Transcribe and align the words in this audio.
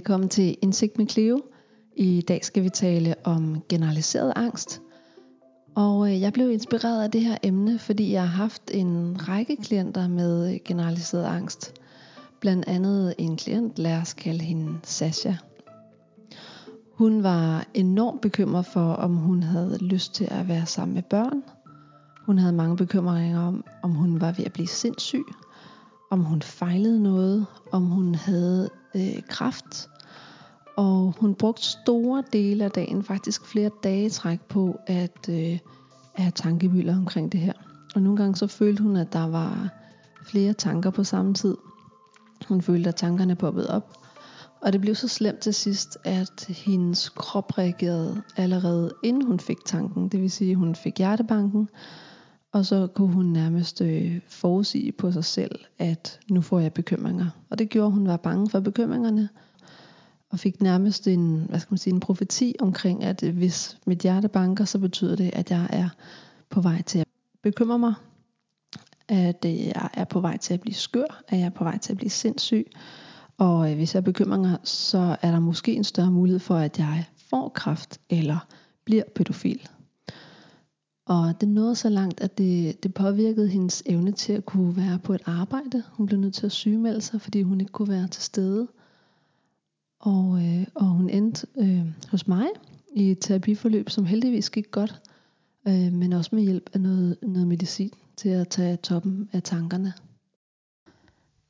Velkommen 0.00 0.28
til 0.28 0.56
Indsigt 0.62 0.98
med 0.98 1.06
Cleo. 1.08 1.42
I 1.96 2.20
dag 2.28 2.44
skal 2.44 2.62
vi 2.62 2.68
tale 2.68 3.14
om 3.24 3.62
generaliseret 3.68 4.32
angst. 4.36 4.80
Og 5.74 6.10
øh, 6.10 6.20
jeg 6.20 6.32
blev 6.32 6.50
inspireret 6.50 7.02
af 7.02 7.10
det 7.10 7.20
her 7.20 7.36
emne, 7.42 7.78
fordi 7.78 8.12
jeg 8.12 8.20
har 8.20 8.42
haft 8.42 8.70
en 8.74 9.16
række 9.28 9.56
klienter 9.56 10.08
med 10.08 10.54
øh, 10.54 10.60
generaliseret 10.64 11.24
angst. 11.24 11.74
Blandt 12.40 12.68
andet 12.68 13.14
en 13.18 13.36
klient, 13.36 13.78
lad 13.78 13.96
os 14.00 14.12
kalde 14.12 14.44
hende 14.44 14.78
Sasha. 14.82 15.34
Hun 16.92 17.22
var 17.22 17.66
enormt 17.74 18.20
bekymret 18.20 18.66
for, 18.66 18.92
om 18.92 19.16
hun 19.16 19.42
havde 19.42 19.78
lyst 19.80 20.14
til 20.14 20.28
at 20.30 20.48
være 20.48 20.66
sammen 20.66 20.94
med 20.94 21.02
børn. 21.02 21.42
Hun 22.26 22.38
havde 22.38 22.52
mange 22.52 22.76
bekymringer 22.76 23.40
om, 23.40 23.64
om 23.82 23.90
hun 23.90 24.20
var 24.20 24.32
ved 24.32 24.44
at 24.44 24.52
blive 24.52 24.68
sindssyg, 24.68 25.24
om 26.10 26.24
hun 26.24 26.42
fejlede 26.42 27.02
noget, 27.02 27.46
om 27.72 27.84
hun 27.84 28.14
havde 28.14 28.70
øh, 28.94 29.22
kraft. 29.28 29.88
Og 30.76 31.14
hun 31.18 31.34
brugte 31.34 31.62
store 31.62 32.22
dele 32.32 32.64
af 32.64 32.70
dagen, 32.70 33.02
faktisk 33.02 33.46
flere 33.46 33.70
dage 33.82 34.10
træk 34.10 34.40
på, 34.40 34.78
at, 34.86 35.28
øh, 35.28 35.58
at 36.14 36.22
have 36.22 36.30
tankebylder 36.30 36.96
omkring 36.96 37.32
det 37.32 37.40
her. 37.40 37.52
Og 37.94 38.02
nogle 38.02 38.16
gange 38.16 38.36
så 38.36 38.46
følte 38.46 38.82
hun, 38.82 38.96
at 38.96 39.12
der 39.12 39.26
var 39.26 39.68
flere 40.26 40.52
tanker 40.52 40.90
på 40.90 41.04
samme 41.04 41.34
tid. 41.34 41.56
Hun 42.48 42.62
følte, 42.62 42.88
at 42.88 42.96
tankerne 42.96 43.36
poppede 43.36 43.70
op. 43.70 43.96
Og 44.62 44.72
det 44.72 44.80
blev 44.80 44.94
så 44.94 45.08
slemt 45.08 45.38
til 45.38 45.54
sidst, 45.54 45.98
at 46.04 46.44
hendes 46.48 47.08
krop 47.08 47.58
reagerede 47.58 48.22
allerede 48.36 48.92
inden 49.02 49.26
hun 49.26 49.40
fik 49.40 49.64
tanken. 49.66 50.08
Det 50.08 50.20
vil 50.20 50.30
sige, 50.30 50.50
at 50.50 50.56
hun 50.56 50.74
fik 50.74 50.98
hjertebanken, 50.98 51.68
og 52.52 52.66
så 52.66 52.86
kunne 52.86 53.12
hun 53.12 53.26
nærmest 53.26 53.80
øh, 53.80 54.20
forudsige 54.28 54.92
på 54.92 55.12
sig 55.12 55.24
selv, 55.24 55.58
at 55.78 56.20
nu 56.30 56.40
får 56.40 56.60
jeg 56.60 56.72
bekymringer. 56.72 57.26
Og 57.50 57.58
det 57.58 57.68
gjorde, 57.68 57.90
hun 57.90 58.06
var 58.06 58.16
bange 58.16 58.50
for 58.50 58.60
bekymringerne, 58.60 59.28
og 60.30 60.38
fik 60.38 60.62
nærmest 60.62 61.08
en, 61.08 61.46
hvad 61.48 61.60
skal 61.60 61.72
man 61.72 61.78
sige, 61.78 61.94
en 61.94 62.00
profeti 62.00 62.54
omkring, 62.60 63.04
at 63.04 63.22
øh, 63.22 63.36
hvis 63.36 63.78
mit 63.86 63.98
hjerte 63.98 64.28
banker, 64.28 64.64
så 64.64 64.78
betyder 64.78 65.16
det, 65.16 65.30
at 65.32 65.50
jeg 65.50 65.66
er 65.70 65.88
på 66.50 66.60
vej 66.60 66.82
til 66.82 66.98
at 66.98 67.06
bekymre 67.42 67.78
mig, 67.78 67.94
at 69.08 69.44
øh, 69.44 69.66
jeg 69.66 69.88
er 69.94 70.04
på 70.04 70.20
vej 70.20 70.36
til 70.36 70.54
at 70.54 70.60
blive 70.60 70.74
skør, 70.74 71.22
at 71.28 71.38
jeg 71.38 71.46
er 71.46 71.50
på 71.50 71.64
vej 71.64 71.78
til 71.78 71.92
at 71.92 71.96
blive 71.96 72.10
sindssyg, 72.10 72.66
og 73.38 73.70
øh, 73.70 73.76
hvis 73.76 73.94
jeg 73.94 74.00
har 74.00 74.04
bekymringer, 74.04 74.56
så 74.64 75.16
er 75.22 75.30
der 75.30 75.40
måske 75.40 75.72
en 75.72 75.84
større 75.84 76.10
mulighed 76.10 76.40
for, 76.40 76.56
at 76.56 76.78
jeg 76.78 77.04
får 77.30 77.48
kraft 77.48 78.00
eller 78.10 78.46
bliver 78.84 79.04
pædofil. 79.14 79.68
Og 81.10 81.40
det 81.40 81.48
nåede 81.48 81.76
så 81.76 81.88
langt, 81.88 82.20
at 82.20 82.38
det, 82.38 82.82
det 82.82 82.94
påvirkede 82.94 83.48
hendes 83.48 83.82
evne 83.86 84.12
til 84.12 84.32
at 84.32 84.46
kunne 84.46 84.76
være 84.76 84.98
på 84.98 85.14
et 85.14 85.22
arbejde. 85.26 85.82
Hun 85.92 86.06
blev 86.06 86.18
nødt 86.20 86.34
til 86.34 86.46
at 86.46 86.52
sygemelde 86.52 87.00
sig, 87.00 87.20
fordi 87.20 87.42
hun 87.42 87.60
ikke 87.60 87.72
kunne 87.72 87.88
være 87.88 88.08
til 88.08 88.22
stede. 88.22 88.68
Og, 90.00 90.46
øh, 90.46 90.66
og 90.74 90.86
hun 90.86 91.10
endte 91.10 91.46
øh, 91.58 91.86
hos 92.10 92.28
mig 92.28 92.46
i 92.92 93.10
et 93.10 93.18
terapiforløb, 93.20 93.90
som 93.90 94.06
heldigvis 94.06 94.50
gik 94.50 94.70
godt, 94.70 95.02
øh, 95.68 95.92
men 95.92 96.12
også 96.12 96.30
med 96.34 96.42
hjælp 96.42 96.70
af 96.72 96.80
noget, 96.80 97.16
noget 97.22 97.48
medicin 97.48 97.92
til 98.16 98.28
at 98.28 98.48
tage 98.48 98.76
toppen 98.76 99.28
af 99.32 99.42
tankerne. 99.42 99.92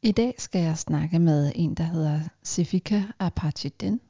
I 0.02 0.12
dag 0.12 0.34
skal 0.38 0.62
jeg 0.62 0.78
snakke 0.78 1.18
med 1.18 1.52
en, 1.54 1.74
der 1.74 1.84
hedder 1.84 2.20
Sifika 2.42 3.02
Apachiden. 3.18 4.00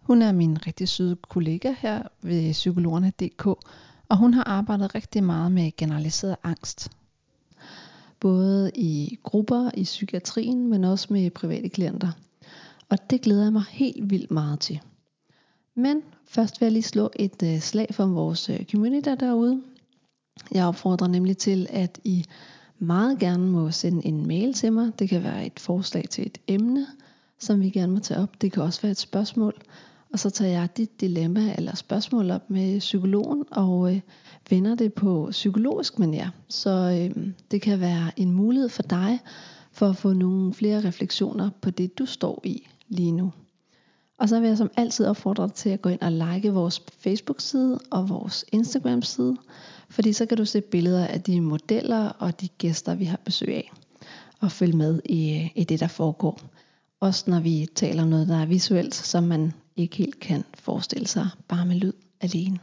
Hun 0.00 0.22
er 0.22 0.32
min 0.32 0.66
rigtig 0.66 0.88
søde 0.88 1.16
kollega 1.28 1.74
her 1.78 2.02
ved 2.22 2.52
psykologerne.dk, 2.52 3.46
og 4.08 4.16
hun 4.16 4.34
har 4.34 4.44
arbejdet 4.44 4.94
rigtig 4.94 5.24
meget 5.24 5.52
med 5.52 5.70
generaliseret 5.76 6.36
angst. 6.42 6.90
Både 8.20 8.70
i 8.74 9.18
grupper 9.22 9.70
i 9.74 9.82
psykiatrien, 9.82 10.68
men 10.68 10.84
også 10.84 11.06
med 11.10 11.30
private 11.30 11.68
klienter. 11.68 12.12
Og 12.88 13.10
det 13.10 13.20
glæder 13.20 13.42
jeg 13.42 13.52
mig 13.52 13.64
helt 13.70 14.10
vildt 14.10 14.30
meget 14.30 14.60
til. 14.60 14.80
Men 15.74 16.02
først 16.28 16.60
vil 16.60 16.66
jeg 16.66 16.72
lige 16.72 16.82
slå 16.82 17.10
et 17.16 17.42
øh, 17.42 17.60
slag 17.60 17.86
for 17.90 18.06
vores 18.06 18.50
øh, 18.50 18.64
community 18.70 19.08
derude. 19.20 19.62
Jeg 20.52 20.66
opfordrer 20.66 21.08
nemlig 21.08 21.38
til, 21.38 21.66
at 21.70 22.00
I 22.04 22.24
meget 22.78 23.18
gerne 23.18 23.46
må 23.46 23.70
sende 23.70 24.06
en 24.06 24.26
mail 24.26 24.54
til 24.54 24.72
mig. 24.72 24.98
Det 24.98 25.08
kan 25.08 25.22
være 25.22 25.46
et 25.46 25.60
forslag 25.60 26.04
til 26.10 26.26
et 26.26 26.38
emne, 26.48 26.86
som 27.38 27.60
vi 27.60 27.70
gerne 27.70 27.92
må 27.92 27.98
tage 27.98 28.20
op. 28.20 28.40
Det 28.40 28.52
kan 28.52 28.62
også 28.62 28.82
være 28.82 28.90
et 28.90 28.98
spørgsmål. 28.98 29.54
Og 30.12 30.18
så 30.18 30.30
tager 30.30 30.50
jeg 30.50 30.76
dit 30.76 31.00
dilemma 31.00 31.54
eller 31.56 31.74
spørgsmål 31.74 32.30
op 32.30 32.50
med 32.50 32.78
psykologen 32.78 33.44
og 33.50 33.94
øh, 33.94 34.00
vender 34.50 34.74
det 34.74 34.94
på 34.94 35.28
psykologisk 35.30 35.98
manier. 35.98 36.30
Så 36.48 36.70
øh, 36.70 37.26
det 37.50 37.62
kan 37.62 37.80
være 37.80 38.10
en 38.16 38.32
mulighed 38.32 38.68
for 38.68 38.82
dig 38.82 39.20
for 39.72 39.88
at 39.88 39.96
få 39.96 40.12
nogle 40.12 40.54
flere 40.54 40.84
refleksioner 40.84 41.50
på 41.60 41.70
det, 41.70 41.98
du 41.98 42.06
står 42.06 42.40
i 42.44 42.66
lige 42.88 43.12
nu. 43.12 43.32
Og 44.18 44.28
så 44.28 44.40
vil 44.40 44.48
jeg 44.48 44.56
som 44.56 44.70
altid 44.76 45.06
opfordre 45.06 45.46
dig 45.46 45.54
til 45.54 45.70
at 45.70 45.82
gå 45.82 45.88
ind 45.88 46.00
og 46.00 46.12
like 46.12 46.52
vores 46.52 46.82
Facebook-side 46.98 47.78
og 47.90 48.08
vores 48.08 48.44
Instagram-side, 48.52 49.36
fordi 49.90 50.12
så 50.12 50.26
kan 50.26 50.36
du 50.36 50.44
se 50.44 50.60
billeder 50.60 51.06
af 51.06 51.22
de 51.22 51.40
modeller 51.40 52.08
og 52.08 52.40
de 52.40 52.48
gæster, 52.48 52.94
vi 52.94 53.04
har 53.04 53.20
besøg 53.24 53.48
af, 53.48 53.72
og 54.40 54.52
følge 54.52 54.76
med 54.76 55.00
i, 55.04 55.34
øh, 55.34 55.50
i 55.54 55.64
det, 55.64 55.80
der 55.80 55.88
foregår. 55.88 56.40
Også 57.00 57.30
når 57.30 57.40
vi 57.40 57.68
taler 57.74 58.02
om 58.02 58.08
noget, 58.08 58.28
der 58.28 58.36
er 58.36 58.46
visuelt, 58.46 58.94
som 58.94 59.24
man 59.24 59.52
ikke 59.76 59.96
helt 59.96 60.20
kan 60.20 60.44
forestille 60.54 61.06
sig 61.06 61.28
bare 61.48 61.66
med 61.66 61.76
lyd 61.76 61.92
alene. 62.20 62.58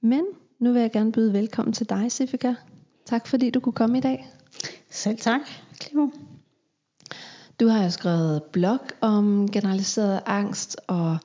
Men 0.00 0.24
nu 0.58 0.72
vil 0.72 0.80
jeg 0.80 0.92
gerne 0.92 1.12
byde 1.12 1.32
velkommen 1.32 1.72
til 1.72 1.88
dig, 1.88 2.12
Sifika. 2.12 2.54
Tak 3.06 3.26
fordi 3.26 3.50
du 3.50 3.60
kunne 3.60 3.72
komme 3.72 3.98
i 3.98 4.00
dag. 4.00 4.28
Selv 4.90 5.18
tak, 5.18 5.40
Cleo. 5.82 6.12
Du 7.60 7.68
har 7.68 7.84
jo 7.84 7.90
skrevet 7.90 8.42
blog 8.42 8.78
om 9.00 9.48
generaliseret 9.50 10.20
angst, 10.26 10.76
og 10.86 11.18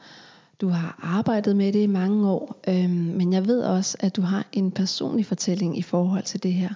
du 0.62 0.68
har 0.68 1.00
arbejdet 1.04 1.56
med 1.56 1.74
det 1.74 1.84
i 1.84 1.88
mange 1.88 2.30
år. 2.30 2.60
Øhm, 2.68 2.90
men 2.92 3.34
jeg 3.34 3.48
ved 3.48 3.62
også, 3.62 3.98
at 4.00 4.16
du 4.16 4.22
har 4.22 4.46
en 4.52 4.72
personlig 4.72 5.26
fortælling 5.26 5.78
i 5.78 5.82
forhold 5.82 6.24
til 6.24 6.44
det 6.44 6.54
her. 6.54 6.70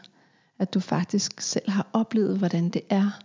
At 0.59 0.73
du 0.73 0.79
faktisk 0.79 1.41
selv 1.41 1.69
har 1.69 1.87
oplevet, 1.93 2.37
hvordan 2.37 2.69
det 2.69 2.81
er, 2.89 3.19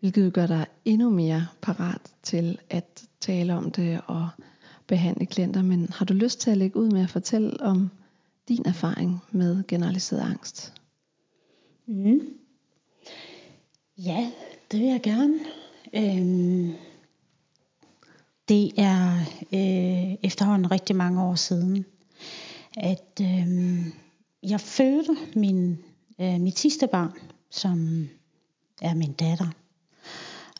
hvilket 0.00 0.32
gør 0.32 0.46
dig 0.46 0.66
endnu 0.84 1.10
mere 1.10 1.46
parat 1.62 2.00
til 2.22 2.58
at 2.70 3.04
tale 3.20 3.54
om 3.54 3.70
det 3.70 4.00
og 4.06 4.28
behandle 4.86 5.26
klienter. 5.26 5.62
Men 5.62 5.88
har 5.92 6.04
du 6.04 6.14
lyst 6.14 6.40
til 6.40 6.50
at 6.50 6.56
lægge 6.56 6.76
ud 6.76 6.90
med 6.90 7.02
at 7.02 7.10
fortælle 7.10 7.60
om 7.60 7.90
din 8.48 8.66
erfaring 8.66 9.20
med 9.30 9.64
generaliseret 9.68 10.20
angst? 10.20 10.72
Mm. 11.86 12.20
Ja, 13.98 14.30
det 14.70 14.80
vil 14.80 14.88
jeg 14.88 15.02
gerne. 15.02 15.38
Øhm, 15.94 16.72
det 18.48 18.72
er 18.76 19.18
øh, 19.52 20.16
efterhånden 20.22 20.70
rigtig 20.70 20.96
mange 20.96 21.22
år 21.22 21.34
siden, 21.34 21.84
at 22.76 23.20
øh, 23.20 23.86
jeg 24.42 24.60
fødte 24.60 25.16
min, 25.36 25.78
øh, 26.20 26.40
mit 26.40 26.58
sidste 26.58 26.86
barn, 26.86 27.12
som 27.50 28.08
er 28.82 28.94
min 28.94 29.12
datter. 29.12 29.50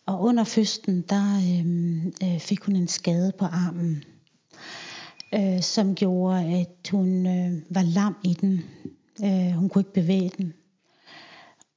Og 0.06 0.22
under 0.22 0.44
fødslen, 0.44 1.04
der 1.08 1.36
øhm, 1.36 2.12
øh, 2.22 2.40
fik 2.40 2.60
hun 2.60 2.76
en 2.76 2.88
skade 2.88 3.32
på 3.38 3.44
armen, 3.44 4.04
øh, 5.34 5.62
som 5.62 5.94
gjorde, 5.94 6.44
at 6.44 6.88
hun 6.90 7.26
øh, 7.26 7.62
var 7.70 7.82
lam 7.82 8.16
i 8.24 8.34
den. 8.34 8.60
Øh, 9.24 9.52
hun 9.52 9.68
kunne 9.68 9.80
ikke 9.80 9.92
bevæge 9.92 10.30
den. 10.38 10.52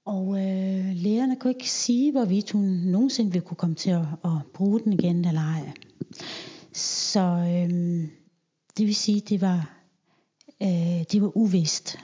Og 0.06 0.28
øh, 0.28 0.96
lægerne 0.96 1.36
kunne 1.36 1.52
ikke 1.52 1.70
sige, 1.72 2.12
hvorvidt 2.12 2.52
hun 2.52 2.64
nogensinde 2.64 3.32
ville 3.32 3.48
kunne 3.48 3.58
komme 3.58 3.76
til 3.76 3.90
at, 3.90 4.06
at 4.24 4.46
bruge 4.54 4.80
den 4.80 4.94
igen 4.94 5.26
eller 5.26 5.42
ej. 5.42 5.72
Så 6.74 7.22
øh, 7.22 7.70
det 8.78 8.86
vil 8.86 8.96
sige, 8.96 9.22
det 9.30 9.42
var, 9.42 9.84
øh, 10.64 11.04
det 11.12 11.22
var 11.22 11.38
uvist. 11.38 11.98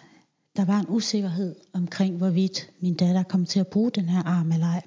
Der 0.55 0.65
var 0.65 0.79
en 0.79 0.85
usikkerhed 0.89 1.55
omkring, 1.73 2.17
hvorvidt 2.17 2.69
min 2.79 2.93
datter 2.93 3.23
kom 3.23 3.45
til 3.45 3.59
at 3.59 3.67
bruge 3.67 3.91
den 3.91 4.09
her 4.09 4.23
arm 4.23 4.51
eller 4.51 4.67
ej. 4.67 4.81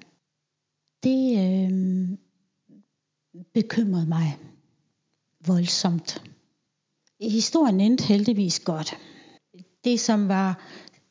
Det 1.06 1.38
øh, 1.38 2.08
bekymrede 3.54 4.06
mig 4.06 4.38
voldsomt. 5.46 6.22
Historien 7.20 7.80
endte 7.80 8.04
heldigvis 8.04 8.60
godt. 8.60 8.94
Det 9.84 10.00
som 10.00 10.28
var 10.28 10.62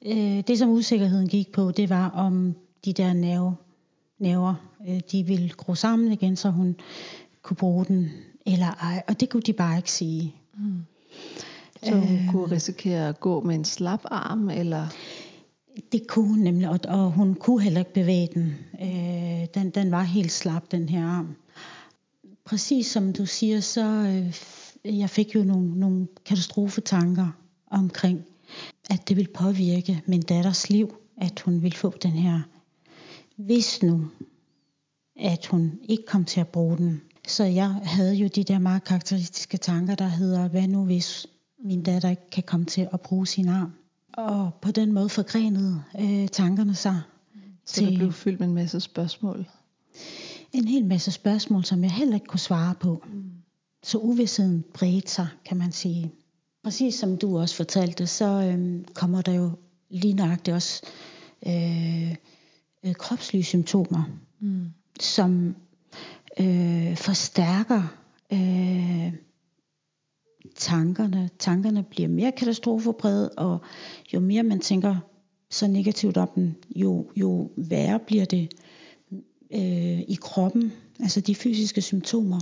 øh, 0.06 0.44
det 0.48 0.58
som 0.58 0.70
usikkerheden 0.70 1.28
gik 1.28 1.52
på, 1.52 1.72
det 1.72 1.90
var 1.90 2.10
om 2.10 2.56
de 2.86 2.94
der 2.94 3.14
nerve, 3.14 3.56
nerver, 4.20 4.56
øh, 4.88 5.00
de 5.12 5.24
ville 5.24 5.50
gro 5.50 5.76
sammen 5.76 6.12
igen, 6.12 6.36
så 6.36 6.50
hun 6.50 6.76
kunne 7.42 7.58
bruge 7.58 7.86
den 7.86 8.10
eller 8.46 8.68
ej. 8.68 9.04
Og 9.08 9.20
det 9.20 9.30
kunne 9.30 9.44
de 9.44 9.54
bare 9.54 9.78
ikke 9.78 9.92
sige. 9.92 10.36
Mm. 10.58 10.86
Så 11.84 11.96
hun 11.96 12.18
øh, 12.18 12.32
kunne 12.32 12.52
risikere 12.52 13.10
at 13.10 13.20
gå 13.20 13.42
med 13.42 13.56
en 13.56 13.66
slap 13.66 14.02
arm, 14.06 14.50
eller? 14.50 14.88
Det 15.92 16.08
kunne 16.08 16.28
hun 16.28 16.40
nemlig, 16.40 16.70
og, 16.70 16.80
og 16.88 17.12
hun 17.12 17.36
kunne 17.36 17.62
heller 17.62 17.80
ikke 17.80 17.94
bevæge 17.94 18.30
den. 18.34 18.56
Øh, 18.82 19.48
den. 19.54 19.70
Den 19.70 19.92
var 19.92 20.04
helt 20.04 20.32
slap, 20.32 20.72
den 20.72 20.90
her 20.90 21.06
arm. 21.06 21.36
Præcis 22.46 22.88
som 22.88 23.14
du 23.14 23.26
siger, 23.26 23.60
så 23.60 23.86
øh, 23.86 25.00
jeg 25.00 25.10
fik 25.10 25.36
jo 25.36 25.44
nogle, 25.44 25.80
nogle 25.80 26.08
katastrofetanker 26.26 27.28
omkring, 27.72 28.26
at 28.90 29.10
det 29.10 29.18
ville 29.18 29.32
påvirke 29.34 30.04
min 30.06 30.22
datters 30.22 30.70
liv, 30.70 30.96
at 31.18 31.40
hun 31.40 31.62
ville 31.62 31.78
få 31.78 31.94
den 32.04 32.12
her. 32.12 32.42
Hvis 33.36 33.84
nu, 33.84 34.08
at 35.20 35.46
hun 35.46 35.80
ikke 35.84 36.06
kom 36.06 36.26
til 36.26 36.40
at 36.40 36.48
bruge 36.48 36.78
den, 36.78 37.02
Så 37.28 37.44
jeg 37.44 37.70
havde 37.70 38.16
jo 38.16 38.28
de 38.28 38.44
der 38.44 38.60
meget 38.60 38.84
karakteristiske 38.84 39.58
tanker, 39.58 39.96
der 39.96 40.08
hedder, 40.08 40.48
hvad 40.48 40.68
nu 40.68 40.86
hvis 40.86 41.28
min 41.64 41.84
datter 41.84 42.10
ikke 42.10 42.30
kan 42.32 42.44
komme 42.44 42.66
til 42.66 42.88
at 42.94 43.02
bruge 43.02 43.28
sin 43.28 43.48
arm? 43.48 43.72
Og 44.18 44.52
på 44.62 44.72
den 44.72 44.94
måde 44.94 45.10
forgrenede 45.10 45.84
øh, 46.00 46.28
tankerne 46.28 46.76
sig. 46.76 47.02
Så 47.66 47.82
det 47.82 47.98
blev 47.98 48.12
fyldt 48.12 48.40
med 48.40 48.48
en 48.48 48.54
masse 48.54 48.80
spørgsmål? 48.80 49.46
En 50.54 50.68
hel 50.68 50.86
masse 50.86 51.12
spørgsmål, 51.12 51.66
som 51.66 51.84
jeg 51.84 51.92
heller 51.92 52.14
ikke 52.16 52.28
kunne 52.28 52.40
svare 52.40 52.76
på. 52.76 53.04
Mm. 53.14 53.32
Så 53.84 53.98
uvidsheden 53.98 54.64
bredte 54.74 55.12
sig, 55.12 55.28
kan 55.46 55.58
man 55.58 55.72
sige. 55.72 56.12
Præcis 56.64 56.96
som 56.96 57.18
du 57.18 57.40
også 57.40 57.56
fortalte, 57.56 58.08
så 58.08 58.26
øh, 58.26 58.86
kommer 58.94 59.22
der 59.22 59.34
jo 59.34 59.52
lige 59.90 60.14
nøjagtigt 60.14 60.56
også 60.56 60.82
øh, 61.48 62.16
øh, 62.84 62.94
kropslige 62.94 63.44
symptomer, 63.44 64.04
mm. 64.40 64.66
som 65.00 65.56
øh, 66.40 66.98
forstærker 66.98 67.84
øh, 68.32 69.14
tankerne. 70.56 71.30
Tankerne 71.40 71.84
bliver 71.84 72.10
mere 72.10 72.32
katastrofebrede, 72.32 73.30
og 73.30 73.60
jo 74.14 74.20
mere 74.20 74.44
man 74.44 74.60
tænker 74.60 74.96
så 75.50 75.68
negativt 75.68 76.18
om 76.18 76.30
den, 76.36 76.56
jo, 76.76 77.12
jo 77.16 77.52
værre 77.58 78.00
bliver 78.00 78.26
det 78.26 78.54
øh, 79.52 80.00
i 80.00 80.18
kroppen, 80.22 80.74
altså 81.00 81.22
de 81.22 81.36
fysiske 81.36 81.82
symptomer. 81.82 82.40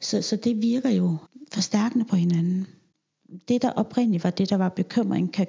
Så, 0.00 0.22
så 0.22 0.36
det 0.36 0.62
virker 0.62 0.90
jo 0.90 1.16
forstærkende 1.52 2.04
på 2.04 2.16
hinanden. 2.16 2.66
Det, 3.48 3.62
der 3.62 3.70
oprindeligt 3.70 4.24
var 4.24 4.30
det, 4.30 4.50
der 4.50 4.56
var 4.56 4.68
bekymring, 4.68 5.32
kan, 5.32 5.46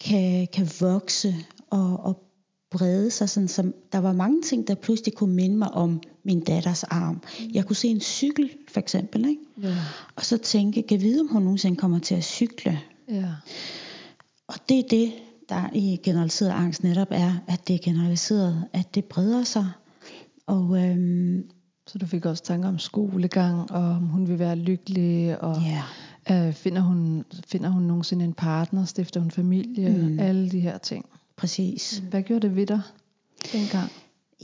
kan, 0.00 0.48
kan 0.52 0.68
vokse 0.80 1.34
og, 1.70 2.00
og 2.00 2.29
brede 2.70 3.10
sig. 3.10 3.28
Sådan, 3.28 3.48
som, 3.48 3.74
der 3.92 3.98
var 3.98 4.12
mange 4.12 4.42
ting, 4.42 4.68
der 4.68 4.74
pludselig 4.74 5.14
kunne 5.14 5.34
minde 5.34 5.56
mig 5.56 5.70
om 5.70 6.00
min 6.24 6.40
datters 6.40 6.84
arm. 6.84 7.14
Mm. 7.14 7.50
Jeg 7.52 7.64
kunne 7.66 7.76
se 7.76 7.88
en 7.88 8.00
cykel, 8.00 8.50
for 8.68 8.80
eksempel. 8.80 9.28
Ikke? 9.28 9.42
Ja. 9.62 9.76
Og 10.16 10.24
så 10.24 10.38
tænke, 10.38 10.82
kan 10.82 11.00
vide, 11.00 11.20
om 11.20 11.28
hun 11.28 11.42
nogensinde 11.42 11.76
kommer 11.76 11.98
til 11.98 12.14
at 12.14 12.24
cykle. 12.24 12.80
Ja. 13.08 13.28
Og 14.48 14.54
det 14.68 14.78
er 14.78 14.88
det, 14.90 15.12
der 15.48 15.70
i 15.72 16.00
generaliseret 16.02 16.50
angst 16.50 16.84
netop 16.84 17.08
er, 17.10 17.32
at 17.48 17.68
det 17.68 17.74
er 17.74 17.78
generaliseret, 17.78 18.64
at 18.72 18.94
det 18.94 19.04
breder 19.04 19.44
sig. 19.44 19.66
Og, 20.46 20.84
øhm, 20.84 21.50
så 21.86 21.98
du 21.98 22.06
fik 22.06 22.26
også 22.26 22.42
tanker 22.42 22.68
om 22.68 22.78
skolegang, 22.78 23.70
og 23.70 23.82
om 23.82 24.06
hun 24.06 24.28
vil 24.28 24.38
være 24.38 24.56
lykkelig, 24.56 25.42
og 25.42 25.56
yeah. 26.30 26.48
øh, 26.48 26.54
finder, 26.54 26.80
hun, 26.80 27.24
finder 27.48 27.68
hun 27.68 27.82
nogensinde 27.82 28.24
en 28.24 28.32
partner, 28.32 28.84
stifter 28.84 29.20
hun 29.20 29.30
familie, 29.30 29.88
mm. 29.88 30.18
alle 30.18 30.50
de 30.50 30.60
her 30.60 30.78
ting. 30.78 31.04
Præcis. 31.40 32.02
Hvad 32.10 32.22
gjorde 32.22 32.48
det 32.48 32.56
ved 32.56 32.66
dig 32.66 32.82
dengang? 33.52 33.90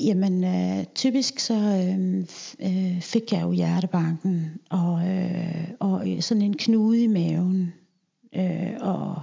Jamen, 0.01 0.45
øh, 0.45 0.85
typisk 0.95 1.39
så 1.39 1.55
øh, 1.55 2.19
øh, 2.61 3.01
fik 3.01 3.33
jeg 3.33 3.43
jo 3.43 3.53
hjertebanken, 3.53 4.61
og, 4.71 5.09
øh, 5.09 5.69
og 5.81 6.07
sådan 6.21 6.43
en 6.43 6.57
knude 6.57 7.03
i 7.03 7.07
maven, 7.07 7.73
øh, 8.35 8.73
og 8.81 9.23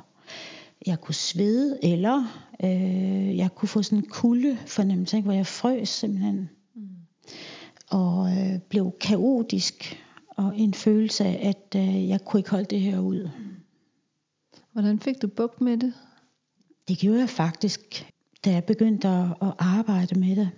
jeg 0.87 1.01
kunne 1.01 1.15
svede, 1.15 1.79
eller 1.83 2.23
øh, 2.63 3.37
jeg 3.37 3.55
kunne 3.55 3.69
få 3.69 3.83
sådan 3.83 3.97
en 3.97 4.09
kulde 4.09 4.57
fornemmelse, 4.67 5.21
hvor 5.21 5.33
jeg 5.33 5.47
frøs 5.47 5.89
simpelthen. 5.89 6.49
Mm. 6.75 6.87
Og 7.89 8.31
øh, 8.37 8.59
blev 8.69 8.93
kaotisk, 9.01 10.03
og 10.29 10.57
en 10.57 10.73
følelse 10.73 11.25
af, 11.25 11.49
at 11.49 11.79
øh, 11.79 12.09
jeg 12.09 12.25
kunne 12.25 12.39
ikke 12.39 12.51
holde 12.51 12.65
det 12.65 12.81
her 12.81 12.99
ud. 12.99 13.29
Hvordan 14.71 14.99
fik 14.99 15.21
du 15.21 15.27
bukt 15.27 15.61
med 15.61 15.77
det? 15.77 15.93
Det 16.87 16.97
gjorde 16.97 17.19
jeg 17.19 17.29
faktisk, 17.29 18.05
da 18.45 18.51
jeg 18.51 18.63
begyndte 18.63 19.07
at, 19.07 19.25
at 19.41 19.53
arbejde 19.59 20.19
med 20.19 20.35
det. 20.35 20.49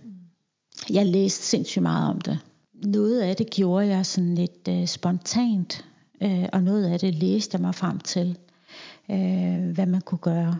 Jeg 0.89 1.05
læste 1.05 1.43
sindssygt 1.43 1.83
meget 1.83 2.09
om 2.09 2.21
det. 2.21 2.39
Noget 2.73 3.21
af 3.21 3.35
det 3.35 3.49
gjorde 3.49 3.87
jeg 3.87 4.05
sådan 4.05 4.35
lidt 4.35 4.67
øh, 4.69 4.87
spontant, 4.87 5.85
øh, 6.21 6.45
og 6.53 6.63
noget 6.63 6.85
af 6.85 6.99
det 6.99 7.15
læste 7.15 7.55
jeg 7.55 7.61
mig 7.61 7.75
frem 7.75 7.99
til, 7.99 8.37
øh, 9.11 9.69
hvad 9.73 9.85
man 9.85 10.01
kunne 10.01 10.17
gøre. 10.17 10.57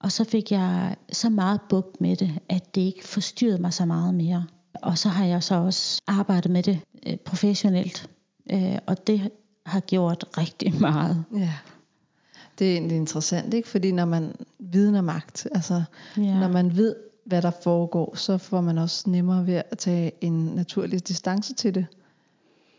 Og 0.00 0.12
så 0.12 0.24
fik 0.24 0.52
jeg 0.52 0.96
så 1.12 1.30
meget 1.30 1.60
bugt 1.68 2.00
med 2.00 2.16
det, 2.16 2.38
at 2.48 2.74
det 2.74 2.80
ikke 2.80 3.06
forstyrrede 3.06 3.62
mig 3.62 3.72
så 3.72 3.84
meget 3.84 4.14
mere. 4.14 4.46
Og 4.82 4.98
så 4.98 5.08
har 5.08 5.24
jeg 5.24 5.42
så 5.42 5.54
også 5.54 6.02
arbejdet 6.06 6.50
med 6.50 6.62
det 6.62 6.80
øh, 7.06 7.16
professionelt, 7.16 8.10
øh, 8.52 8.78
og 8.86 9.06
det 9.06 9.30
har 9.66 9.80
gjort 9.80 10.24
rigtig 10.38 10.80
meget. 10.80 11.24
Ja. 11.36 11.52
Det 12.58 12.68
er 12.68 12.72
egentlig 12.72 12.96
interessant, 12.96 13.54
ikke? 13.54 13.68
Fordi 13.68 13.92
når 13.92 14.04
man 14.04 14.32
vidner 14.58 15.00
magt, 15.00 15.46
altså 15.54 15.82
ja. 16.16 16.38
når 16.40 16.48
man 16.48 16.76
ved, 16.76 16.94
hvad 17.24 17.42
der 17.42 17.50
foregår, 17.62 18.16
så 18.16 18.38
får 18.38 18.60
man 18.60 18.78
også 18.78 19.10
nemmere 19.10 19.46
ved 19.46 19.62
at 19.70 19.78
tage 19.78 20.12
en 20.20 20.46
naturlig 20.46 21.08
distance 21.08 21.54
til 21.54 21.74
det. 21.74 21.86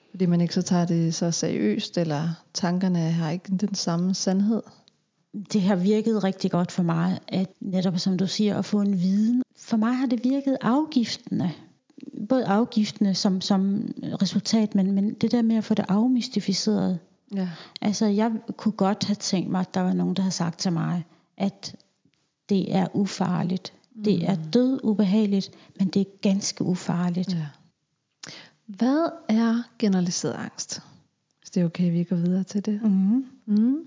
Fordi 0.09 0.25
man 0.25 0.41
ikke 0.41 0.53
så 0.53 0.61
tager 0.61 0.85
det 0.85 1.15
så 1.15 1.31
seriøst, 1.31 1.97
eller 1.97 2.29
tankerne 2.53 2.99
har 2.99 3.29
ikke 3.31 3.57
den 3.57 3.75
samme 3.75 4.13
sandhed. 4.13 4.61
Det 5.53 5.61
har 5.61 5.75
virket 5.75 6.23
rigtig 6.23 6.51
godt 6.51 6.71
for 6.71 6.83
mig, 6.83 7.19
at 7.27 7.49
netop 7.59 7.99
som 7.99 8.17
du 8.17 8.27
siger, 8.27 8.57
at 8.57 8.65
få 8.65 8.81
en 8.81 9.01
viden. 9.01 9.43
For 9.57 9.77
mig 9.77 9.93
har 9.93 10.05
det 10.05 10.23
virket 10.23 10.57
afgiftende. 10.61 11.51
Både 12.29 12.45
afgiftende 12.45 13.15
som, 13.15 13.41
som 13.41 13.91
resultat, 14.21 14.75
men, 14.75 14.91
men 14.91 15.13
det 15.13 15.31
der 15.31 15.41
med 15.41 15.55
at 15.55 15.63
få 15.63 15.73
det 15.73 15.85
afmystificeret. 15.87 16.99
Ja. 17.35 17.49
Altså 17.81 18.05
jeg 18.05 18.31
kunne 18.57 18.71
godt 18.71 19.03
have 19.03 19.15
tænkt 19.15 19.49
mig, 19.49 19.59
at 19.59 19.73
der 19.73 19.81
var 19.81 19.93
nogen, 19.93 20.13
der 20.13 20.21
havde 20.21 20.35
sagt 20.35 20.59
til 20.59 20.73
mig, 20.73 21.05
at 21.37 21.75
det 22.49 22.75
er 22.75 22.87
ufarligt. 22.93 23.73
Mm. 23.95 24.03
Det 24.03 24.29
er 24.29 24.35
mm. 24.35 24.51
død 24.51 24.79
ubehageligt, 24.83 25.51
men 25.79 25.87
det 25.87 25.99
er 25.99 26.05
ganske 26.21 26.63
ufarligt. 26.63 27.33
Ja. 27.33 27.45
Hvad 28.65 29.09
er 29.29 29.63
generaliseret 29.79 30.33
angst? 30.33 30.81
Hvis 31.39 31.49
det 31.49 31.61
er 31.61 31.65
okay, 31.65 31.91
vi 31.91 32.03
går 32.03 32.15
videre 32.15 32.43
til 32.43 32.65
det. 32.65 32.81
Mm. 32.83 33.25
Mm. 33.45 33.77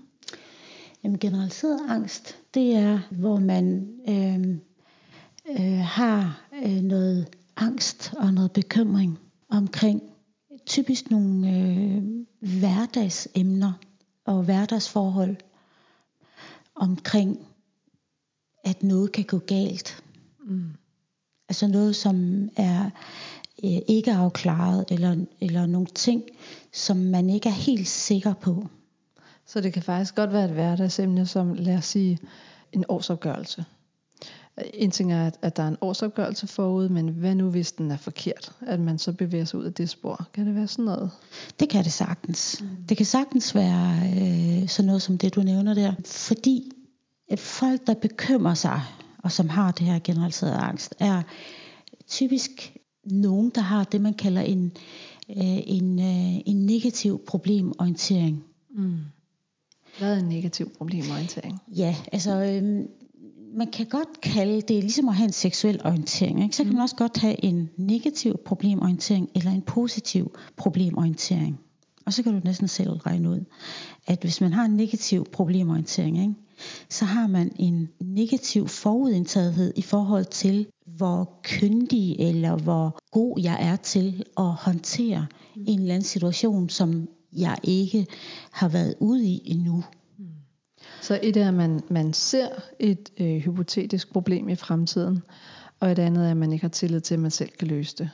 Jamen, 1.03 1.19
generaliseret 1.19 1.79
angst, 1.89 2.35
det 2.53 2.75
er, 2.75 2.99
hvor 3.11 3.39
man 3.39 3.87
øh, 4.09 4.57
øh, 5.59 5.79
har 5.79 6.41
øh, 6.65 6.81
noget 6.81 7.27
angst 7.57 8.13
og 8.17 8.33
noget 8.33 8.51
bekymring 8.51 9.19
omkring 9.49 10.01
typisk 10.65 11.11
nogle 11.11 11.49
øh, 11.49 12.03
hverdagsemner 12.59 13.73
og 14.25 14.43
hverdagsforhold 14.43 15.35
omkring, 16.75 17.39
at 18.63 18.83
noget 18.83 19.11
kan 19.11 19.23
gå 19.23 19.37
galt. 19.37 20.03
Mm. 20.45 20.69
Altså 21.49 21.67
noget, 21.67 21.95
som 21.95 22.49
er 22.57 22.85
øh, 23.63 23.79
ikke 23.87 24.13
afklaret, 24.13 24.85
eller, 24.89 25.25
eller 25.41 25.65
nogle 25.65 25.87
ting, 25.87 26.23
som 26.71 26.97
man 26.97 27.29
ikke 27.29 27.49
er 27.49 27.53
helt 27.53 27.87
sikker 27.87 28.33
på. 28.33 28.67
Så 29.45 29.61
det 29.61 29.73
kan 29.73 29.83
faktisk 29.83 30.15
godt 30.15 30.33
være 30.33 30.45
et 30.45 30.51
hverdagsemne, 30.51 31.25
som 31.25 31.53
lad 31.53 31.77
os 31.77 31.85
sige 31.85 32.19
en 32.71 32.85
årsopgørelse. 32.87 33.65
En 34.73 34.91
ting 34.91 35.13
er, 35.13 35.31
at 35.41 35.57
der 35.57 35.63
er 35.63 35.67
en 35.67 35.77
årsopgørelse 35.81 36.47
forud, 36.47 36.89
men 36.89 37.09
hvad 37.09 37.35
nu 37.35 37.49
hvis 37.49 37.71
den 37.71 37.91
er 37.91 37.97
forkert? 37.97 38.51
At 38.61 38.79
man 38.79 38.97
så 38.97 39.11
bevæger 39.11 39.45
sig 39.45 39.59
ud 39.59 39.65
af 39.65 39.73
det 39.73 39.89
spor. 39.89 40.27
Kan 40.33 40.47
det 40.47 40.55
være 40.55 40.67
sådan 40.67 40.85
noget? 40.85 41.11
Det 41.59 41.69
kan 41.69 41.83
det 41.83 41.91
sagtens. 41.91 42.61
Mm. 42.61 42.67
Det 42.89 42.97
kan 42.97 43.05
sagtens 43.05 43.55
være 43.55 43.95
øh, 44.05 44.67
sådan 44.67 44.87
noget 44.87 45.01
som 45.01 45.17
det, 45.17 45.35
du 45.35 45.41
nævner 45.41 45.73
der. 45.73 45.93
Fordi 46.05 46.71
at 47.29 47.39
folk, 47.39 47.87
der 47.87 47.93
bekymrer 47.93 48.53
sig, 48.53 48.81
og 49.17 49.31
som 49.31 49.49
har 49.49 49.71
det 49.71 49.85
her 49.85 49.99
generaliseret 50.03 50.53
angst, 50.53 50.95
er 50.99 51.21
typisk 52.07 52.77
nogen, 53.03 53.51
der 53.55 53.61
har 53.61 53.83
det, 53.83 54.01
man 54.01 54.13
kalder 54.13 54.41
en, 54.41 54.71
øh, 55.29 55.61
en, 55.65 55.99
øh, 55.99 56.41
en 56.45 56.65
negativ 56.65 57.21
problemorientering. 57.27 58.43
Mm. 58.75 58.97
Hvad 59.99 60.15
er 60.15 60.19
en 60.19 60.29
negativ 60.29 60.71
problemorientering? 60.77 61.59
Ja, 61.67 61.95
altså 62.11 62.31
øh, 62.31 62.85
man 63.53 63.67
kan 63.67 63.85
godt 63.85 64.21
kalde 64.21 64.61
det 64.61 64.83
ligesom 64.83 65.09
at 65.09 65.15
have 65.15 65.25
en 65.25 65.33
seksuel 65.33 65.81
orientering. 65.85 66.43
Ikke? 66.43 66.55
Så 66.55 66.63
kan 66.63 66.69
mm. 66.69 66.75
man 66.75 66.81
også 66.81 66.95
godt 66.95 67.17
have 67.17 67.45
en 67.45 67.69
negativ 67.77 68.37
problemorientering 68.45 69.29
eller 69.35 69.51
en 69.51 69.61
positiv 69.61 70.35
problemorientering. 70.57 71.59
Og 72.05 72.13
så 72.13 72.23
kan 72.23 72.33
du 72.33 72.41
næsten 72.43 72.67
selv 72.67 72.91
regne 72.91 73.29
ud, 73.29 73.45
at 74.07 74.19
hvis 74.21 74.41
man 74.41 74.53
har 74.53 74.65
en 74.65 74.75
negativ 74.75 75.25
problemorientering, 75.31 76.17
ikke? 76.17 76.33
så 76.89 77.05
har 77.05 77.27
man 77.27 77.51
en 77.59 77.89
negativ 77.99 78.67
forudindtagethed 78.67 79.73
i 79.75 79.81
forhold 79.81 80.25
til, 80.25 80.67
hvor 80.85 81.39
kyndig 81.43 82.15
eller 82.19 82.55
hvor 82.55 82.99
god 83.11 83.39
jeg 83.41 83.57
er 83.61 83.75
til 83.75 84.23
at 84.37 84.45
håndtere 84.45 85.25
mm. 85.55 85.63
en 85.67 85.79
eller 85.79 85.93
anden 85.93 86.07
situation, 86.07 86.69
som 86.69 87.07
jeg 87.37 87.57
ikke 87.63 88.07
har 88.51 88.67
været 88.67 88.95
ude 88.99 89.27
i 89.27 89.41
endnu. 89.45 89.83
Så 91.03 91.19
et 91.23 91.37
er, 91.37 91.47
at 91.47 91.53
man, 91.53 91.81
man 91.89 92.13
ser 92.13 92.47
et 92.79 93.09
øh, 93.17 93.37
hypotetisk 93.37 94.13
problem 94.13 94.49
i 94.49 94.55
fremtiden, 94.55 95.23
og 95.79 95.91
et 95.91 95.99
andet 95.99 96.25
er, 96.25 96.31
at 96.31 96.37
man 96.37 96.53
ikke 96.53 96.63
har 96.63 96.69
tillid 96.69 97.01
til, 97.01 97.13
at 97.13 97.19
man 97.19 97.31
selv 97.31 97.49
kan 97.59 97.67
løse 97.67 97.95
det. 97.97 98.09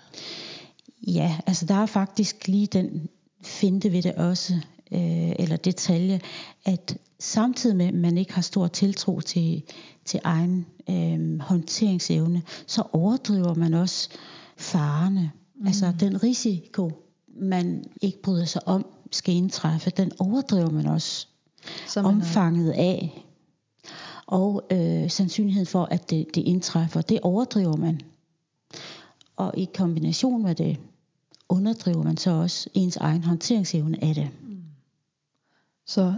Ja, 1.08 1.38
altså 1.48 1.66
der 1.66 1.76
er 1.76 1.86
faktisk 1.86 2.48
lige 2.48 2.68
den 2.68 3.10
finte 3.44 3.92
ved 3.92 4.02
det 4.02 4.16
også, 4.16 4.54
øh, 4.92 5.32
eller 5.40 5.56
detalje, 5.56 6.22
at 6.66 6.98
samtidig 7.20 7.76
med, 7.76 7.86
at 7.86 7.94
man 7.94 8.18
ikke 8.18 8.34
har 8.34 8.42
stor 8.42 8.68
tiltro 8.68 9.22
til, 9.22 9.64
til 10.06 10.20
egen 10.24 10.66
øh, 10.90 11.40
håndteringsevne, 11.40 12.42
så 12.68 12.84
overdriver 12.94 13.54
man 13.54 13.74
også 13.74 14.10
farerne. 14.58 15.32
Mm. 15.56 15.68
Altså 15.68 15.94
den 16.00 16.24
risiko, 16.24 16.92
man 17.28 17.84
ikke 18.02 18.22
bryder 18.22 18.46
sig 18.46 18.68
om, 18.68 18.86
skal 19.12 19.36
indtræffe, 19.36 19.90
den 19.90 20.12
overdriver 20.20 20.70
man 20.70 20.86
også 20.86 21.28
Man 21.96 22.06
omfanget 22.06 22.72
af. 22.72 23.26
Og 24.26 24.64
øh, 24.72 25.10
sandsynligheden 25.10 25.68
for, 25.68 25.86
at 25.86 26.10
det, 26.10 26.36
det 26.36 26.42
indtræffer, 26.42 27.02
det 27.02 27.20
overdriver 27.22 27.76
man. 27.76 28.02
Og 29.36 29.54
i 29.58 29.70
kombination 29.76 30.44
med 30.44 30.56
det, 30.56 30.78
underdriver 31.50 32.04
man 32.04 32.18
så 32.18 32.32
også 32.32 32.70
ens 32.74 32.98
egen 32.98 33.24
håndteringsevne 33.24 34.04
af 34.04 34.16
det. 34.16 34.30
Så 35.86 36.14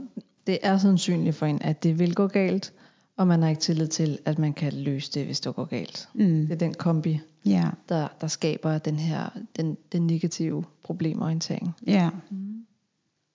det 0.48 0.60
er 0.64 0.78
sandsynligt 0.78 1.36
for 1.36 1.46
en, 1.46 1.62
at 1.62 1.84
det 1.84 2.00
vil 2.00 2.16
gå 2.16 2.28
galt, 2.28 2.74
og 3.18 3.28
man 3.28 3.42
har 3.42 3.50
ikke 3.50 3.62
tillid 3.62 3.88
til, 3.88 4.20
at 4.26 4.40
man 4.40 4.54
kan 4.54 4.74
løse 4.74 5.12
det, 5.12 5.26
hvis 5.26 5.40
det 5.40 5.56
går 5.56 5.66
galt. 5.66 6.10
Mm. 6.14 6.26
Det 6.42 6.52
er 6.52 6.56
den 6.56 6.74
kombi, 6.74 7.20
Ja, 7.46 7.70
der, 7.90 8.08
der 8.22 8.28
skaber 8.28 8.78
den 8.78 8.96
her 8.96 9.30
den, 9.56 9.78
den 9.92 10.08
negative 10.08 10.64
problemorientering. 10.84 11.72
ja. 11.88 12.10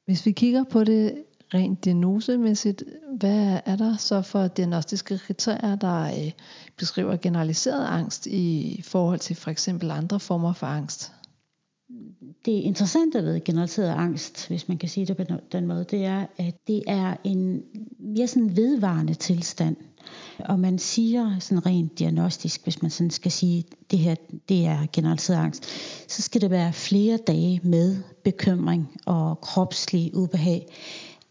Hvis 0.05 0.27
vi 0.27 0.33
kigger 0.33 0.65
på 0.65 0.85
det 0.85 1.25
rent 1.55 1.85
diagnosemæssigt, 1.85 2.85
hvad 3.19 3.61
er 3.67 3.77
der 3.77 3.97
så 3.97 4.23
for 4.23 4.49
diagnostiske 4.49 5.19
kriterier, 5.19 5.77
der 5.77 6.03
øh, 6.03 6.33
beskriver 6.77 7.17
generaliseret 7.17 7.87
angst 7.87 8.27
i 8.27 8.81
forhold 8.85 9.19
til 9.19 9.37
for 9.37 9.51
eksempel 9.51 9.91
andre 9.91 10.21
former 10.21 10.53
for 10.53 10.67
angst? 10.67 11.13
Det 12.45 12.53
interessante 12.53 13.25
ved 13.25 13.45
generaliseret 13.45 13.91
angst, 13.91 14.49
hvis 14.49 14.69
man 14.69 14.79
kan 14.79 14.89
sige 14.89 15.07
det 15.07 15.17
på 15.17 15.25
den 15.53 15.67
måde, 15.67 15.85
det 15.91 16.05
er, 16.05 16.27
at 16.37 16.55
det 16.67 16.83
er 16.87 17.17
en 17.25 17.63
mere 17.99 18.27
sådan 18.27 18.57
vedvarende 18.57 19.15
tilstand. 19.15 19.77
Og 20.39 20.61
man 20.61 20.79
siger 20.79 21.39
sådan 21.39 21.67
rent 21.67 21.99
diagnostisk, 21.99 22.63
hvis 22.63 22.83
man 22.83 22.91
sådan 22.91 23.11
skal 23.11 23.33
sige, 23.33 23.65
det 23.91 23.99
her 23.99 24.15
det 24.49 24.67
er 24.67 24.87
generaliseret 24.93 25.39
angst, 25.39 25.67
så 26.09 26.23
skal 26.23 26.41
det 26.41 26.51
være 26.51 26.73
flere 26.73 27.17
dage 27.17 27.61
med 27.63 27.97
bekymring 28.25 29.01
og 29.07 29.41
kropslig 29.41 30.17
ubehag 30.17 30.67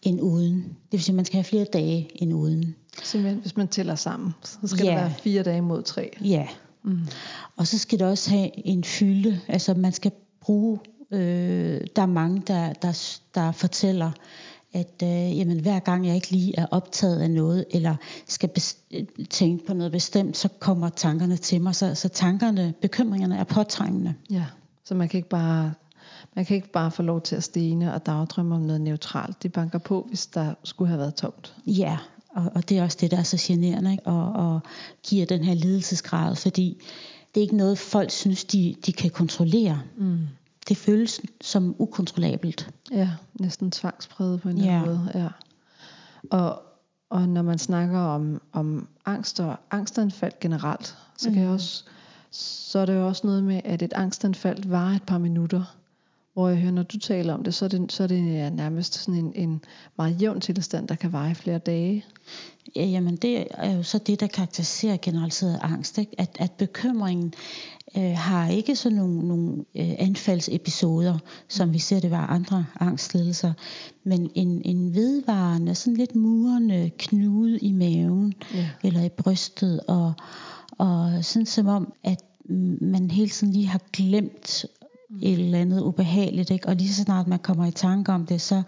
end 0.05 0.21
uden. 0.21 0.55
Det 0.57 0.91
vil 0.91 1.03
sige, 1.03 1.13
at 1.13 1.15
man 1.15 1.25
skal 1.25 1.37
have 1.37 1.43
flere 1.43 1.65
dage 1.73 2.09
end 2.15 2.33
uden. 2.33 2.75
Simpelthen, 3.03 3.41
hvis 3.41 3.57
man 3.57 3.67
tæller 3.67 3.95
sammen, 3.95 4.33
så 4.43 4.67
skal 4.67 4.85
Ja. 4.85 4.91
det 4.91 4.99
være 4.99 5.13
fire 5.19 5.43
dage 5.43 5.61
mod 5.61 5.83
tre. 5.83 6.11
Ja. 6.23 6.47
Mm. 6.83 6.99
Og 7.55 7.67
så 7.67 7.77
skal 7.77 7.99
det 7.99 8.07
også 8.07 8.29
have 8.29 8.67
en 8.67 8.83
fylde. 8.83 9.39
Altså 9.47 9.73
man 9.73 9.91
skal 9.91 10.11
bruge, 10.41 10.79
øh, 11.11 11.81
der 11.95 12.01
er 12.01 12.05
mange, 12.05 12.41
der, 12.47 12.73
der, 12.73 13.17
der 13.35 13.51
fortæller, 13.51 14.11
at 14.73 15.03
øh, 15.03 15.37
jamen, 15.37 15.59
hver 15.59 15.79
gang 15.79 16.07
jeg 16.07 16.15
ikke 16.15 16.31
lige 16.31 16.53
er 16.59 16.65
optaget 16.71 17.19
af 17.19 17.31
noget, 17.31 17.65
eller 17.71 17.95
skal 18.27 18.49
tænke 19.29 19.65
på 19.65 19.73
noget 19.73 19.91
bestemt, 19.91 20.37
så 20.37 20.49
kommer 20.59 20.89
tankerne 20.89 21.37
til 21.37 21.61
mig. 21.61 21.75
Så, 21.75 21.95
så 21.95 22.09
tankerne, 22.09 22.73
bekymringerne 22.81 23.37
er 23.37 23.43
påtrængende. 23.43 24.13
Ja, 24.29 24.45
så 24.85 24.95
man 24.95 25.09
kan 25.09 25.17
ikke 25.17 25.29
bare 25.29 25.73
man 26.35 26.45
kan 26.45 26.55
ikke 26.55 26.71
bare 26.71 26.91
få 26.91 27.01
lov 27.03 27.21
til 27.21 27.35
at 27.35 27.43
stene 27.43 27.93
og 27.93 28.05
dagdrømme 28.05 28.55
om 28.55 28.61
noget 28.61 28.81
neutralt. 28.81 29.43
De 29.43 29.49
banker 29.49 29.79
på, 29.79 30.05
hvis 30.09 30.27
der 30.27 30.53
skulle 30.63 30.87
have 30.89 30.99
været 30.99 31.15
tomt. 31.15 31.55
Ja, 31.67 31.97
og, 32.29 32.51
og 32.55 32.69
det 32.69 32.77
er 32.77 32.83
også 32.83 32.97
det, 33.01 33.11
der 33.11 33.17
er 33.17 33.23
så 33.23 33.37
generende, 33.39 33.91
ikke? 33.91 34.07
Og, 34.07 34.33
og 34.33 34.59
giver 35.03 35.25
den 35.25 35.43
her 35.43 35.53
lidelsesgrad, 35.53 36.35
fordi 36.35 36.81
det 37.35 37.39
er 37.41 37.43
ikke 37.43 37.57
noget, 37.57 37.77
folk 37.77 38.11
synes, 38.11 38.43
de, 38.43 38.75
de 38.85 38.93
kan 38.93 39.09
kontrollere. 39.09 39.81
Mm. 39.97 40.17
Det 40.69 40.77
føles 40.77 41.21
som 41.41 41.75
ukontrollabelt. 41.79 42.69
Ja, 42.91 43.09
næsten 43.39 43.71
tvangspræget 43.71 44.41
på 44.41 44.49
en 44.49 44.57
eller 44.57 44.71
Ja. 44.73 44.77
anden 44.81 44.95
måde. 44.97 45.11
Ja. 45.15 45.27
Og, 46.37 46.61
og 47.09 47.29
når 47.29 47.41
man 47.41 47.59
snakker 47.59 47.99
om, 47.99 48.41
om 48.53 48.87
angst 49.05 49.39
og 49.39 49.55
angstanfald 49.71 50.33
generelt, 50.41 50.97
så, 51.17 51.29
kan 51.29 51.37
jeg 51.37 51.45
Mhm. 51.45 51.53
også, 51.53 51.83
så 52.31 52.79
er 52.79 52.85
det 52.85 52.93
jo 52.95 53.07
også 53.07 53.27
noget 53.27 53.43
med, 53.43 53.61
at 53.65 53.81
et 53.81 53.93
angstanfald 53.93 54.63
varer 54.69 54.95
et 54.95 55.03
par 55.03 55.17
minutter. 55.17 55.75
Hvor 56.35 56.49
jeg 56.49 56.57
hører, 56.57 56.71
når 56.71 56.83
du 56.83 56.99
taler 56.99 57.33
om 57.33 57.43
det, 57.43 57.53
så 57.53 57.65
er 57.65 57.69
det, 57.69 57.91
så 57.91 58.03
er 58.03 58.07
det 58.07 58.53
nærmest 58.53 58.93
sådan 59.03 59.25
en, 59.25 59.31
en 59.35 59.61
meget 59.97 60.21
jævn 60.21 60.41
tilstand, 60.41 60.87
der 60.87 60.95
kan 60.95 61.13
vare 61.13 61.31
i 61.31 61.33
flere 61.33 61.57
dage. 61.57 62.05
Ja, 62.75 62.85
jamen 62.85 63.15
det 63.15 63.47
er 63.51 63.75
jo 63.75 63.83
så 63.83 63.97
det, 63.97 64.19
der 64.19 64.27
karakteriserer 64.27 64.97
generaliseret 65.01 65.59
angst, 65.61 65.97
ikke? 65.97 66.11
At, 66.17 66.37
at 66.39 66.51
bekymringen 66.51 67.33
øh, 67.97 68.13
har 68.17 68.49
ikke 68.49 68.75
sådan 68.75 68.97
nogle, 68.97 69.27
nogle 69.27 69.57
øh, 69.75 69.91
anfaldsepisoder, 69.99 71.17
som 71.47 71.73
vi 71.73 71.79
ser 71.79 71.99
det 71.99 72.11
var 72.11 72.27
andre 72.27 72.65
angstlidelser, 72.79 73.53
men 74.03 74.29
en, 74.35 74.61
en 74.65 74.95
vedvarende, 74.95 75.75
sådan 75.75 75.97
lidt 75.97 76.15
murende 76.15 76.91
knude 76.97 77.59
i 77.59 77.71
maven, 77.71 78.33
Ja. 78.53 78.69
eller 78.83 79.03
i 79.03 79.09
brystet, 79.09 79.79
og, 79.87 80.13
og 80.71 81.25
sådan 81.25 81.45
som 81.45 81.67
om, 81.67 81.93
at 82.03 82.23
man 82.81 83.11
hele 83.11 83.29
tiden 83.29 83.53
lige 83.53 83.67
har 83.67 83.81
glemt 83.93 84.65
et 85.21 85.39
eller 85.39 85.59
andet 85.59 85.81
ubehageligt, 85.81 86.49
ikke? 86.49 86.67
og 86.67 86.75
lige 86.75 86.93
så 86.93 87.03
snart 87.03 87.27
man 87.27 87.39
kommer 87.39 87.65
i 87.65 87.71
tanke 87.71 88.11
om 88.11 88.25
det, 88.25 88.41
så 88.41 88.63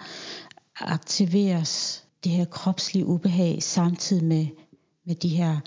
aktiveres 0.80 2.04
det 2.24 2.32
her 2.32 2.46
kropslige 2.46 3.06
ubehag 3.06 3.64
samtidig 3.64 4.24
med, 4.24 4.48
med 5.06 5.16
de 5.16 5.30
her 5.30 5.60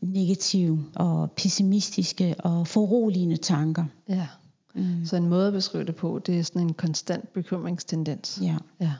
negative 0.00 0.84
og 0.94 1.30
pessimistiske 1.30 2.34
og 2.38 2.66
foruroligende 2.66 3.36
tanker. 3.36 3.84
ja. 4.08 4.26
Mm. 4.74 5.04
Så 5.04 5.16
en 5.16 5.28
måde 5.28 5.46
at 5.46 5.52
beskrive 5.52 5.84
det 5.84 5.96
på, 5.96 6.18
det 6.26 6.38
er 6.38 6.42
sådan 6.42 6.62
en 6.62 6.74
konstant 6.74 7.32
bekymringstendens. 7.32 8.38
Ja. 8.42 8.56
Ja. 8.80 8.92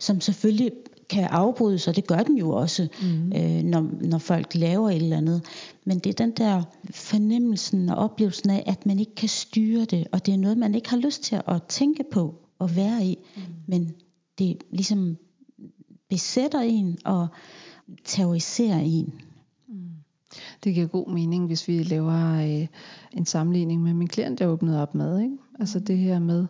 Som 0.00 0.20
selvfølgelig 0.20 0.72
kan 1.10 1.24
afbrydes, 1.24 1.88
og 1.88 1.96
det 1.96 2.06
gør 2.06 2.22
den 2.22 2.38
jo 2.38 2.50
også, 2.50 2.88
Mm. 3.02 3.32
øh, 3.36 3.62
når, 3.62 3.90
når 4.00 4.18
folk 4.18 4.54
laver 4.54 4.90
et 4.90 4.96
eller 4.96 5.16
andet. 5.16 5.42
Men 5.84 5.98
det 5.98 6.10
er 6.10 6.24
den 6.24 6.30
der 6.30 6.62
fornemmelsen 6.90 7.88
og 7.88 7.96
oplevelsen 7.96 8.50
af, 8.50 8.62
at 8.66 8.86
man 8.86 8.98
ikke 8.98 9.14
kan 9.14 9.28
styre 9.28 9.84
det, 9.84 10.06
og 10.12 10.26
det 10.26 10.34
er 10.34 10.38
noget, 10.38 10.58
man 10.58 10.74
ikke 10.74 10.90
har 10.90 10.96
lyst 10.96 11.22
til 11.22 11.40
at 11.48 11.62
tænke 11.62 12.04
på 12.12 12.34
og 12.58 12.76
være 12.76 13.04
i. 13.04 13.18
Mm. 13.36 13.42
Men 13.66 13.94
det 14.38 14.56
ligesom 14.70 15.16
besætter 16.10 16.60
en 16.60 16.98
og 17.04 17.28
terroriserer 18.04 18.78
en. 18.78 19.14
Det 20.64 20.74
giver 20.74 20.86
god 20.86 21.10
mening, 21.10 21.46
hvis 21.46 21.68
vi 21.68 21.82
laver 21.82 22.34
øh, 22.60 22.66
en 23.12 23.26
sammenligning 23.26 23.82
med 23.82 23.94
min 23.94 24.08
klient, 24.08 24.40
jeg 24.40 24.48
åbnede 24.48 24.82
op 24.82 24.94
med. 24.94 25.20
Ikke? 25.20 25.36
Altså 25.60 25.78
det 25.78 25.98
her 25.98 26.18
med, 26.18 26.46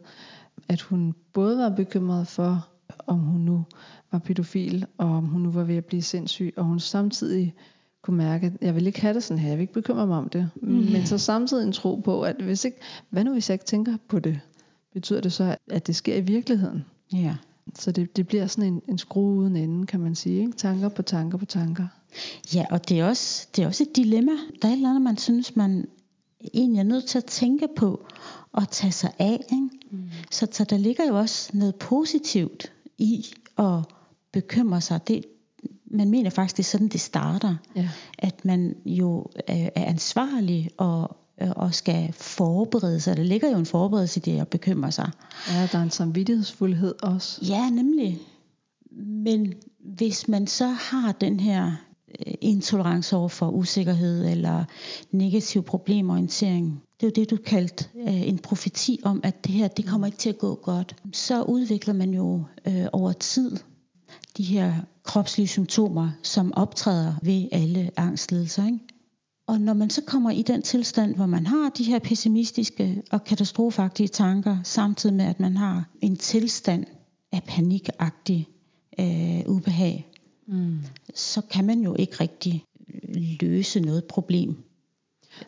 at 0.69 0.81
hun 0.81 1.15
både 1.33 1.59
var 1.59 1.69
bekymret 1.69 2.27
for, 2.29 2.69
om 3.07 3.19
hun 3.19 3.41
nu 3.41 3.65
var 4.13 4.19
pædofil, 4.19 4.87
og 4.99 5.09
om 5.09 5.25
hun 5.25 5.41
nu 5.41 5.51
var 5.51 5.65
ved 5.65 5.77
at 5.77 5.85
blive 5.85 6.03
sindssyg, 6.03 6.55
og 6.57 6.65
hun 6.65 6.81
samtidig 6.81 7.55
kunne 8.03 8.17
mærke, 8.17 8.47
at 8.47 8.53
jeg 8.61 8.75
vil 8.75 8.87
ikke 8.87 9.01
have 9.01 9.15
det 9.15 9.23
sådan 9.23 9.39
her, 9.39 9.49
jeg 9.49 9.59
vil 9.59 9.63
ikke 9.63 9.73
bekymre 9.73 10.07
mig 10.07 10.19
om 10.19 10.29
det. 10.29 10.51
Mm. 10.55 10.69
Men 10.69 11.07
så 11.07 11.19
samtidig 11.19 11.67
en 11.67 11.73
tro 11.73 11.97
på, 12.05 12.23
at 12.23 12.37
hvis 12.37 12.65
ikke, 12.65 12.79
hvad 13.11 13.25
nu 13.25 13.33
hvis 13.33 13.51
jeg 13.51 13.55
ikke 13.55 13.65
tænker 13.65 13.97
på 14.09 14.19
det? 14.19 14.41
Betyder 14.93 15.21
det 15.21 15.33
så, 15.33 15.57
at 15.71 15.87
det 15.87 15.97
sker 15.97 16.17
i 16.17 16.21
virkeligheden? 16.21 16.85
Ja. 17.13 17.37
Så 17.79 17.93
det, 17.93 18.17
det 18.17 18.27
bliver 18.27 18.47
sådan 18.47 18.73
en, 18.73 18.83
en 18.89 18.99
skrue 18.99 19.35
uden 19.35 19.57
ende, 19.57 19.87
kan 19.87 20.01
man 20.01 20.15
sige. 20.15 20.41
Ikke? 20.41 20.53
Tanker 20.53 20.89
på 20.89 21.03
tanker 21.03 21.39
på 21.39 21.45
tanker. 21.45 21.87
Ja, 22.55 22.65
og 22.71 22.89
det 22.89 23.01
er, 23.01 23.07
også, 23.07 23.49
det 23.57 23.63
er 23.63 23.67
også 23.67 23.83
et 23.83 23.97
dilemma. 23.97 24.33
Der 24.63 24.69
er 24.69 24.73
et 24.73 24.77
eller 24.77 24.89
andet, 24.89 25.03
man 25.03 25.17
synes, 25.17 25.57
man 25.57 25.89
egentlig 26.55 26.79
er 26.79 26.85
nødt 26.85 27.05
til 27.05 27.19
at 27.19 27.25
tænke 27.25 27.69
på 27.77 28.07
og 28.53 28.71
tage 28.71 28.93
sig 28.93 29.13
af. 29.19 29.45
Ikke? 29.53 29.69
Mm. 29.91 30.11
Så, 30.31 30.47
så 30.53 30.65
der 30.65 30.77
ligger 30.77 31.05
jo 31.09 31.19
også 31.19 31.51
noget 31.55 31.75
positivt 31.75 32.73
i 32.99 33.25
at 33.59 33.81
bekymre 34.33 34.81
sig. 34.81 35.09
Det, 35.09 35.25
man 35.87 36.11
mener 36.11 36.31
faktisk, 36.31 36.57
det 36.57 36.63
er 36.63 36.69
sådan, 36.69 36.89
det 36.89 37.01
starter. 37.01 37.57
Ja. 37.77 37.89
At 38.19 38.45
man 38.45 38.77
jo 38.87 39.27
er, 39.47 39.71
er 39.75 39.85
ansvarlig 39.85 40.71
og, 40.77 41.17
og 41.57 41.75
skal 41.75 42.13
forberede 42.13 43.01
sig. 43.01 43.17
Der 43.17 43.23
ligger 43.23 43.51
jo 43.51 43.59
en 43.59 43.67
forberedelse 43.67 44.21
i 44.21 44.23
det 44.23 44.41
at 44.41 44.49
bekymre 44.49 44.93
sig. 44.93 45.11
ja, 45.49 45.69
der 45.73 45.79
er 45.79 45.83
en 45.83 45.91
samvittighedsfuldhed 45.91 46.95
også. 47.03 47.41
Ja, 47.45 47.71
nemlig. 47.71 48.19
Men 48.97 49.55
hvis 49.97 50.29
man 50.29 50.47
så 50.47 50.67
har 50.67 51.13
den 51.13 51.41
her 51.41 51.67
øh, 51.67 51.73
Øh, 52.27 52.35
intolerance 52.41 53.17
over 53.17 53.29
for 53.29 53.49
usikkerhed 53.49 54.31
eller 54.31 54.65
negativ 55.11 55.63
problemorientering, 55.63 56.83
det 57.01 57.07
er 57.07 57.11
jo 57.11 57.23
det, 57.23 57.31
du 57.31 57.37
kaldte 57.37 57.85
øh, 57.97 58.29
en 58.29 58.39
profeti 58.39 59.01
om, 59.05 59.21
at 59.25 59.45
det 59.47 59.55
her, 59.55 59.69
det 59.69 59.87
kommer 59.87 60.07
ikke 60.07 60.19
til 60.19 60.29
at 60.29 60.39
gå 60.39 60.55
godt. 60.55 60.97
Så 61.13 61.43
udvikler 61.43 61.95
man 61.95 62.15
jo 62.15 62.45
øh, 62.67 62.87
over 62.93 63.13
tid 63.13 63.57
de 64.37 64.43
her 64.43 64.75
kropslige 65.03 65.49
symptomer, 65.49 66.11
som 66.23 66.53
optræder 66.55 67.15
ved 67.23 67.49
alle 67.53 67.91
angstlidelser. 67.97 68.67
Ikke? 68.67 68.79
Og 69.47 69.61
når 69.61 69.75
man 69.75 69.91
så 69.91 70.03
kommer 70.07 70.31
i 70.31 70.43
den 70.43 70.63
tilstand, 70.63 71.15
hvor 71.15 71.27
man 71.27 71.47
har 71.47 71.69
de 71.69 71.85
her 71.85 71.99
pessimistiske 71.99 73.03
og 73.11 73.25
katastrofagtige 73.25 74.09
tanker, 74.09 74.57
samtidig 74.63 75.17
med 75.17 75.25
at 75.25 75.41
man 75.41 75.57
har 75.57 75.91
en 76.01 76.17
tilstand 76.17 76.85
af 77.33 77.43
panikagtig 77.43 78.49
øh, 79.01 79.41
ubehag, 79.47 80.14
Mm. 80.47 80.79
så 81.15 81.41
kan 81.41 81.65
man 81.65 81.81
jo 81.81 81.97
ikke 81.99 82.17
rigtig 82.21 82.65
løse 83.43 83.81
noget 83.81 84.05
problem. 84.05 84.57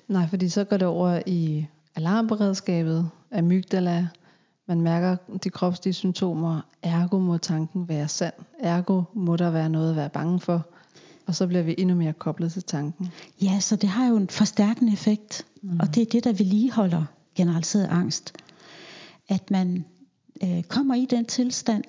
Nej, 0.08 0.28
fordi 0.28 0.48
så 0.48 0.64
går 0.64 0.76
det 0.76 0.88
over 0.88 1.22
i 1.26 1.66
alarmberedskabet, 1.94 3.10
amygdala. 3.32 4.08
Man 4.68 4.80
mærker 4.80 5.16
de 5.44 5.50
kropslige 5.50 5.94
symptomer. 5.94 6.60
Ergo 6.82 7.18
må 7.18 7.38
tanken 7.38 7.88
være 7.88 8.08
sand. 8.08 8.34
Ergo 8.58 9.02
må 9.14 9.36
der 9.36 9.50
være 9.50 9.68
noget 9.68 9.90
at 9.90 9.96
være 9.96 10.08
bange 10.08 10.40
for. 10.40 10.66
Og 11.26 11.34
så 11.34 11.46
bliver 11.46 11.62
vi 11.62 11.74
endnu 11.78 11.94
mere 11.94 12.12
koblet 12.12 12.52
til 12.52 12.62
tanken. 12.62 13.08
Ja, 13.42 13.60
så 13.60 13.76
det 13.76 13.88
har 13.88 14.08
jo 14.08 14.16
en 14.16 14.28
forstærkende 14.28 14.92
effekt, 14.92 15.46
mm. 15.62 15.80
og 15.80 15.94
det 15.94 16.00
er 16.00 16.06
det, 16.06 16.24
der 16.24 16.32
vedligeholder 16.32 17.04
generaliseret 17.34 17.88
angst. 17.90 18.32
at 19.28 19.50
man 19.50 19.84
øh, 20.42 20.62
kommer 20.62 20.94
i 20.94 21.06
den 21.10 21.24
tilstand, 21.24 21.84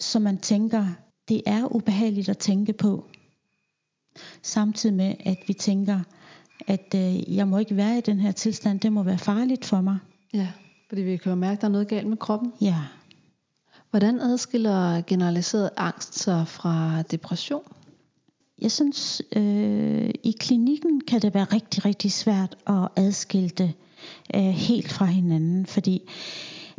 så 0.00 0.18
man 0.18 0.38
tænker, 0.38 0.86
det 1.28 1.42
er 1.46 1.74
ubehageligt 1.74 2.28
at 2.28 2.38
tænke 2.38 2.72
på. 2.72 3.04
Samtidig 4.42 4.96
med, 4.96 5.14
at 5.20 5.38
vi 5.46 5.52
tænker, 5.52 6.00
at 6.66 6.94
øh, 6.94 7.36
jeg 7.36 7.48
må 7.48 7.58
ikke 7.58 7.76
være 7.76 7.98
i 7.98 8.00
den 8.00 8.20
her 8.20 8.32
tilstand, 8.32 8.80
det 8.80 8.92
må 8.92 9.02
være 9.02 9.18
farligt 9.18 9.64
for 9.64 9.80
mig. 9.80 9.98
Ja, 10.34 10.48
fordi 10.88 11.02
vi 11.02 11.16
kan 11.16 11.30
jo 11.30 11.36
mærke, 11.36 11.52
at 11.52 11.60
der 11.60 11.66
er 11.66 11.72
noget 11.72 11.88
galt 11.88 12.08
med 12.08 12.16
kroppen. 12.16 12.52
Ja. 12.60 12.76
Hvordan 13.90 14.20
adskiller 14.20 15.02
generaliseret 15.06 15.70
angst 15.76 16.18
sig 16.18 16.48
fra 16.48 17.02
depression? 17.02 17.62
Jeg 18.60 18.72
synes, 18.72 19.22
øh, 19.36 20.10
i 20.22 20.36
klinikken 20.40 21.00
kan 21.00 21.22
det 21.22 21.34
være 21.34 21.44
rigtig, 21.44 21.84
rigtig 21.84 22.12
svært 22.12 22.56
at 22.66 22.88
adskille 22.96 23.48
det 23.48 23.72
øh, 24.34 24.42
helt 24.42 24.92
fra 24.92 25.04
hinanden, 25.04 25.66
fordi 25.66 26.02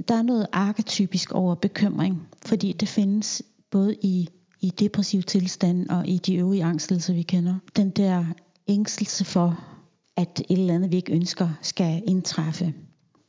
der 0.07 0.15
er 0.15 0.21
noget 0.21 0.47
arketypisk 0.51 1.31
over 1.31 1.55
bekymring, 1.55 2.27
fordi 2.45 2.73
det 2.73 2.87
findes 2.87 3.43
både 3.73 3.95
i, 4.01 4.29
i 4.61 4.69
depressiv 4.69 5.23
tilstand 5.23 5.89
og 5.89 6.07
i 6.07 6.17
de 6.17 6.35
øvrige 6.35 6.63
angstlidelser, 6.63 7.13
vi 7.13 7.21
kender. 7.21 7.55
Den 7.75 7.89
der 7.89 8.25
ængstelse 8.67 9.25
for, 9.25 9.59
at 10.15 10.39
et 10.49 10.59
eller 10.59 10.73
andet, 10.73 10.91
vi 10.91 10.95
ikke 10.95 11.13
ønsker, 11.13 11.49
skal 11.61 12.03
indtræffe. 12.07 12.65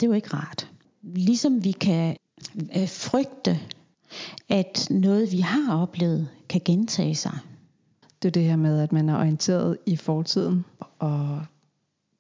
Det 0.01 0.07
er 0.07 0.11
jo 0.11 0.13
ikke 0.13 0.35
rart. 0.35 0.71
Ligesom 1.03 1.65
vi 1.65 1.73
kan 1.73 2.17
øh, 2.77 2.89
frygte, 2.89 3.59
at 4.49 4.87
noget, 4.91 5.33
vi 5.33 5.41
har 5.41 5.83
oplevet, 5.83 6.29
kan 6.49 6.61
gentage 6.65 7.15
sig. 7.15 7.39
Det 8.23 8.29
er 8.29 8.33
det 8.33 8.45
her 8.45 8.57
med, 8.57 8.81
at 8.81 8.93
man 8.93 9.09
er 9.09 9.19
orienteret 9.19 9.79
i 9.87 9.97
fortiden 9.97 10.65
og 10.99 11.43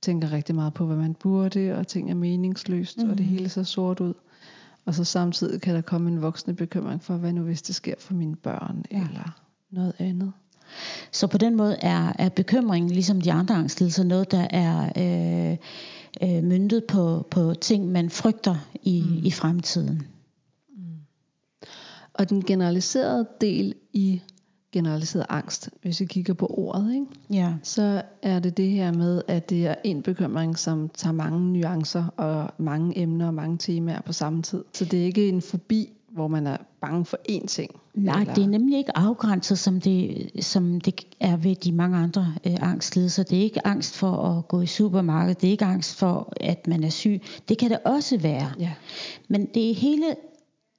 tænker 0.03 0.33
rigtig 0.33 0.55
meget 0.55 0.75
på, 0.75 0.87
hvad 0.87 0.97
man 0.97 1.15
burde, 1.15 1.77
og 1.77 1.87
ting 1.87 2.11
er 2.11 2.15
meningsløst, 2.15 2.99
mm. 2.99 3.11
og 3.11 3.19
det 3.19 3.27
hele 3.27 3.49
ser 3.49 3.63
sort 3.63 4.01
ud. 4.01 4.15
Og 4.87 4.95
så 4.95 5.05
samtidig 5.05 5.61
kan 5.61 5.75
der 5.75 5.81
komme 5.81 6.11
en 6.11 6.23
voksende 6.23 6.57
bekymring 6.57 7.03
for, 7.03 7.17
hvad 7.17 7.33
nu 7.33 7.43
hvis 7.43 7.63
det 7.63 7.75
sker 7.75 7.95
for 7.99 8.15
mine 8.15 8.37
børn, 8.37 8.85
ja. 8.91 8.97
eller 8.97 9.41
noget 9.71 9.93
andet. 9.99 10.33
Så 11.13 11.27
på 11.27 11.39
den 11.39 11.57
måde 11.57 11.77
er, 11.83 12.13
er 12.19 12.29
bekymringen, 12.29 12.91
ligesom 12.91 13.21
de 13.21 13.33
andre 13.33 13.55
angstlidelser, 13.55 14.05
noget, 14.05 14.31
der 14.31 14.47
er 14.51 14.93
øh, 14.97 15.57
øh, 16.23 16.45
myndet 16.45 16.85
på, 16.85 17.27
på 17.31 17.55
ting, 17.61 17.93
man 17.93 18.11
frygter 18.11 18.57
i, 18.83 19.05
mm. 19.09 19.27
i 19.27 19.31
fremtiden. 19.31 20.07
Mm. 20.77 20.85
Og 22.15 22.29
den 22.29 22.45
generaliserede 22.45 23.27
del 23.41 23.75
i 23.93 24.23
generaliseret 24.75 25.27
angst, 25.29 25.71
hvis 25.83 26.01
vi 26.01 26.05
kigger 26.05 26.35
på 26.35 26.47
ordet, 26.47 26.95
ikke? 26.95 27.07
Ja. 27.31 27.55
så 27.63 28.03
er 28.23 28.39
det 28.39 28.57
det 28.57 28.71
her 28.71 28.93
med, 28.93 29.23
at 29.29 29.51
det 29.51 29.67
er 29.67 29.75
en 29.85 30.03
bekymring, 30.03 30.59
som 30.59 30.91
tager 30.95 31.13
mange 31.13 31.53
nuancer 31.53 32.05
og 32.17 32.51
mange 32.59 32.99
emner 32.99 33.27
og 33.27 33.35
mange 33.35 33.59
temaer 33.59 34.01
på 34.01 34.13
samme 34.13 34.43
tid. 34.43 34.65
Så 34.73 34.85
det 34.85 35.01
er 35.01 35.05
ikke 35.05 35.29
en 35.29 35.43
fobi, 35.43 35.93
hvor 36.15 36.29
man 36.29 36.47
er 36.47 36.57
bange 36.81 37.05
for 37.05 37.19
én 37.31 37.47
ting. 37.47 37.71
Nej, 37.95 38.21
eller? 38.21 38.35
det 38.35 38.45
er 38.45 38.49
nemlig 38.49 38.79
ikke 38.79 38.99
afgrænset, 38.99 39.59
som 39.59 39.81
det, 39.81 40.31
som 40.41 40.81
det 40.81 41.07
er 41.21 41.37
ved 41.37 41.55
de 41.55 41.73
mange 41.73 41.97
andre 41.99 42.35
øh, 42.47 42.57
angstlidelser. 42.61 43.23
Det 43.23 43.39
er 43.39 43.43
ikke 43.43 43.67
angst 43.67 43.97
for 43.97 44.11
at 44.11 44.49
gå 44.49 44.61
i 44.61 44.67
supermarkedet, 44.67 45.41
det 45.41 45.47
er 45.47 45.51
ikke 45.51 45.65
angst 45.65 45.99
for, 45.99 46.33
at 46.37 46.67
man 46.67 46.85
er 46.85 46.89
syg. 46.89 47.23
Det 47.49 47.59
kan 47.59 47.71
det 47.71 47.79
også 47.85 48.19
være. 48.19 48.53
Ja. 48.59 48.73
Men 49.29 49.47
det 49.55 49.71
er 49.71 49.75
hele, 49.75 50.05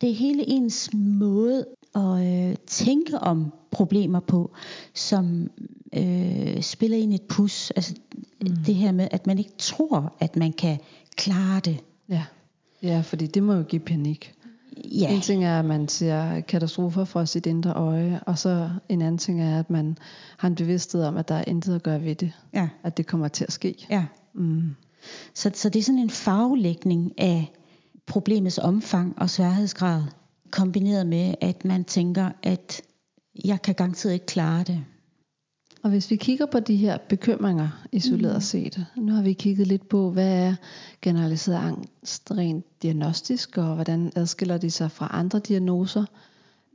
det 0.02 0.10
er 0.10 0.14
hele 0.14 0.50
ens 0.50 0.90
måde 0.94 1.66
at 1.96 2.50
øh, 2.52 2.56
tænke 2.68 3.20
om 3.20 3.54
problemer 3.72 4.20
på, 4.20 4.52
som 4.94 5.50
øh, 5.98 6.62
spiller 6.62 6.98
ind 6.98 7.14
et 7.14 7.22
pus. 7.22 7.72
Altså 7.72 7.96
mm. 8.42 8.56
det 8.66 8.76
her 8.76 8.92
med, 8.92 9.08
at 9.12 9.28
man 9.28 9.40
ikke 9.40 9.54
tror, 9.58 10.16
at 10.20 10.36
man 10.36 10.54
kan 10.54 10.80
klare 11.16 11.60
det. 11.60 11.78
Ja, 12.10 12.24
ja 12.84 13.02
fordi 13.02 13.28
det 13.28 13.44
må 13.44 13.54
jo 13.54 13.64
give 13.64 13.80
panik. 13.80 14.34
Ja. 14.92 15.16
En 15.16 15.22
ting 15.22 15.46
er, 15.46 15.60
at 15.60 15.66
man 15.66 15.88
ser 15.88 16.42
katastrofer 16.42 17.06
fra 17.06 17.26
sit 17.26 17.46
indre 17.46 17.74
øje, 17.74 18.20
og 18.26 18.38
så 18.38 18.70
en 18.90 19.02
anden 19.02 19.18
ting 19.18 19.42
er, 19.42 19.60
at 19.60 19.70
man 19.70 19.98
har 20.38 20.48
en 20.48 20.56
bevidsthed 20.56 21.04
om, 21.04 21.18
at 21.18 21.28
der 21.28 21.36
er 21.36 21.44
intet 21.48 21.76
at 21.76 21.84
gøre 21.84 22.04
ved 22.04 22.16
det. 22.16 22.32
Ja. 22.54 22.70
At 22.84 22.98
det 22.98 23.08
kommer 23.08 23.28
til 23.28 23.44
at 23.44 23.52
ske. 23.52 23.86
Ja. 23.90 24.06
Mm. 24.34 24.76
Så, 25.34 25.52
så 25.54 25.70
det 25.70 25.80
er 25.80 25.84
sådan 25.84 26.00
en 26.00 26.10
faglægning 26.10 27.14
af 27.18 27.52
problemets 28.08 28.58
omfang 28.58 29.14
og 29.18 29.30
sværhedsgrad, 29.30 30.04
kombineret 30.52 31.08
med, 31.08 31.36
at 31.42 31.66
man 31.66 31.84
tænker, 31.84 32.30
at 32.44 32.82
jeg 33.46 33.62
kan 33.62 33.76
garanteret 33.76 34.14
ikke 34.14 34.26
klare 34.26 34.64
det. 34.64 34.84
Og 35.84 35.90
hvis 35.90 36.12
vi 36.12 36.16
kigger 36.16 36.46
på 36.46 36.60
de 36.60 36.76
her 36.76 36.98
bekymringer 37.10 37.86
isoleret 37.92 38.36
mm. 38.36 38.42
set, 38.42 38.86
nu 38.98 39.14
har 39.14 39.22
vi 39.22 39.34
kigget 39.34 39.68
lidt 39.68 39.90
på, 39.90 40.12
hvad 40.12 40.38
er 40.38 40.56
generaliseret 41.02 41.58
angst 41.58 42.32
rent 42.32 42.66
diagnostisk, 42.82 43.58
og 43.58 43.76
hvordan 43.76 44.12
adskiller 44.16 44.58
de 44.58 44.72
sig 44.72 44.92
fra 44.92 45.08
andre 45.12 45.40
diagnoser, 45.40 46.06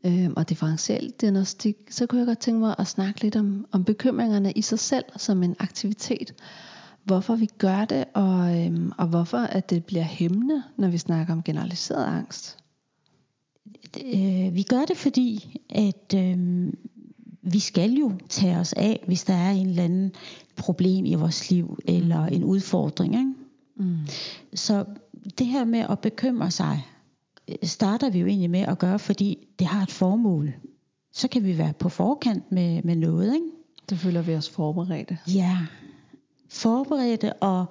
øh, 0.05 0.31
og 0.37 0.49
differentiel 0.49 1.13
diagnostik, 1.21 1.77
så 1.91 2.07
kunne 2.07 2.19
jeg 2.19 2.27
godt 2.27 2.39
tænke 2.39 2.61
mig 2.61 2.75
at 2.79 2.87
snakke 2.87 3.23
lidt 3.23 3.37
om, 3.37 3.67
om 3.73 3.85
bekymringerne 3.85 4.53
i 4.53 4.63
sig 4.63 4.79
selv 4.79 5.05
som 5.17 5.43
en 5.43 5.57
aktivitet. 5.59 6.35
Hvorfor 7.11 7.37
vi 7.37 7.49
gør 7.59 7.85
det, 7.85 8.05
og, 8.15 8.59
øh, 8.59 8.91
og 8.99 9.07
hvorfor 9.07 9.39
at 9.39 9.71
det 9.71 9.85
bliver 9.85 10.03
hæmmende, 10.03 10.63
når 10.77 10.89
vi 10.89 10.99
snakker 10.99 11.33
om 11.33 11.43
generaliseret 11.43 12.05
angst. 12.05 12.59
Øh, 14.05 14.55
vi 14.55 14.63
gør 14.63 14.85
det, 14.85 14.97
fordi 14.97 15.59
at 15.71 16.15
øh, 16.17 16.39
vi 17.43 17.59
skal 17.59 17.93
jo 17.93 18.13
tage 18.29 18.57
os 18.57 18.73
af, 18.73 19.05
hvis 19.07 19.25
der 19.25 19.35
er 19.35 19.51
en 19.51 19.69
eller 19.69 19.83
anden 19.83 20.13
problem 20.57 21.07
i 21.07 21.15
vores 21.15 21.51
liv, 21.51 21.79
eller 21.85 22.27
en 22.27 22.45
udfordring. 22.45 23.15
Ikke? 23.15 23.33
Mm. 23.77 23.99
Så 24.55 24.85
det 25.39 25.47
her 25.47 25.65
med 25.65 25.87
at 25.91 25.99
bekymre 25.99 26.51
sig, 26.51 26.87
starter 27.63 28.11
vi 28.11 28.19
jo 28.19 28.27
egentlig 28.27 28.51
med 28.51 28.61
at 28.61 28.79
gøre, 28.79 28.99
fordi 28.99 29.49
det 29.59 29.67
har 29.67 29.83
et 29.83 29.91
formål. 29.91 30.53
Så 31.13 31.29
kan 31.29 31.45
vi 31.45 31.59
være 31.59 31.73
på 31.73 31.89
forkant 31.89 32.53
med, 32.53 32.83
med 32.83 32.97
noget. 32.97 33.35
Ikke? 33.35 33.47
Så 33.89 33.97
føler 33.97 34.23
vi 34.23 34.35
os 34.35 34.51
forberedte. 34.51 35.19
Ja, 35.35 35.59
forberedte 36.51 37.33
og 37.33 37.67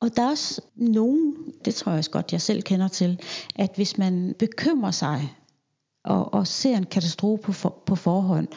og 0.00 0.16
der 0.16 0.22
er 0.22 0.30
også 0.30 0.60
nogen, 0.76 1.36
det 1.64 1.74
tror 1.74 1.92
jeg 1.92 1.98
også 1.98 2.10
godt, 2.10 2.32
jeg 2.32 2.40
selv 2.40 2.62
kender 2.62 2.88
til, 2.88 3.20
at 3.54 3.72
hvis 3.74 3.98
man 3.98 4.34
bekymrer 4.38 4.90
sig 4.90 5.36
og, 6.04 6.34
og 6.34 6.46
ser 6.46 6.76
en 6.76 6.86
katastrofe 6.86 7.42
på, 7.42 7.52
for, 7.52 7.82
på 7.86 7.96
forhånd, 7.96 8.48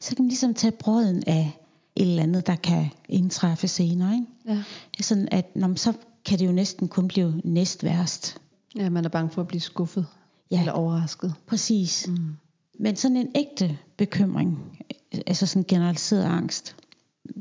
så 0.00 0.16
kan 0.16 0.22
man 0.24 0.28
ligesom 0.28 0.54
tage 0.54 0.72
brøden 0.72 1.22
af 1.26 1.52
et 1.96 2.06
eller 2.06 2.22
andet, 2.22 2.46
der 2.46 2.56
kan 2.56 2.86
indtræffe 3.08 3.68
senere. 3.68 4.14
Ikke? 4.14 4.26
Ja. 4.48 4.62
Sådan 5.00 5.28
at 5.30 5.56
når, 5.56 5.74
så 5.74 5.92
kan 6.24 6.38
det 6.38 6.46
jo 6.46 6.52
næsten 6.52 6.88
kun 6.88 7.08
blive 7.08 7.40
næst 7.44 7.84
værst. 7.84 8.40
Ja, 8.76 8.88
man 8.88 9.04
er 9.04 9.08
bange 9.08 9.30
for 9.30 9.40
at 9.40 9.48
blive 9.48 9.60
skuffet 9.60 10.06
ja. 10.50 10.58
eller 10.58 10.72
overrasket. 10.72 11.34
Præcis. 11.46 12.08
Mm. 12.08 12.36
Men 12.78 12.96
sådan 12.96 13.16
en 13.16 13.30
ægte 13.34 13.78
bekymring, 13.96 14.78
altså 15.26 15.46
sådan 15.46 15.64
generaliseret 15.68 16.24
angst, 16.24 16.76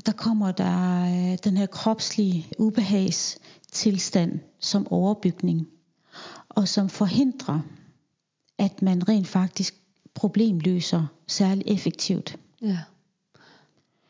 der 0.06 0.12
kommer 0.12 0.52
der 0.52 1.04
øh, 1.04 1.38
den 1.43 1.58
her 1.58 1.65
kropslige 1.65 2.48
ubehagstilstand 2.58 4.39
som 4.60 4.88
overbygning, 4.91 5.67
og 6.50 6.67
som 6.67 6.89
forhindrer, 6.89 7.60
at 8.58 8.82
man 8.82 9.10
rent 9.10 9.28
faktisk 9.28 9.76
problemløser 10.13 11.06
særligt 11.28 11.67
effektivt. 11.69 12.38
Ja. 12.62 12.80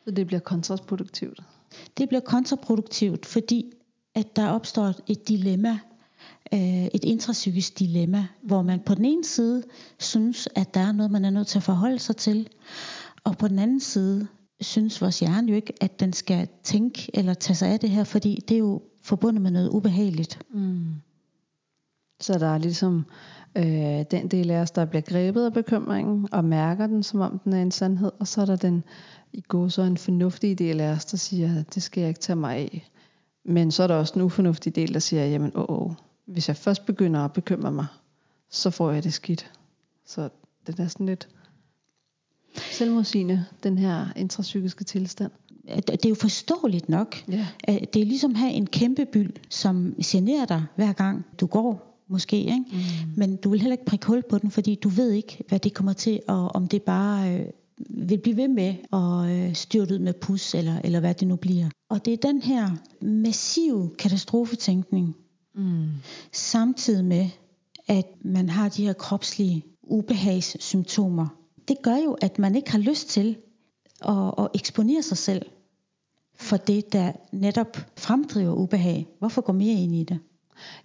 Så 0.04 0.10
det 0.10 0.26
bliver 0.26 0.40
kontraproduktivt. 0.40 1.40
Det 1.98 2.08
bliver 2.08 2.20
kontraproduktivt, 2.20 3.26
fordi 3.26 3.72
at 4.14 4.36
der 4.36 4.48
opstår 4.48 4.94
et 5.06 5.28
dilemma, 5.28 5.78
øh, 6.52 6.84
et 6.84 7.04
intrapsykisk 7.04 7.78
dilemma, 7.78 8.26
hvor 8.42 8.62
man 8.62 8.80
på 8.80 8.94
den 8.94 9.04
ene 9.04 9.24
side 9.24 9.62
synes, 9.98 10.48
at 10.54 10.74
der 10.74 10.80
er 10.80 10.92
noget, 10.92 11.12
man 11.12 11.24
er 11.24 11.30
nødt 11.30 11.46
til 11.46 11.58
at 11.58 11.62
forholde 11.62 11.98
sig 11.98 12.16
til, 12.16 12.48
og 13.24 13.38
på 13.38 13.48
den 13.48 13.58
anden 13.58 13.80
side 13.80 14.26
synes 14.60 15.00
vores 15.00 15.20
hjerne 15.20 15.48
jo 15.48 15.54
ikke, 15.54 15.72
at 15.80 16.00
den 16.00 16.12
skal 16.12 16.48
tænke 16.62 17.10
eller 17.14 17.34
tage 17.34 17.56
sig 17.56 17.68
af 17.68 17.80
det 17.80 17.90
her, 17.90 18.04
fordi 18.04 18.44
det 18.48 18.54
er 18.54 18.58
jo 18.58 18.82
forbundet 19.02 19.42
med 19.42 19.50
noget 19.50 19.68
ubehageligt. 19.68 20.38
Mm. 20.50 20.94
Så 22.20 22.38
der 22.38 22.46
er 22.46 22.58
ligesom 22.58 23.04
øh, 23.56 24.04
den 24.10 24.28
del 24.28 24.50
af 24.50 24.60
os, 24.60 24.70
der 24.70 24.84
bliver 24.84 25.02
grebet 25.02 25.44
af 25.44 25.52
bekymringen 25.52 26.28
og 26.32 26.44
mærker 26.44 26.86
den, 26.86 27.02
som 27.02 27.20
om 27.20 27.38
den 27.38 27.52
er 27.52 27.62
en 27.62 27.70
sandhed, 27.70 28.10
og 28.18 28.26
så 28.28 28.40
er 28.40 28.46
der 28.46 28.56
den 28.56 28.84
i 29.32 29.40
går 29.40 29.68
så 29.68 29.82
en 29.82 29.96
fornuftig 29.96 30.58
del 30.58 30.80
af 30.80 30.90
os, 30.90 31.04
der 31.04 31.16
siger, 31.16 31.62
det 31.74 31.82
skal 31.82 32.00
jeg 32.00 32.08
ikke 32.08 32.20
tage 32.20 32.36
mig 32.36 32.56
af. 32.56 32.90
Men 33.44 33.70
så 33.70 33.82
er 33.82 33.86
der 33.86 33.94
også 33.94 34.12
en 34.16 34.22
ufornuftig 34.22 34.76
del, 34.76 34.94
der 34.94 35.00
siger, 35.00 35.26
jamen 35.26 35.52
åh, 35.54 35.64
åh, 35.68 35.92
hvis 36.26 36.48
jeg 36.48 36.56
først 36.56 36.86
begynder 36.86 37.20
at 37.20 37.32
bekymre 37.32 37.72
mig, 37.72 37.86
så 38.50 38.70
får 38.70 38.90
jeg 38.90 39.04
det 39.04 39.12
skidt. 39.12 39.50
Så 40.04 40.28
det 40.66 40.80
er 40.80 40.88
sådan 40.88 41.06
lidt 41.06 41.28
selvmodsigende, 42.72 43.44
den 43.62 43.78
her 43.78 44.06
intrapsykiske 44.16 44.84
tilstand? 44.84 45.30
Det 45.86 46.04
er 46.04 46.08
jo 46.08 46.14
forståeligt 46.14 46.88
nok. 46.88 47.16
Ja. 47.28 47.46
Det 47.68 48.02
er 48.02 48.04
ligesom 48.04 48.30
at 48.30 48.36
have 48.36 48.52
en 48.52 48.66
kæmpe 48.66 49.06
byld, 49.12 49.32
som 49.50 49.94
generer 50.04 50.44
dig 50.44 50.64
hver 50.76 50.92
gang 50.92 51.26
du 51.40 51.46
går, 51.46 52.02
måske. 52.08 52.38
Ikke? 52.38 52.64
Mm. 52.72 52.78
Men 53.16 53.36
du 53.36 53.50
vil 53.50 53.60
heller 53.60 53.74
ikke 53.74 53.84
prikke 53.84 54.06
hul 54.06 54.22
på 54.30 54.38
den, 54.38 54.50
fordi 54.50 54.74
du 54.74 54.88
ved 54.88 55.10
ikke, 55.12 55.44
hvad 55.48 55.58
det 55.58 55.74
kommer 55.74 55.92
til, 55.92 56.20
og 56.28 56.48
om 56.48 56.68
det 56.68 56.82
bare 56.82 57.34
øh, 57.34 57.46
vil 57.88 58.18
blive 58.18 58.36
ved 58.36 58.48
med 58.48 58.74
at 58.92 59.30
øh, 59.30 59.54
styrte 59.54 59.94
ud 59.94 59.98
med 59.98 60.12
pus, 60.12 60.54
eller, 60.54 60.80
eller 60.84 61.00
hvad 61.00 61.14
det 61.14 61.28
nu 61.28 61.36
bliver. 61.36 61.68
Og 61.88 62.04
det 62.04 62.12
er 62.12 62.16
den 62.16 62.42
her 62.42 62.70
massive 63.02 63.90
katastrofetænkning, 63.98 65.16
mm. 65.54 65.86
samtidig 66.32 67.04
med, 67.04 67.28
at 67.88 68.06
man 68.24 68.48
har 68.48 68.68
de 68.68 68.84
her 68.84 68.92
kropslige 68.92 69.64
ubehagssymptomer, 69.82 71.26
det 71.68 71.76
gør 71.82 71.96
jo, 72.04 72.12
at 72.12 72.38
man 72.38 72.56
ikke 72.56 72.70
har 72.70 72.78
lyst 72.78 73.08
til 73.08 73.36
at, 74.08 74.34
at 74.38 74.48
eksponere 74.54 75.02
sig 75.02 75.18
selv 75.18 75.46
for 76.34 76.56
det, 76.56 76.92
der 76.92 77.12
netop 77.32 77.76
fremdriver 77.96 78.54
ubehag. 78.54 79.06
Hvorfor 79.18 79.42
gå 79.42 79.52
mere 79.52 79.80
ind 79.80 79.94
i 79.94 80.04
det? 80.04 80.18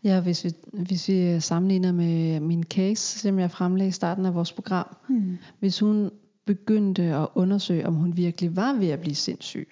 Ja, 0.04 0.22
hvis 0.22 0.44
vi, 0.44 0.52
hvis 0.74 1.08
vi 1.08 1.40
sammenligner 1.40 1.92
med 1.92 2.40
min 2.40 2.64
case, 2.64 3.20
som 3.20 3.40
jeg 3.40 3.52
fremlagde 3.52 3.90
i 3.90 3.92
starten 3.92 4.26
af 4.26 4.36
vores 4.36 4.54
program. 4.54 4.96
Hmm. 5.08 5.38
Hvis 5.60 5.80
hun 5.80 6.12
begyndte 6.46 7.04
at 7.04 7.28
undersøge, 7.36 7.88
om 7.88 7.96
hun 7.96 8.18
virkelig 8.18 8.56
var 8.56 8.74
ved 8.74 8.88
at 8.88 9.00
blive 9.00 9.16
sindssyg, 9.16 9.70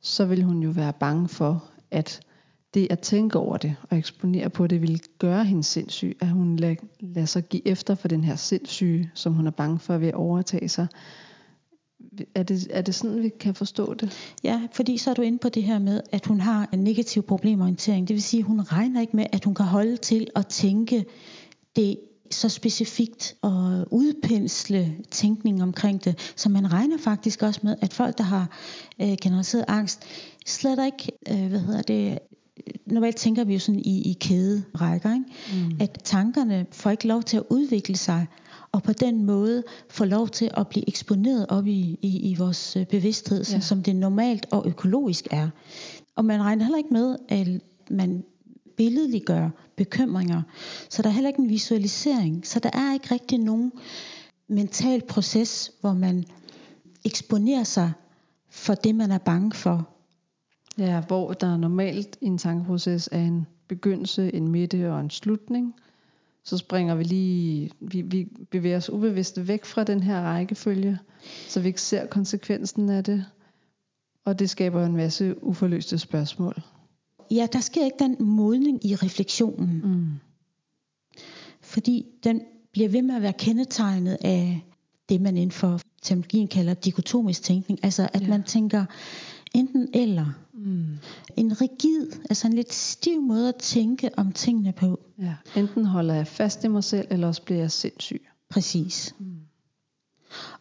så 0.00 0.24
ville 0.24 0.44
hun 0.44 0.62
jo 0.62 0.70
være 0.70 0.92
bange 0.92 1.28
for, 1.28 1.64
at 1.90 2.20
det 2.74 2.86
at 2.90 3.00
tænke 3.00 3.38
over 3.38 3.56
det 3.56 3.76
og 3.90 3.98
eksponere 3.98 4.50
på 4.50 4.66
det 4.66 4.80
ville 4.80 4.98
gøre 5.18 5.44
hende 5.44 5.62
sindssyg, 5.62 6.16
at 6.20 6.28
hun 6.28 6.56
lader 6.56 6.74
lad 7.00 7.26
sig 7.26 7.48
give 7.48 7.68
efter 7.68 7.94
for 7.94 8.08
den 8.08 8.24
her 8.24 8.36
sindssyge, 8.36 9.10
som 9.14 9.32
hun 9.32 9.46
er 9.46 9.50
bange 9.50 9.78
for 9.78 9.98
ved 9.98 10.08
at 10.08 10.14
overtage 10.14 10.68
sig. 10.68 10.86
Er 12.34 12.42
det, 12.42 12.66
er 12.70 12.82
det 12.82 12.94
sådan, 12.94 13.22
vi 13.22 13.28
kan 13.28 13.54
forstå 13.54 13.94
det? 13.94 14.12
Ja, 14.44 14.62
fordi 14.72 14.98
så 14.98 15.10
er 15.10 15.14
du 15.14 15.22
inde 15.22 15.38
på 15.38 15.48
det 15.48 15.62
her 15.62 15.78
med, 15.78 16.00
at 16.12 16.26
hun 16.26 16.40
har 16.40 16.68
en 16.72 16.78
negativ 16.78 17.22
problemorientering. 17.22 18.08
Det 18.08 18.14
vil 18.14 18.22
sige, 18.22 18.40
at 18.40 18.46
hun 18.46 18.60
regner 18.60 19.00
ikke 19.00 19.16
med, 19.16 19.26
at 19.32 19.44
hun 19.44 19.54
kan 19.54 19.66
holde 19.66 19.96
til 19.96 20.26
at 20.36 20.46
tænke 20.46 21.04
det 21.76 21.98
så 22.30 22.48
specifikt 22.48 23.34
og 23.42 23.86
udpensle 23.90 24.96
tænkning 25.10 25.62
omkring 25.62 26.04
det. 26.04 26.32
Så 26.36 26.48
man 26.48 26.72
regner 26.72 26.98
faktisk 26.98 27.42
også 27.42 27.60
med, 27.62 27.76
at 27.80 27.92
folk, 27.92 28.18
der 28.18 28.24
har 28.24 28.48
øh, 29.00 29.16
generaliseret 29.22 29.64
angst, 29.68 30.04
slet 30.46 30.86
ikke, 30.86 31.12
øh, 31.28 31.48
hvad 31.48 31.60
hedder 31.60 31.82
det, 31.82 32.18
normalt 32.86 33.16
tænker 33.16 33.44
vi 33.44 33.52
jo 33.52 33.58
sådan 33.58 33.80
i, 33.84 34.10
i 34.10 34.12
kæderækker, 34.20 35.12
ikke? 35.14 35.24
Mm. 35.52 35.76
at 35.80 35.98
tankerne 36.04 36.66
får 36.72 36.90
ikke 36.90 37.06
lov 37.06 37.22
til 37.22 37.36
at 37.36 37.42
udvikle 37.50 37.96
sig, 37.96 38.26
og 38.72 38.82
på 38.82 38.92
den 38.92 39.24
måde 39.24 39.62
får 39.90 40.04
lov 40.04 40.28
til 40.28 40.50
at 40.54 40.68
blive 40.68 40.88
eksponeret 40.88 41.46
op 41.48 41.66
i, 41.66 41.98
i, 42.02 42.30
i 42.30 42.34
vores 42.34 42.76
øh, 42.76 42.86
bevidsthed, 42.86 43.44
ja. 43.44 43.60
som 43.60 43.82
det 43.82 43.96
normalt 43.96 44.46
og 44.50 44.66
økologisk 44.66 45.28
er. 45.30 45.48
Og 46.16 46.24
man 46.24 46.42
regner 46.42 46.64
heller 46.64 46.78
ikke 46.78 46.92
med, 46.92 47.16
at 47.28 47.48
man 47.90 48.24
billedliggør 48.76 49.50
bekymringer. 49.76 50.42
Så 50.88 51.02
der 51.02 51.08
er 51.08 51.12
heller 51.12 51.28
ikke 51.28 51.42
en 51.42 51.48
visualisering. 51.48 52.46
Så 52.46 52.58
der 52.58 52.70
er 52.72 52.92
ikke 52.92 53.14
rigtig 53.14 53.38
nogen 53.38 53.72
mental 54.48 55.02
proces, 55.08 55.72
hvor 55.80 55.92
man 55.92 56.24
eksponerer 57.04 57.64
sig 57.64 57.92
for 58.50 58.74
det, 58.74 58.94
man 58.94 59.10
er 59.10 59.18
bange 59.18 59.52
for. 59.52 59.88
Ja, 60.78 61.00
hvor 61.00 61.32
der 61.32 61.56
normalt 61.56 62.18
i 62.20 62.26
en 62.26 62.38
tankeproces 62.38 63.08
er 63.12 63.20
en 63.20 63.46
begyndelse, 63.68 64.34
en 64.34 64.48
midte 64.48 64.92
og 64.92 65.00
en 65.00 65.10
slutning. 65.10 65.74
Så 66.44 66.58
springer 66.58 66.94
vi 66.94 67.04
lige, 67.04 67.70
vi, 67.80 68.02
vi 68.02 68.28
bevæger 68.50 68.76
os 68.76 68.90
ubevidst 68.90 69.48
væk 69.48 69.64
fra 69.64 69.84
den 69.84 70.02
her 70.02 70.20
rækkefølge, 70.20 70.98
så 71.48 71.60
vi 71.60 71.68
ikke 71.68 71.80
ser 71.80 72.06
konsekvensen 72.06 72.88
af 72.88 73.04
det. 73.04 73.24
Og 74.24 74.38
det 74.38 74.50
skaber 74.50 74.86
en 74.86 74.96
masse 74.96 75.44
uforløste 75.44 75.98
spørgsmål. 75.98 76.62
Ja, 77.30 77.46
der 77.52 77.60
sker 77.60 77.84
ikke 77.84 77.98
den 77.98 78.16
modning 78.20 78.86
i 78.86 78.94
refleksionen. 78.94 79.80
Mm. 79.84 80.06
Fordi 81.60 82.06
den 82.24 82.40
bliver 82.72 82.88
ved 82.88 83.02
med 83.02 83.14
at 83.14 83.22
være 83.22 83.32
kendetegnet 83.32 84.18
af 84.20 84.60
det, 85.08 85.20
man 85.20 85.36
inden 85.36 85.50
for 85.50 85.80
terminologien 86.02 86.48
kalder 86.48 86.74
dikotomisk 86.74 87.42
tænkning. 87.42 87.78
Altså 87.82 88.08
at 88.12 88.22
ja. 88.22 88.28
man 88.28 88.42
tænker 88.42 88.84
enten 89.54 89.88
eller. 89.94 90.26
Mm. 90.54 90.98
En 91.36 91.60
rigid, 91.60 92.10
altså 92.30 92.46
en 92.46 92.52
lidt 92.52 92.72
stiv 92.72 93.22
måde 93.22 93.48
at 93.48 93.56
tænke 93.56 94.10
om 94.16 94.32
tingene 94.32 94.72
på. 94.72 95.00
Ja. 95.18 95.34
Enten 95.56 95.84
holder 95.84 96.14
jeg 96.14 96.26
fast 96.26 96.64
i 96.64 96.68
mig 96.68 96.84
selv, 96.84 97.06
eller 97.10 97.26
også 97.26 97.42
bliver 97.42 97.60
jeg 97.60 97.70
sindssyg. 97.70 98.22
Præcis. 98.48 99.14
Mm. 99.18 99.36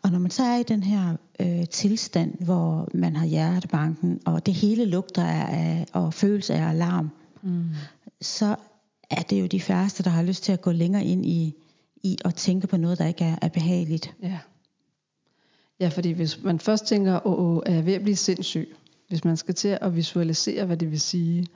Og 0.01 0.11
når 0.11 0.19
man 0.19 0.31
så 0.31 0.43
er 0.43 0.57
i 0.57 0.63
den 0.63 0.83
her 0.83 1.15
øh, 1.39 1.67
tilstand, 1.67 2.43
hvor 2.43 2.89
man 2.93 3.15
har 3.15 3.25
hjertebanken, 3.25 4.19
og 4.25 4.45
det 4.45 4.53
hele 4.53 4.85
lugter 4.85 5.23
af, 5.23 5.85
og 5.93 6.13
følelse 6.13 6.53
af 6.53 6.69
alarm, 6.69 7.09
mm. 7.41 7.69
så 8.21 8.55
er 9.09 9.21
det 9.21 9.41
jo 9.41 9.45
de 9.45 9.61
færreste, 9.61 10.03
der 10.03 10.09
har 10.09 10.23
lyst 10.23 10.43
til 10.43 10.51
at 10.51 10.61
gå 10.61 10.71
længere 10.71 11.05
ind 11.05 11.25
i, 11.25 11.55
i 12.03 12.17
at 12.25 12.35
tænke 12.35 12.67
på 12.67 12.77
noget, 12.77 12.99
der 12.99 13.05
ikke 13.05 13.23
er, 13.23 13.35
er 13.41 13.49
behageligt. 13.49 14.13
Ja. 14.23 14.39
ja, 15.79 15.87
fordi 15.87 16.11
hvis 16.11 16.43
man 16.43 16.59
først 16.59 16.85
tænker, 16.85 17.27
åh, 17.27 17.39
åh, 17.39 17.61
er 17.65 17.73
jeg 17.73 17.85
ved 17.85 17.93
at 17.93 18.01
blive 18.01 18.15
sindssyg? 18.15 18.75
Hvis 19.11 19.25
man 19.25 19.37
skal 19.37 19.55
til 19.55 19.77
at 19.81 19.95
visualisere, 19.95 20.65
hvad 20.65 20.77
det 20.77 20.91
vil 20.91 21.01
sige, 21.01 21.47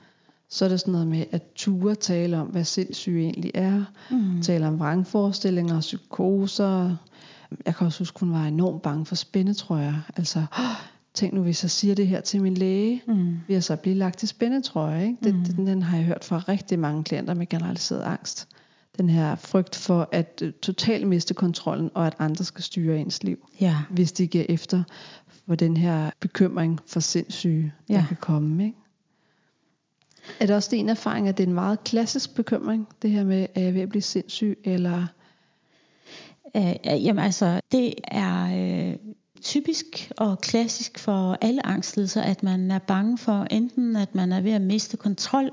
så 0.48 0.64
er 0.64 0.68
det 0.68 0.80
sådan 0.80 0.92
noget 0.92 1.06
med 1.06 1.24
at 1.30 1.42
ture 1.54 1.94
tale 1.94 2.36
om, 2.40 2.46
hvad 2.46 2.64
sindssyge 2.64 3.24
egentlig 3.24 3.50
er. 3.54 3.84
Mm. 4.10 4.42
Tale 4.42 4.66
om 4.66 4.78
vrangforestillinger, 4.78 5.80
psykoser, 5.80 6.96
jeg 7.66 7.76
kan 7.76 7.86
også 7.86 7.98
huske, 7.98 8.20
hun 8.20 8.32
var 8.32 8.44
enormt 8.44 8.82
bange 8.82 9.06
for 9.06 9.14
spændetrøjer. 9.14 9.94
Altså, 10.16 10.46
tænk 11.14 11.32
nu, 11.32 11.42
hvis 11.42 11.62
jeg 11.62 11.70
siger 11.70 11.94
det 11.94 12.06
her 12.06 12.20
til 12.20 12.42
min 12.42 12.54
læge, 12.54 13.02
mm. 13.06 13.16
vil 13.46 13.54
jeg 13.54 13.64
så 13.64 13.76
blive 13.76 13.96
lagt 13.96 14.22
i 14.22 14.26
spændetrøjer. 14.26 15.02
Ikke? 15.02 15.16
Det, 15.24 15.34
mm. 15.34 15.44
den, 15.44 15.66
den 15.66 15.82
har 15.82 15.96
jeg 15.96 16.06
hørt 16.06 16.24
fra 16.24 16.38
rigtig 16.48 16.78
mange 16.78 17.04
klienter 17.04 17.34
med 17.34 17.46
generaliseret 17.46 18.02
angst. 18.02 18.48
Den 18.98 19.10
her 19.10 19.34
frygt 19.34 19.76
for 19.76 20.08
at 20.12 20.42
uh, 20.44 20.50
totalt 20.62 21.08
miste 21.08 21.34
kontrollen, 21.34 21.90
og 21.94 22.06
at 22.06 22.14
andre 22.18 22.44
skal 22.44 22.64
styre 22.64 22.98
ens 22.98 23.22
liv. 23.22 23.48
Ja. 23.60 23.76
Hvis 23.90 24.12
de 24.12 24.26
giver 24.26 24.44
efter 24.48 24.82
for 25.46 25.54
den 25.54 25.76
her 25.76 26.10
bekymring 26.20 26.80
for 26.86 27.00
sindssyge, 27.00 27.72
ja. 27.88 27.94
der 27.94 28.06
kan 28.06 28.16
komme. 28.20 28.64
Ikke? 28.64 28.78
Er 30.40 30.46
det 30.46 30.56
også 30.56 30.68
din 30.70 30.88
erfaring, 30.88 31.28
at 31.28 31.38
det 31.38 31.44
er 31.44 31.48
en 31.48 31.54
meget 31.54 31.84
klassisk 31.84 32.34
bekymring, 32.34 32.88
det 33.02 33.10
her 33.10 33.24
med, 33.24 33.46
at 33.54 33.62
jeg 33.62 33.74
ved 33.74 33.80
at 33.80 33.88
blive 33.88 34.02
sindssyg, 34.02 34.58
eller 34.64 35.06
Øh, 36.56 37.04
jamen 37.04 37.24
altså, 37.24 37.60
det 37.72 37.94
er 38.04 38.56
øh, 38.90 38.96
typisk 39.42 40.12
og 40.16 40.40
klassisk 40.40 40.98
for 40.98 41.38
alle 41.40 41.66
angstlidelser, 41.66 42.22
at 42.22 42.42
man 42.42 42.70
er 42.70 42.78
bange 42.78 43.18
for 43.18 43.46
enten, 43.50 43.96
at 43.96 44.14
man 44.14 44.32
er 44.32 44.40
ved 44.40 44.52
at 44.52 44.62
miste 44.62 44.96
kontrol, 44.96 45.50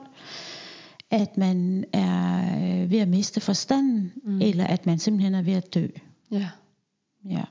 at 1.11 1.37
man 1.37 1.85
er 1.93 2.55
øh, 2.55 2.91
ved 2.91 2.99
at 2.99 3.07
miste 3.07 3.41
forstanden, 3.41 4.13
mm. 4.23 4.41
eller 4.41 4.67
at 4.67 4.85
man 4.85 4.99
simpelthen 4.99 5.35
er 5.35 5.41
ved 5.41 5.53
at 5.53 5.73
dø. 5.73 5.87
Ja. 6.31 6.49
Ja. 7.29 7.43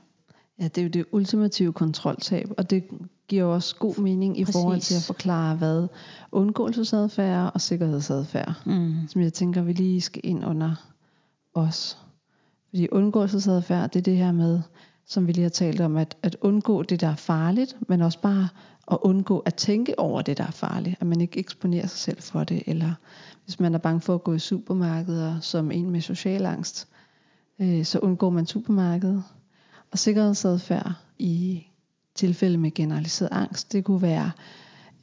Ja, 0.59 0.63
det 0.63 0.77
er 0.77 0.83
jo 0.83 0.89
det 0.89 1.05
ultimative 1.11 1.73
kontroltab, 1.73 2.51
og 2.57 2.69
det 2.69 2.83
giver 3.27 3.43
også 3.43 3.75
god 3.75 3.97
mening 3.97 4.39
i 4.39 4.45
Præcis. 4.45 4.61
forhold 4.61 4.79
til 4.79 4.95
at 4.95 5.03
forklare, 5.03 5.55
hvad 5.55 5.87
undgåelsesadfærd 6.31 7.51
og 7.53 7.61
sikkerhedsadfærd, 7.61 8.61
mm. 8.65 8.93
som 9.07 9.21
jeg 9.21 9.33
tænker, 9.33 9.61
vi 9.61 9.73
lige 9.73 10.01
skal 10.01 10.21
ind 10.23 10.45
under 10.45 10.75
os. 11.53 11.97
Fordi 12.69 12.87
undgåelsesadfærd, 12.91 13.89
det 13.91 13.99
er 13.99 14.03
det 14.03 14.17
her 14.17 14.31
med, 14.31 14.61
som 15.05 15.27
vi 15.27 15.31
lige 15.31 15.43
har 15.43 15.49
talt 15.49 15.81
om, 15.81 15.97
at, 15.97 16.17
at 16.23 16.35
undgå 16.41 16.83
det, 16.83 17.01
der 17.01 17.07
er 17.07 17.15
farligt, 17.15 17.75
men 17.87 18.01
også 18.01 18.21
bare 18.21 18.49
at 18.91 18.97
undgå 19.01 19.39
at 19.39 19.55
tænke 19.55 19.99
over 19.99 20.21
det, 20.21 20.37
der 20.37 20.43
er 20.43 20.51
farligt. 20.51 20.95
At 20.99 21.07
man 21.07 21.21
ikke 21.21 21.39
eksponerer 21.39 21.87
sig 21.87 21.99
selv 21.99 22.21
for 22.21 22.43
det, 22.43 22.63
eller 22.67 22.93
hvis 23.45 23.59
man 23.59 23.73
er 23.73 23.77
bange 23.77 24.01
for 24.01 24.15
at 24.15 24.23
gå 24.23 24.33
i 24.33 24.39
supermarkeder 24.39 25.39
som 25.39 25.71
en 25.71 25.89
med 25.89 26.01
social 26.01 26.45
angst, 26.45 26.87
øh, 27.59 27.85
så 27.85 27.99
undgår 27.99 28.29
man 28.29 28.45
supermarkedet. 28.45 29.23
Og 29.93 29.99
sikkerhedsadfærd 29.99 30.91
i 31.19 31.63
tilfælde 32.15 32.57
med 32.57 32.71
generaliseret 32.71 33.29
angst, 33.31 33.73
det 33.73 33.83
kunne 33.83 34.01
være 34.01 34.31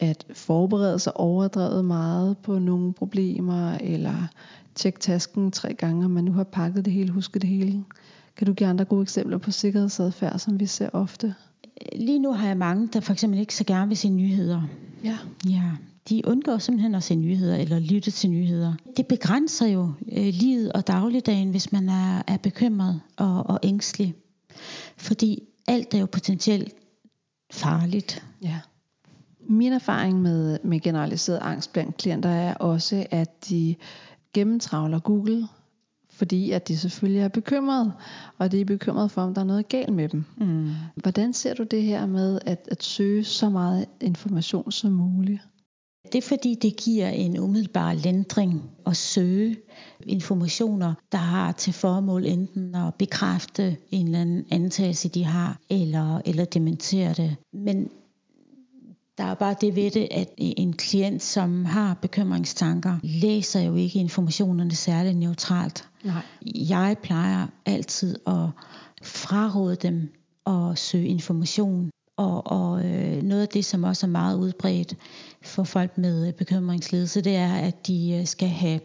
at 0.00 0.26
forberede 0.34 0.98
sig 0.98 1.16
overdrevet 1.16 1.84
meget 1.84 2.38
på 2.38 2.58
nogle 2.58 2.92
problemer, 2.92 3.78
eller 3.80 4.28
tjek 4.74 5.00
tasken 5.00 5.50
tre 5.50 5.74
gange, 5.74 6.04
om 6.04 6.10
man 6.10 6.24
nu 6.24 6.32
har 6.32 6.44
pakket 6.44 6.84
det 6.84 6.92
hele, 6.92 7.12
husket 7.12 7.42
det 7.42 7.50
hele. 7.50 7.84
Kan 8.36 8.46
du 8.46 8.52
give 8.52 8.68
andre 8.68 8.84
gode 8.84 9.02
eksempler 9.02 9.38
på 9.38 9.50
sikkerhedsadfærd, 9.50 10.38
som 10.38 10.60
vi 10.60 10.66
ser 10.66 10.88
ofte? 10.92 11.34
Lige 11.96 12.18
nu 12.18 12.32
har 12.32 12.46
jeg 12.46 12.56
mange, 12.56 12.88
der 12.92 13.00
for 13.00 13.12
eksempel 13.12 13.40
ikke 13.40 13.54
så 13.54 13.64
gerne 13.64 13.88
vil 13.88 13.96
se 13.96 14.08
nyheder. 14.08 14.62
Ja. 15.04 15.18
Ja, 15.48 15.70
de 16.08 16.22
undgår 16.26 16.58
simpelthen 16.58 16.94
at 16.94 17.02
se 17.02 17.14
nyheder 17.14 17.56
eller 17.56 17.78
lytte 17.78 18.10
til 18.10 18.30
nyheder. 18.30 18.74
Det 18.96 19.06
begrænser 19.06 19.66
jo 19.66 19.92
øh, 20.12 20.28
livet 20.32 20.72
og 20.72 20.86
dagligdagen, 20.86 21.50
hvis 21.50 21.72
man 21.72 21.88
er, 21.88 22.22
er 22.26 22.36
bekymret 22.36 23.00
og, 23.16 23.46
og 23.46 23.58
ængstelig. 23.62 24.14
Fordi 25.00 25.42
alt 25.68 25.94
er 25.94 25.98
jo 25.98 26.06
potentielt 26.06 26.74
farligt. 27.52 28.24
Ja. 28.42 28.60
Min 29.48 29.72
erfaring 29.72 30.22
med, 30.22 30.58
med 30.64 30.80
generaliseret 30.80 31.38
angst 31.42 31.72
blandt 31.72 31.96
klienter 31.96 32.28
er 32.28 32.54
også, 32.54 33.06
at 33.10 33.48
de 33.48 33.76
gennemtravler 34.32 34.98
Google, 34.98 35.48
fordi 36.10 36.50
at 36.50 36.68
de 36.68 36.78
selvfølgelig 36.78 37.22
er 37.22 37.28
bekymrede, 37.28 37.92
og 38.38 38.52
de 38.52 38.60
er 38.60 38.64
bekymrede 38.64 39.08
for, 39.08 39.22
om 39.22 39.34
der 39.34 39.40
er 39.40 39.46
noget 39.46 39.68
galt 39.68 39.92
med 39.92 40.08
dem. 40.08 40.24
Mm. 40.36 40.70
Hvordan 40.96 41.32
ser 41.32 41.54
du 41.54 41.62
det 41.62 41.82
her 41.82 42.06
med 42.06 42.40
at, 42.46 42.68
at 42.70 42.82
søge 42.82 43.24
så 43.24 43.48
meget 43.48 43.86
information 44.00 44.72
som 44.72 44.92
muligt? 44.92 45.40
Det 46.12 46.18
er 46.18 46.28
fordi, 46.28 46.54
det 46.62 46.76
giver 46.76 47.08
en 47.08 47.38
umiddelbar 47.38 47.94
lindring 47.94 48.70
at 48.86 48.96
søge 48.96 49.56
informationer, 50.06 50.94
der 51.12 51.18
har 51.18 51.52
til 51.52 51.72
formål 51.72 52.26
enten 52.26 52.74
at 52.74 52.94
bekræfte 52.94 53.76
en 53.90 54.06
eller 54.06 54.20
anden 54.20 54.44
antagelse, 54.50 55.08
de 55.08 55.24
har, 55.24 55.58
eller, 55.70 56.20
eller 56.24 56.44
dementere 56.44 57.12
det. 57.12 57.36
Men 57.52 57.90
Der 59.18 59.26
er 59.26 59.34
bare 59.34 59.54
det 59.60 59.76
ved 59.76 59.90
det, 59.90 60.08
at 60.10 60.28
en 60.38 60.72
klient, 60.72 61.22
som 61.22 61.64
har 61.64 61.94
bekymringstanker, 61.94 62.98
læser 63.02 63.60
jo 63.60 63.74
ikke 63.74 63.98
informationerne 63.98 64.74
særlig 64.74 65.14
neutralt. 65.14 65.88
Nej. 66.04 66.22
Jeg 66.54 66.96
plejer 67.02 67.46
altid 67.66 68.16
at 68.26 68.48
fraråde 69.02 69.76
dem 69.76 70.08
at 70.46 70.78
søge 70.78 71.06
information. 71.08 71.90
Og, 72.20 72.46
og 72.46 72.84
øh, 72.84 73.22
noget 73.22 73.42
af 73.42 73.48
det, 73.48 73.64
som 73.64 73.84
også 73.84 74.06
er 74.06 74.10
meget 74.10 74.38
udbredt 74.38 74.96
for 75.42 75.64
folk 75.64 75.98
med 75.98 76.32
bekymringsledelse, 76.32 77.20
det 77.20 77.36
er, 77.36 77.54
at 77.54 77.86
de 77.86 78.12
øh, 78.20 78.26
skal 78.26 78.48
have 78.48 78.80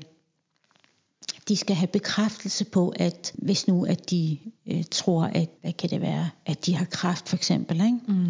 de 1.48 1.56
skal 1.58 1.76
have 1.76 1.88
bekræftelse 1.88 2.66
på, 2.66 2.94
at 2.96 3.34
hvis 3.36 3.68
nu 3.68 3.86
at 3.86 4.10
de 4.10 4.38
øh, 4.68 4.84
tror, 4.92 5.24
at 5.24 5.50
hvad 5.62 5.74
kan 5.74 5.90
det 5.90 6.02
være, 6.02 6.30
at 6.46 6.66
de 6.66 6.76
har 6.76 6.86
kræft 6.86 7.30
for 7.30 7.36
eksempel, 7.36 7.76
ikke? 7.82 8.00
Mm. 8.08 8.30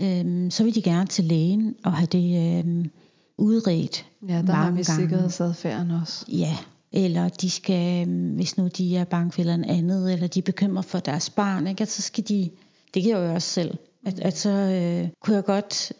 Øhm, 0.00 0.50
så 0.50 0.64
vil 0.64 0.74
de 0.74 0.82
gerne 0.82 1.06
til 1.06 1.24
lægen 1.24 1.74
og 1.84 1.92
have 1.92 2.06
det 2.06 2.58
øhm, 2.58 2.90
udredt 3.38 4.06
Ja, 4.28 4.34
der 4.34 4.42
mange 4.42 4.54
har 4.54 4.70
vi 4.70 4.82
gange. 4.82 5.02
sikkerhedsadfærden 5.02 5.90
også. 5.90 6.24
Ja, 6.28 6.56
eller 6.92 7.28
de 7.28 7.50
skal, 7.50 8.08
øhm, 8.08 8.34
hvis 8.34 8.56
nu 8.56 8.68
de 8.78 8.96
er 8.96 9.04
bange 9.04 9.32
for 9.32 9.40
eller 9.40 9.58
andet, 9.68 10.12
eller 10.12 10.26
de 10.26 10.38
er 10.38 10.42
bekymret 10.42 10.84
for 10.84 10.98
deres 10.98 11.30
barn, 11.30 11.66
ikke? 11.66 11.82
At 11.82 11.90
så 11.90 12.02
skal 12.02 12.24
de, 12.28 12.50
det 12.94 13.02
kan 13.02 13.12
jeg 13.12 13.18
jo 13.18 13.34
også 13.34 13.48
selv, 13.48 13.78
at, 14.06 14.20
at 14.20 14.38
så 14.38 14.50
øh, 14.50 15.08
kunne 15.20 15.36
jeg 15.36 15.44
godt 15.44 15.92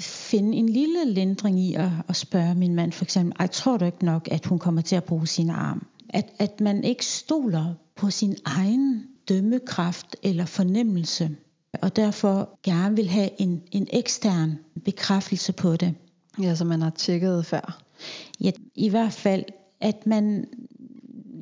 finde 0.00 0.58
en 0.58 0.68
lille 0.68 1.04
lindring 1.04 1.60
i 1.60 1.74
at, 1.74 1.90
at 2.08 2.16
spørge 2.16 2.54
min 2.54 2.74
mand 2.74 2.92
for 2.92 3.04
eksempel, 3.04 3.36
ej, 3.40 3.46
tror 3.46 3.76
du 3.76 3.84
ikke 3.84 4.04
nok, 4.04 4.28
at 4.30 4.46
hun 4.46 4.58
kommer 4.58 4.80
til 4.80 4.96
at 4.96 5.04
bruge 5.04 5.26
sin 5.26 5.50
arm? 5.50 5.86
At, 6.08 6.32
at 6.38 6.60
man 6.60 6.84
ikke 6.84 7.06
stoler 7.06 7.74
på 7.96 8.10
sin 8.10 8.36
egen 8.44 9.04
dømmekraft 9.28 10.16
eller 10.22 10.44
fornemmelse, 10.44 11.30
og 11.82 11.96
derfor 11.96 12.58
gerne 12.62 12.96
vil 12.96 13.08
have 13.08 13.40
en, 13.40 13.62
en 13.72 13.88
ekstern 13.92 14.58
bekræftelse 14.84 15.52
på 15.52 15.76
det. 15.76 15.94
Ja, 16.42 16.54
så 16.54 16.64
man 16.64 16.82
har 16.82 16.90
tjekket 16.90 17.46
før. 17.46 17.82
Ja, 18.40 18.50
I 18.74 18.88
hvert 18.88 19.12
fald, 19.12 19.44
at 19.80 20.06
man 20.06 20.46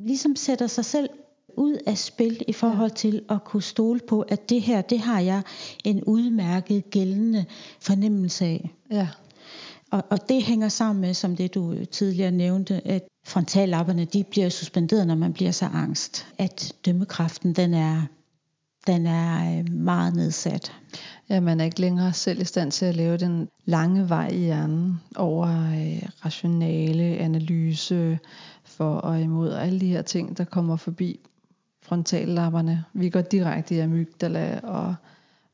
ligesom 0.05 0.35
sætter 0.35 0.67
sig 0.67 0.85
selv 0.85 1.09
ud 1.57 1.77
af 1.85 1.97
spil 1.97 2.43
i 2.47 2.53
forhold 2.53 2.91
til 2.91 3.21
at 3.29 3.43
kunne 3.43 3.63
stole 3.63 3.99
på, 4.07 4.21
at 4.21 4.49
det 4.49 4.61
her, 4.61 4.81
det 4.81 4.99
har 4.99 5.19
jeg 5.19 5.41
en 5.83 6.03
udmærket 6.03 6.89
gældende 6.89 7.45
fornemmelse 7.79 8.45
af. 8.45 8.71
Ja. 8.91 9.07
Og, 9.91 10.03
og 10.09 10.29
det 10.29 10.43
hænger 10.43 10.69
sammen 10.69 11.01
med, 11.01 11.13
som 11.13 11.35
det 11.35 11.53
du 11.53 11.85
tidligere 11.85 12.31
nævnte, 12.31 12.87
at 12.87 13.03
frontallapperne, 13.25 14.05
de 14.05 14.23
bliver 14.23 14.49
suspenderet, 14.49 15.07
når 15.07 15.15
man 15.15 15.33
bliver 15.33 15.51
så 15.51 15.65
angst. 15.65 16.27
At 16.37 16.73
dømmekraften, 16.85 17.53
den 17.53 17.73
er, 17.73 18.01
den 18.87 19.05
er 19.05 19.59
øh, 19.59 19.73
meget 19.73 20.15
nedsat. 20.15 20.73
Ja, 21.29 21.39
man 21.39 21.59
er 21.59 21.65
ikke 21.65 21.81
længere 21.81 22.13
selv 22.13 22.41
i 22.41 22.45
stand 22.45 22.71
til 22.71 22.85
at 22.85 22.95
lave 22.95 23.17
den 23.17 23.47
lange 23.65 24.09
vej 24.09 24.27
i 24.27 24.37
hjernen 24.37 25.01
over 25.15 25.47
øh, 25.47 26.09
rationale, 26.25 27.03
analyse, 27.03 28.19
for 28.63 28.95
og 28.95 29.21
imod, 29.21 29.49
og 29.49 29.65
alle 29.65 29.79
de 29.79 29.87
her 29.87 30.01
ting, 30.01 30.37
der 30.37 30.43
kommer 30.43 30.75
forbi 30.75 31.19
frontallapperne. 31.89 32.83
Vi 32.93 33.09
går 33.09 33.21
direkte 33.21 33.75
i 33.75 33.79
amygdala 33.79 34.59
og, 34.63 34.95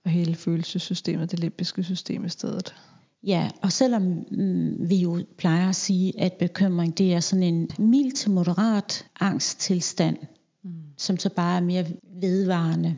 og 0.03 0.11
hele 0.11 0.35
følelsessystemet, 0.35 1.31
det 1.31 1.39
limbiske 1.39 1.83
system 1.83 2.25
i 2.25 2.29
stedet. 2.29 2.75
Ja, 3.23 3.49
og 3.61 3.71
selvom 3.71 4.01
mm, 4.31 4.89
vi 4.89 4.95
jo 4.95 5.25
plejer 5.37 5.69
at 5.69 5.75
sige, 5.75 6.21
at 6.21 6.33
bekymring 6.33 6.97
det 6.97 7.13
er 7.13 7.19
sådan 7.19 7.43
en 7.43 7.69
mild 7.77 8.11
til 8.11 8.31
moderat 8.31 9.05
angsttilstand, 9.19 10.17
mm. 10.63 10.71
som 10.97 11.17
så 11.17 11.29
bare 11.29 11.57
er 11.57 11.61
mere 11.61 11.85
vedvarende. 12.21 12.95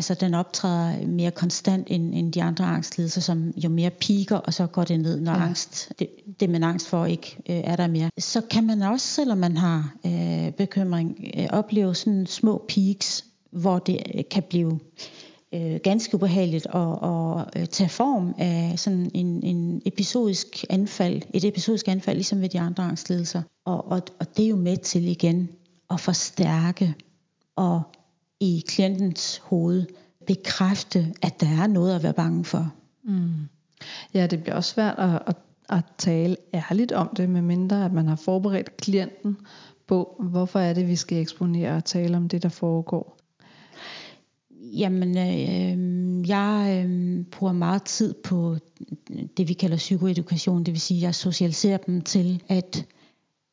Altså 0.00 0.14
den 0.14 0.34
optræder 0.34 1.06
mere 1.06 1.30
konstant 1.30 1.86
end, 1.90 2.14
end 2.14 2.32
de 2.32 2.42
andre 2.42 2.64
angstlidelser, 2.64 3.20
som 3.20 3.50
jo 3.56 3.68
mere 3.68 3.90
piker, 3.90 4.36
og 4.36 4.54
så 4.54 4.66
går 4.66 4.84
det 4.84 5.00
ned, 5.00 5.20
når 5.20 5.32
ja. 5.32 5.38
angst, 5.38 5.92
det, 5.98 6.08
det 6.40 6.50
man 6.50 6.62
angst 6.62 6.88
for 6.88 7.06
ikke 7.06 7.36
øh, 7.48 7.56
er 7.56 7.76
der 7.76 7.86
mere. 7.86 8.10
Så 8.18 8.40
kan 8.50 8.66
man 8.66 8.82
også, 8.82 9.06
selvom 9.06 9.38
man 9.38 9.56
har 9.56 9.94
øh, 10.06 10.52
bekymring, 10.52 11.24
øh, 11.36 11.46
opleve 11.50 11.94
sådan 11.94 12.26
små 12.26 12.64
peaks, 12.68 13.24
hvor 13.50 13.78
det 13.78 13.98
øh, 14.14 14.24
kan 14.30 14.42
blive 14.42 14.78
øh, 15.54 15.80
ganske 15.82 16.14
ubehageligt 16.14 16.66
at, 16.66 16.98
at, 17.02 17.62
at 17.62 17.70
tage 17.70 17.90
form 17.90 18.34
af 18.38 18.78
sådan 18.78 19.10
en, 19.14 19.42
en 19.42 19.82
episodisk 19.86 20.64
anfald, 20.70 21.22
et 21.34 21.44
episodisk 21.44 21.88
anfald, 21.88 22.16
ligesom 22.16 22.40
ved 22.40 22.48
de 22.48 22.60
andre 22.60 22.84
angstlidelser. 22.84 23.42
Og, 23.64 23.90
og, 23.90 24.02
og 24.20 24.36
det 24.36 24.44
er 24.44 24.48
jo 24.48 24.56
med 24.56 24.76
til 24.76 25.08
igen 25.08 25.48
at 25.90 26.00
forstærke 26.00 26.94
og 27.56 27.82
i 28.40 28.64
klientens 28.68 29.38
hoved 29.44 29.86
bekræfte, 30.26 31.14
at 31.22 31.40
der 31.40 31.46
er 31.62 31.66
noget 31.66 31.94
at 31.94 32.02
være 32.02 32.12
bange 32.12 32.44
for. 32.44 32.72
Mm. 33.04 33.30
Ja, 34.14 34.26
det 34.26 34.42
bliver 34.42 34.54
også 34.56 34.74
svært 34.74 34.94
at, 34.98 35.22
at, 35.26 35.36
at 35.68 35.84
tale 35.98 36.36
ærligt 36.54 36.92
om 36.92 37.10
det, 37.16 37.28
medmindre 37.28 37.84
at 37.84 37.92
man 37.92 38.06
har 38.06 38.16
forberedt 38.16 38.76
klienten 38.76 39.36
på, 39.86 40.22
hvorfor 40.30 40.58
er 40.58 40.74
det, 40.74 40.88
vi 40.88 40.96
skal 40.96 41.18
eksponere 41.18 41.76
og 41.76 41.84
tale 41.84 42.16
om 42.16 42.28
det, 42.28 42.42
der 42.42 42.48
foregår. 42.48 43.16
Jamen, 44.50 45.18
øh, 45.18 46.28
jeg 46.28 46.84
øh, 46.86 47.24
bruger 47.24 47.52
meget 47.52 47.82
tid 47.82 48.14
på 48.24 48.56
det, 49.36 49.48
vi 49.48 49.52
kalder 49.52 49.76
psykoedukation. 49.76 50.64
Det 50.64 50.72
vil 50.72 50.80
sige, 50.80 50.98
at 50.98 51.02
jeg 51.02 51.14
socialiserer 51.14 51.76
dem 51.76 52.00
til, 52.00 52.42
at 52.48 52.86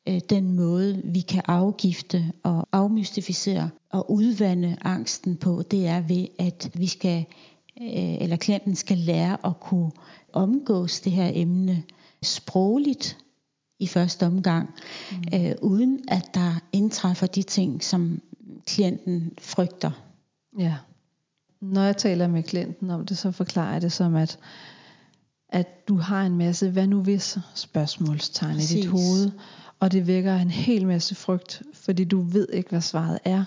øh, 0.08 0.20
den 0.30 0.52
måde, 0.52 1.02
vi 1.04 1.20
kan 1.20 1.42
afgifte 1.46 2.32
og 2.42 2.68
afmystificere 2.72 3.70
og 3.90 4.10
udvande 4.10 4.76
angsten 4.80 5.36
på, 5.36 5.62
det 5.70 5.86
er 5.86 6.00
ved, 6.00 6.26
at 6.38 6.70
vi 6.74 6.86
skal, 6.86 7.24
øh, 7.80 8.22
eller 8.22 8.36
klienten 8.36 8.76
skal 8.76 8.98
lære 8.98 9.46
at 9.46 9.60
kunne 9.60 9.90
omgås 10.32 11.00
det 11.00 11.12
her 11.12 11.30
emne 11.34 11.82
sprogligt 12.22 13.18
i 13.78 13.86
første 13.86 14.26
omgang, 14.26 14.74
mm. 15.12 15.16
øh, 15.34 15.54
uden 15.62 16.00
at 16.08 16.30
der 16.34 16.60
indtræffer 16.72 17.26
de 17.26 17.42
ting, 17.42 17.84
som 17.84 18.20
klienten 18.66 19.32
frygter. 19.40 19.90
Ja. 20.58 20.74
Når 21.60 21.82
jeg 21.82 21.96
taler 21.96 22.28
med 22.28 22.42
klienten 22.42 22.90
om 22.90 23.06
det, 23.06 23.18
så 23.18 23.30
forklarer 23.30 23.72
jeg 23.72 23.82
det 23.82 23.92
som, 23.92 24.14
at, 24.14 24.38
at 25.48 25.88
du 25.88 25.96
har 25.96 26.26
en 26.26 26.36
masse 26.36 26.70
hvad 26.70 26.86
nu 26.86 27.02
hvis 27.02 27.38
spørgsmålstegn 27.54 28.54
Præcis. 28.54 28.72
i 28.72 28.76
dit 28.76 28.86
hoved, 28.86 29.30
og 29.80 29.92
det 29.92 30.06
vækker 30.06 30.36
en 30.36 30.50
hel 30.50 30.86
masse 30.86 31.14
frygt, 31.14 31.62
fordi 31.72 32.04
du 32.04 32.20
ved 32.20 32.48
ikke, 32.52 32.70
hvad 32.70 32.80
svaret 32.80 33.18
er. 33.24 33.44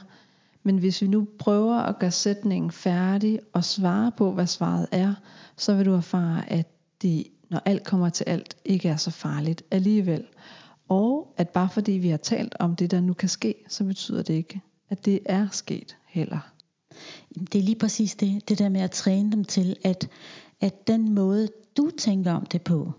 Men 0.63 0.77
hvis 0.77 1.01
vi 1.01 1.07
nu 1.07 1.27
prøver 1.39 1.75
at 1.75 1.99
gøre 1.99 2.11
sætningen 2.11 2.71
færdig 2.71 3.39
og 3.53 3.63
svare 3.63 4.11
på, 4.11 4.31
hvad 4.31 4.47
svaret 4.47 4.87
er, 4.91 5.13
så 5.57 5.75
vil 5.75 5.85
du 5.85 5.93
erfare, 5.93 6.51
at 6.51 6.67
det, 7.01 7.27
når 7.49 7.61
alt 7.65 7.83
kommer 7.83 8.09
til 8.09 8.23
alt, 8.23 8.57
ikke 8.65 8.89
er 8.89 8.95
så 8.95 9.11
farligt 9.11 9.63
alligevel. 9.71 10.23
Og 10.89 11.33
at 11.37 11.49
bare 11.49 11.69
fordi 11.69 11.91
vi 11.91 12.09
har 12.09 12.17
talt 12.17 12.55
om 12.59 12.75
det, 12.75 12.91
der 12.91 13.01
nu 13.01 13.13
kan 13.13 13.29
ske, 13.29 13.55
så 13.67 13.83
betyder 13.83 14.21
det 14.23 14.33
ikke, 14.33 14.61
at 14.89 15.05
det 15.05 15.19
er 15.25 15.47
sket 15.51 15.97
heller. 16.07 16.51
Det 17.35 17.55
er 17.55 17.63
lige 17.63 17.79
præcis 17.79 18.15
det, 18.15 18.49
det 18.49 18.59
der 18.59 18.69
med 18.69 18.81
at 18.81 18.91
træne 18.91 19.31
dem 19.31 19.45
til, 19.45 19.75
at, 19.83 20.09
at 20.61 20.87
den 20.87 21.15
måde, 21.15 21.47
du 21.77 21.91
tænker 21.97 22.31
om 22.31 22.45
det 22.45 22.61
på, 22.61 22.91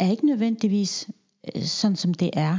er 0.00 0.10
ikke 0.10 0.26
nødvendigvis 0.26 1.08
sådan, 1.62 1.96
som 1.96 2.14
det 2.14 2.30
er. 2.32 2.58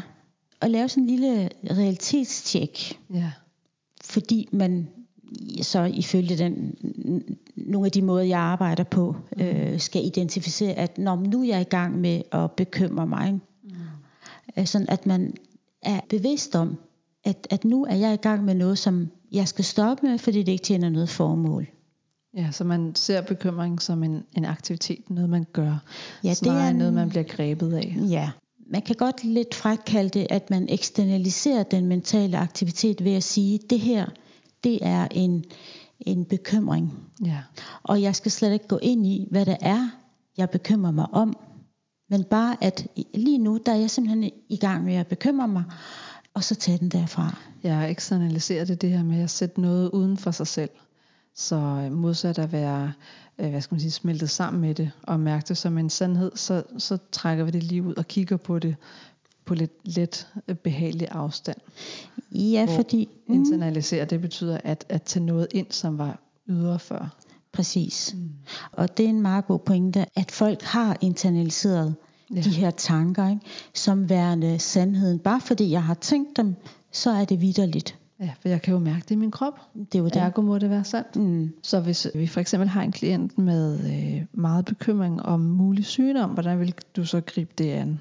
At 0.62 0.72
lave 0.72 0.90
sådan 0.90 1.04
en 1.04 1.10
lille 1.10 1.50
realitetstjek. 1.72 3.00
Ja. 3.14 3.32
Fordi 4.04 4.50
man 4.52 4.88
så 5.62 5.84
ifølge 5.84 6.38
den, 6.38 6.76
nogle 7.56 7.86
af 7.86 7.92
de 7.92 8.02
måder, 8.02 8.24
jeg 8.24 8.40
arbejder 8.40 8.84
på, 8.84 9.16
mm. 9.38 9.44
øh, 9.44 9.80
skal 9.80 10.06
identificere, 10.06 10.74
at 10.74 10.98
når 10.98 11.16
nu 11.16 11.42
er 11.42 11.48
jeg 11.48 11.62
i 11.62 11.70
gang 11.70 11.98
med 12.02 12.22
at 12.32 12.52
bekymre 12.52 13.08
mig. 13.08 13.34
Mm. 13.64 13.70
Øh, 14.58 14.66
sådan 14.66 14.90
at 14.90 15.06
man 15.06 15.34
er 15.82 16.00
bevidst 16.10 16.56
om, 16.56 16.78
at, 17.24 17.48
at 17.50 17.66
nu 17.66 17.86
er 17.86 17.96
jeg 17.96 18.14
i 18.14 18.18
gang 18.18 18.46
med 18.46 18.56
noget, 18.56 18.78
som 18.78 19.10
jeg 19.32 19.48
skal 19.48 19.66
stoppe 19.66 20.08
med, 20.08 20.18
fordi 20.18 20.44
det 20.44 20.52
ikke 20.52 20.64
tjener 20.64 20.90
noget 20.90 21.10
formål. 21.10 21.68
Ja, 22.38 22.52
så 22.52 22.64
man 22.64 22.96
ser 22.96 23.22
bekymring 23.22 23.82
som 23.82 24.04
en, 24.04 24.24
en 24.38 24.46
aktivitet, 24.46 25.10
noget 25.10 25.30
man 25.30 25.46
gør, 25.54 25.78
Ja, 26.24 26.30
det 26.30 26.48
er 26.48 26.68
en- 26.70 26.76
noget, 26.76 26.94
man 26.94 27.10
bliver 27.10 27.24
grebet 27.24 27.74
af. 27.74 27.98
Ja, 28.10 28.32
man 28.66 28.82
kan 28.82 28.96
godt 28.96 29.24
lidt 29.24 29.56
frækt 29.56 29.86
kalde 29.86 30.10
det, 30.10 30.28
at 30.30 30.50
man 30.50 30.70
eksternaliserer 30.70 31.64
den 31.64 31.86
mentale 31.86 32.38
aktivitet 32.38 33.04
ved 33.04 33.14
at 33.14 33.24
sige, 33.24 33.60
det 33.70 33.80
her, 33.80 34.06
det 34.64 34.80
er 34.82 35.08
en, 35.12 35.46
en 36.00 36.26
bekymring. 36.26 36.94
Ja. 37.26 37.40
Og 37.84 38.02
jeg 38.02 38.16
skal 38.16 38.32
slet 38.32 38.54
ikke 38.54 38.68
gå 38.68 38.78
ind 38.78 39.08
i, 39.08 39.28
hvad 39.32 39.46
det 39.46 39.58
er, 39.62 39.90
jeg 40.38 40.50
bekymrer 40.50 40.92
mig 40.92 41.08
om. 41.12 41.34
Men 42.10 42.24
bare 42.24 42.58
at 42.62 42.88
lige 43.14 43.38
nu, 43.38 43.60
der 43.66 43.72
er 43.72 43.78
jeg 43.78 43.90
simpelthen 43.90 44.32
i 44.50 44.58
gang 44.58 44.84
med 44.84 44.96
at 44.96 45.08
bekymre 45.08 45.48
mig, 45.48 45.64
og 46.34 46.44
så 46.44 46.56
tage 46.56 46.78
den 46.78 46.90
derfra. 46.90 47.36
Jeg 47.64 47.92
eksternaliserer 47.92 48.66
det, 48.66 48.82
det 48.82 48.90
her 48.90 49.04
med 49.04 49.24
at 49.24 49.30
sætte 49.30 49.62
noget 49.62 49.90
uden 49.90 50.18
for 50.18 50.32
sig 50.32 50.48
selv. 50.48 50.70
Så 51.36 51.56
øh, 51.56 51.92
modsat 51.92 52.40
at 52.40 52.52
være 52.52 52.94
øh, 53.40 53.50
hvad 53.50 53.62
skal 53.62 53.76
man 53.76 53.80
sige, 53.80 53.92
smeltet 53.92 54.30
sammen 54.30 54.62
med 54.62 54.76
det 54.76 54.92
og 55.04 55.20
mærke 55.20 55.46
det 55.48 55.58
som 55.58 55.78
en 55.78 55.90
sandhed, 55.90 56.32
så, 56.36 56.64
så 56.78 56.98
trækker 57.12 57.44
vi 57.44 57.52
det 57.52 57.64
lige 57.64 57.84
ud 57.84 57.94
og 57.94 58.08
kigger 58.08 58.38
på 58.38 58.60
det 58.60 58.76
på 59.46 59.54
lidt 59.54 59.72
let 59.84 60.28
øh, 60.48 60.56
behagelig 60.56 61.08
afstand. 61.12 61.58
Ja, 62.32 62.66
fordi... 62.78 63.10
Internalisere, 63.28 64.06
det 64.06 64.22
betyder 64.22 64.60
at, 64.64 64.86
at 64.90 65.04
tage 65.04 65.26
noget 65.26 65.48
ind, 65.52 65.68
som 65.70 65.98
var 65.98 66.20
ydre 66.48 66.80
før. 66.80 67.16
præcis. 67.52 68.16
Mm. 68.18 68.30
Og 68.72 68.98
det 68.98 69.06
er 69.06 69.10
en 69.10 69.22
meget 69.22 69.46
god 69.46 69.60
pointe, 69.60 70.06
at 70.16 70.32
folk 70.32 70.62
har 70.62 70.98
internaliseret 71.02 71.96
ja. 72.36 72.42
de 72.42 72.50
her 72.50 72.72
tanker, 72.72 73.30
ikke? 73.30 73.42
som 73.74 74.10
værende 74.10 74.60
sandheden. 74.60 75.20
Bare 75.20 75.42
fordi 75.42 75.72
jeg 75.72 75.84
har 75.84 75.94
tænkt 75.94 76.38
dem, 76.38 76.56
så 76.92 77.10
er 77.12 77.26
det 77.26 77.42
vidderligt. 77.42 77.98
Ja, 78.20 78.34
for 78.42 78.50
jeg 78.50 78.62
kan 78.62 78.74
jo 78.74 78.80
mærke 78.80 79.02
det 79.02 79.12
i 79.12 79.16
min 79.16 79.32
krop. 79.32 79.60
Det 79.74 79.96
er 79.96 80.00
jo 80.00 80.06
det. 80.06 80.16
Ergo 80.16 80.42
må 80.42 80.58
det 80.58 80.70
være 80.70 80.84
sandt. 80.84 81.16
Mm. 81.16 81.54
Så 81.64 81.80
hvis 81.80 82.08
vi 82.16 82.28
for 82.28 82.40
eksempel 82.40 82.70
har 82.70 82.84
en 82.84 82.92
klient 82.92 83.38
med 83.38 83.80
øh, 83.80 84.26
meget 84.34 84.66
bekymring 84.66 85.22
om 85.22 85.40
mulig 85.40 85.86
sygdom, 85.86 86.30
hvordan 86.30 86.60
vil 86.60 86.74
du 86.96 87.06
så 87.06 87.22
gribe 87.22 87.52
det 87.58 87.72
an? 87.72 88.00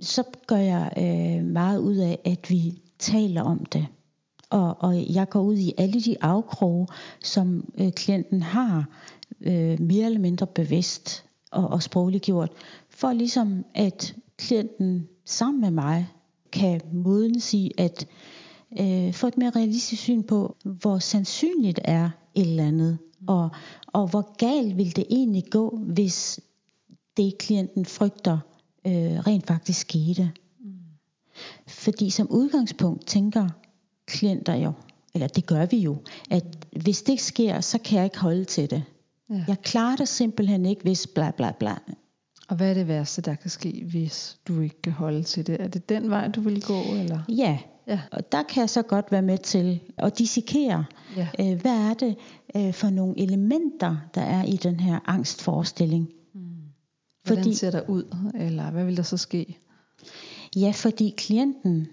Så 0.00 0.22
gør 0.46 0.56
jeg 0.56 0.92
øh, 0.96 1.44
meget 1.44 1.78
ud 1.78 1.96
af, 1.96 2.18
at 2.24 2.50
vi 2.50 2.82
taler 2.98 3.42
om 3.42 3.64
det. 3.64 3.86
Og, 4.50 4.76
og 4.82 5.14
jeg 5.14 5.28
går 5.28 5.40
ud 5.40 5.56
i 5.56 5.72
alle 5.78 6.00
de 6.00 6.16
afkroge, 6.20 6.86
som 7.22 7.72
øh, 7.78 7.92
klienten 7.92 8.42
har 8.42 8.84
øh, 9.40 9.80
mere 9.80 10.06
eller 10.06 10.20
mindre 10.20 10.46
bevidst 10.46 11.24
og, 11.50 11.68
og 11.68 11.82
sprogligt 11.82 12.24
gjort, 12.24 12.50
for 12.90 13.12
ligesom 13.12 13.64
at 13.74 14.14
klienten 14.38 15.08
sammen 15.24 15.60
med 15.60 15.70
mig 15.70 16.08
kan 16.52 16.80
modnes 16.92 17.54
i 17.54 17.72
at 17.78 18.06
øh, 18.80 19.08
et 19.08 19.38
mere 19.38 19.50
realistisk 19.50 20.02
syn 20.02 20.22
på, 20.22 20.56
hvor 20.64 20.98
sandsynligt 20.98 21.80
er 21.84 22.10
et 22.34 22.46
eller 22.46 22.66
andet, 22.66 22.98
og, 23.26 23.50
og 23.86 24.08
hvor 24.08 24.36
galt 24.36 24.76
vil 24.76 24.96
det 24.96 25.06
egentlig 25.10 25.44
gå, 25.50 25.76
hvis 25.76 26.40
det 27.16 27.38
klienten 27.38 27.86
frygter 27.86 28.38
øh, 28.86 28.92
rent 29.26 29.46
faktisk 29.46 29.80
skete. 29.80 30.30
Mm. 30.60 30.72
Fordi 31.66 32.10
som 32.10 32.30
udgangspunkt 32.30 33.06
tænker 33.06 33.48
klienter 34.06 34.54
jo, 34.54 34.72
eller 35.14 35.26
det 35.26 35.46
gør 35.46 35.66
vi 35.66 35.78
jo, 35.78 35.96
at 36.30 36.44
hvis 36.82 37.02
det 37.02 37.12
ikke 37.12 37.24
sker, 37.24 37.60
så 37.60 37.78
kan 37.78 37.96
jeg 37.96 38.04
ikke 38.04 38.18
holde 38.18 38.44
til 38.44 38.70
det. 38.70 38.82
Ja. 39.30 39.44
Jeg 39.48 39.62
klarer 39.62 39.96
det 39.96 40.08
simpelthen 40.08 40.66
ikke, 40.66 40.82
hvis 40.82 41.06
bla 41.06 41.30
bla 41.30 41.52
bla. 41.58 41.74
Og 42.48 42.56
hvad 42.56 42.70
er 42.70 42.74
det 42.74 42.88
værste, 42.88 43.22
der 43.22 43.34
kan 43.34 43.50
ske, 43.50 43.84
hvis 43.90 44.38
du 44.48 44.60
ikke 44.60 44.82
kan 44.82 44.92
holde 44.92 45.22
til 45.22 45.46
det? 45.46 45.60
Er 45.60 45.68
det 45.68 45.88
den 45.88 46.10
vej, 46.10 46.28
du 46.28 46.40
vil 46.40 46.62
gå? 46.62 46.80
Eller? 46.80 47.20
Ja, 47.28 47.58
ja. 47.86 48.00
og 48.12 48.32
der 48.32 48.42
kan 48.42 48.60
jeg 48.60 48.70
så 48.70 48.82
godt 48.82 49.12
være 49.12 49.22
med 49.22 49.38
til 49.38 49.80
at 49.98 50.18
dissekere, 50.18 50.84
ja. 51.16 51.28
øh, 51.40 51.60
hvad 51.60 51.90
er 51.90 51.94
det 51.94 52.16
øh, 52.56 52.74
for 52.74 52.90
nogle 52.90 53.20
elementer, 53.20 53.96
der 54.14 54.20
er 54.20 54.42
i 54.42 54.56
den 54.56 54.80
her 54.80 54.98
angstforestilling. 55.06 56.08
Hmm. 56.34 56.42
Hvordan 57.24 57.44
fordi, 57.44 57.54
ser 57.54 57.70
der 57.70 57.88
ud, 57.88 58.16
eller 58.34 58.70
hvad 58.70 58.84
vil 58.84 58.96
der 58.96 59.02
så 59.02 59.16
ske? 59.16 59.58
Ja, 60.56 60.72
fordi 60.74 61.14
klienten 61.16 61.88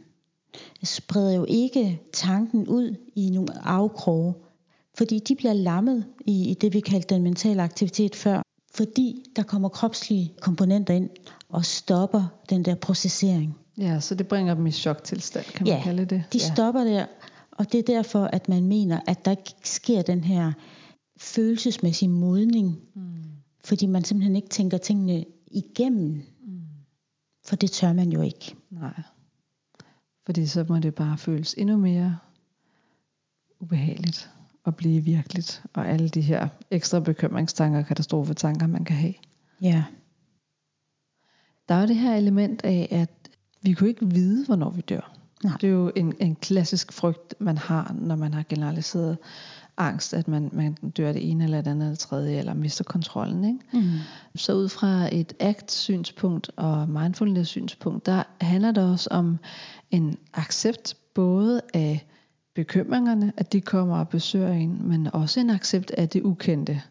spreder 0.84 1.36
jo 1.36 1.46
ikke 1.48 2.02
tanken 2.14 2.68
ud 2.68 2.96
i 3.16 3.30
nogle 3.30 3.68
afkroge, 3.68 4.34
fordi 4.98 5.20
de 5.20 5.36
bliver 5.36 5.54
lammet 5.54 6.06
i, 6.26 6.50
i 6.50 6.54
det, 6.54 6.74
vi 6.74 6.80
kaldte 6.80 7.16
den 7.16 7.24
mentale 7.24 7.64
aktivitet 7.64 8.16
før, 8.16 8.42
fordi 8.76 9.24
der 9.36 9.44
kommer 9.44 9.70
kropslige 9.70 10.34
komponenter 10.42 10.94
ind 10.94 11.10
og 11.50 11.66
stopper 11.66 12.24
den 12.50 12.66
der 12.66 12.76
processering. 12.76 13.58
Ja, 13.78 14.00
så 14.00 14.16
det 14.16 14.28
bringer 14.28 14.54
dem 14.54 14.68
i 14.68 14.72
choktilstand, 14.72 15.46
kan 15.46 15.68
man 15.68 15.78
ja, 15.78 15.84
kalde 15.84 16.06
det. 16.06 16.24
de 16.34 16.38
ja. 16.38 16.54
stopper 16.54 16.84
der, 16.84 17.06
og 17.52 17.72
det 17.72 17.80
er 17.80 17.94
derfor, 17.94 18.26
at 18.26 18.50
man 18.50 18.64
mener, 18.64 19.00
at 19.08 19.26
der 19.26 19.32
ikke 19.32 19.54
sker 19.64 20.02
den 20.02 20.24
her 20.24 20.54
følelsesmæssige 21.18 22.10
modning, 22.10 22.80
mm. 22.96 23.24
fordi 23.64 23.86
man 23.86 24.04
simpelthen 24.04 24.36
ikke 24.36 24.50
tænker 24.50 24.78
tingene 24.78 25.26
igennem. 25.48 26.24
Mm. 26.42 26.62
For 27.46 27.56
det 27.56 27.72
tør 27.72 27.94
man 27.94 28.12
jo 28.12 28.22
ikke. 28.22 28.56
Nej. 28.70 29.02
Fordi 30.26 30.46
så 30.46 30.66
må 30.70 30.80
det 30.80 30.96
bare 30.96 31.18
føles 31.18 31.54
endnu 31.58 31.78
mere 31.78 32.18
ubehageligt 33.60 34.30
at 34.66 34.76
blive 34.76 35.04
virkeligt, 35.04 35.64
og 35.74 35.88
alle 35.88 36.10
de 36.10 36.22
her 36.22 36.48
ekstra 36.72 37.00
bekymringstanker 37.00 37.80
og 37.80 37.86
katastrofetanker, 37.86 38.68
man 38.68 38.86
kan 38.86 38.96
have. 38.96 39.14
Ja. 39.62 39.84
Der 41.70 41.76
er 41.76 41.82
jo 41.82 41.88
det 41.88 41.96
her 41.96 42.16
element 42.16 42.64
af, 42.64 42.88
at 42.92 43.23
vi 43.64 43.74
kunne 43.74 43.90
ikke 43.90 44.06
vide, 44.06 44.46
hvornår 44.46 44.70
vi 44.70 44.82
dør. 44.82 45.12
Nej. 45.44 45.58
Det 45.62 45.68
er 45.68 45.72
jo 45.72 45.92
en, 45.96 46.14
en 46.20 46.36
klassisk 46.36 46.94
frygt, 46.94 47.36
man 47.40 47.58
har, 47.58 47.96
når 48.02 48.16
man 48.16 48.34
har 48.34 48.44
generaliseret 48.50 49.18
angst, 49.78 50.14
at 50.14 50.28
man, 50.28 50.50
man 50.54 50.74
dør 50.98 51.14
det 51.14 51.30
ene 51.30 51.44
eller 51.44 51.62
det 51.62 51.72
andet 51.72 51.82
eller 51.82 51.90
det 51.90 52.00
tredje, 52.00 52.40
eller 52.40 52.54
mister 52.54 52.84
kontrollen. 52.84 53.46
Ikke? 53.46 53.60
Mm. 53.88 54.00
Så 54.36 54.54
ud 54.54 54.70
fra 54.70 55.16
et 55.16 55.34
ACT-synspunkt 55.40 56.52
og 56.56 56.90
mindfulness-synspunkt, 56.90 58.06
der 58.06 58.24
handler 58.42 58.72
det 58.72 58.84
også 58.84 59.10
om 59.12 59.40
en 59.92 60.18
accept 60.34 60.98
både 61.14 61.62
af 61.74 62.06
bekymringerne, 62.56 63.34
at 63.38 63.54
de 63.54 63.62
kommer 63.62 63.98
og 63.98 64.10
besøger 64.10 64.54
en, 64.54 64.88
men 64.88 65.08
også 65.14 65.40
en 65.40 65.50
accept 65.50 65.92
af 65.92 66.10
det 66.10 66.22
ukendte. 66.22 66.82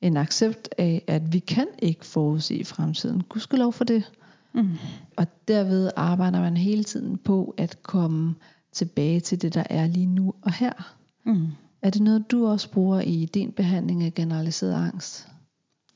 En 0.00 0.16
accept 0.16 0.68
af, 0.78 1.04
at 1.06 1.32
vi 1.32 1.38
kan 1.38 1.66
ikke 1.78 2.06
forudsige 2.06 2.64
fremtiden. 2.64 3.22
Gud 3.22 3.40
skal 3.40 3.58
lov 3.58 3.72
for 3.72 3.84
det. 3.84 4.10
Mm. 4.54 4.76
Og 5.16 5.26
derved 5.48 5.90
arbejder 5.96 6.40
man 6.40 6.56
hele 6.56 6.84
tiden 6.84 7.18
på 7.18 7.54
at 7.56 7.82
komme 7.82 8.34
tilbage 8.72 9.20
til 9.20 9.42
det, 9.42 9.54
der 9.54 9.64
er 9.70 9.86
lige 9.86 10.06
nu 10.06 10.34
og 10.42 10.52
her. 10.52 10.94
Mm. 11.24 11.46
Er 11.82 11.90
det 11.90 12.02
noget, 12.02 12.30
du 12.30 12.46
også 12.46 12.70
bruger 12.70 13.00
i 13.00 13.24
din 13.24 13.52
behandling 13.52 14.02
af 14.02 14.14
generaliseret 14.14 14.74
angst? 14.74 15.28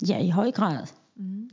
Ja, 0.08 0.18
i 0.18 0.28
høj 0.28 0.50
grad. 0.50 0.86
Mm. 1.16 1.50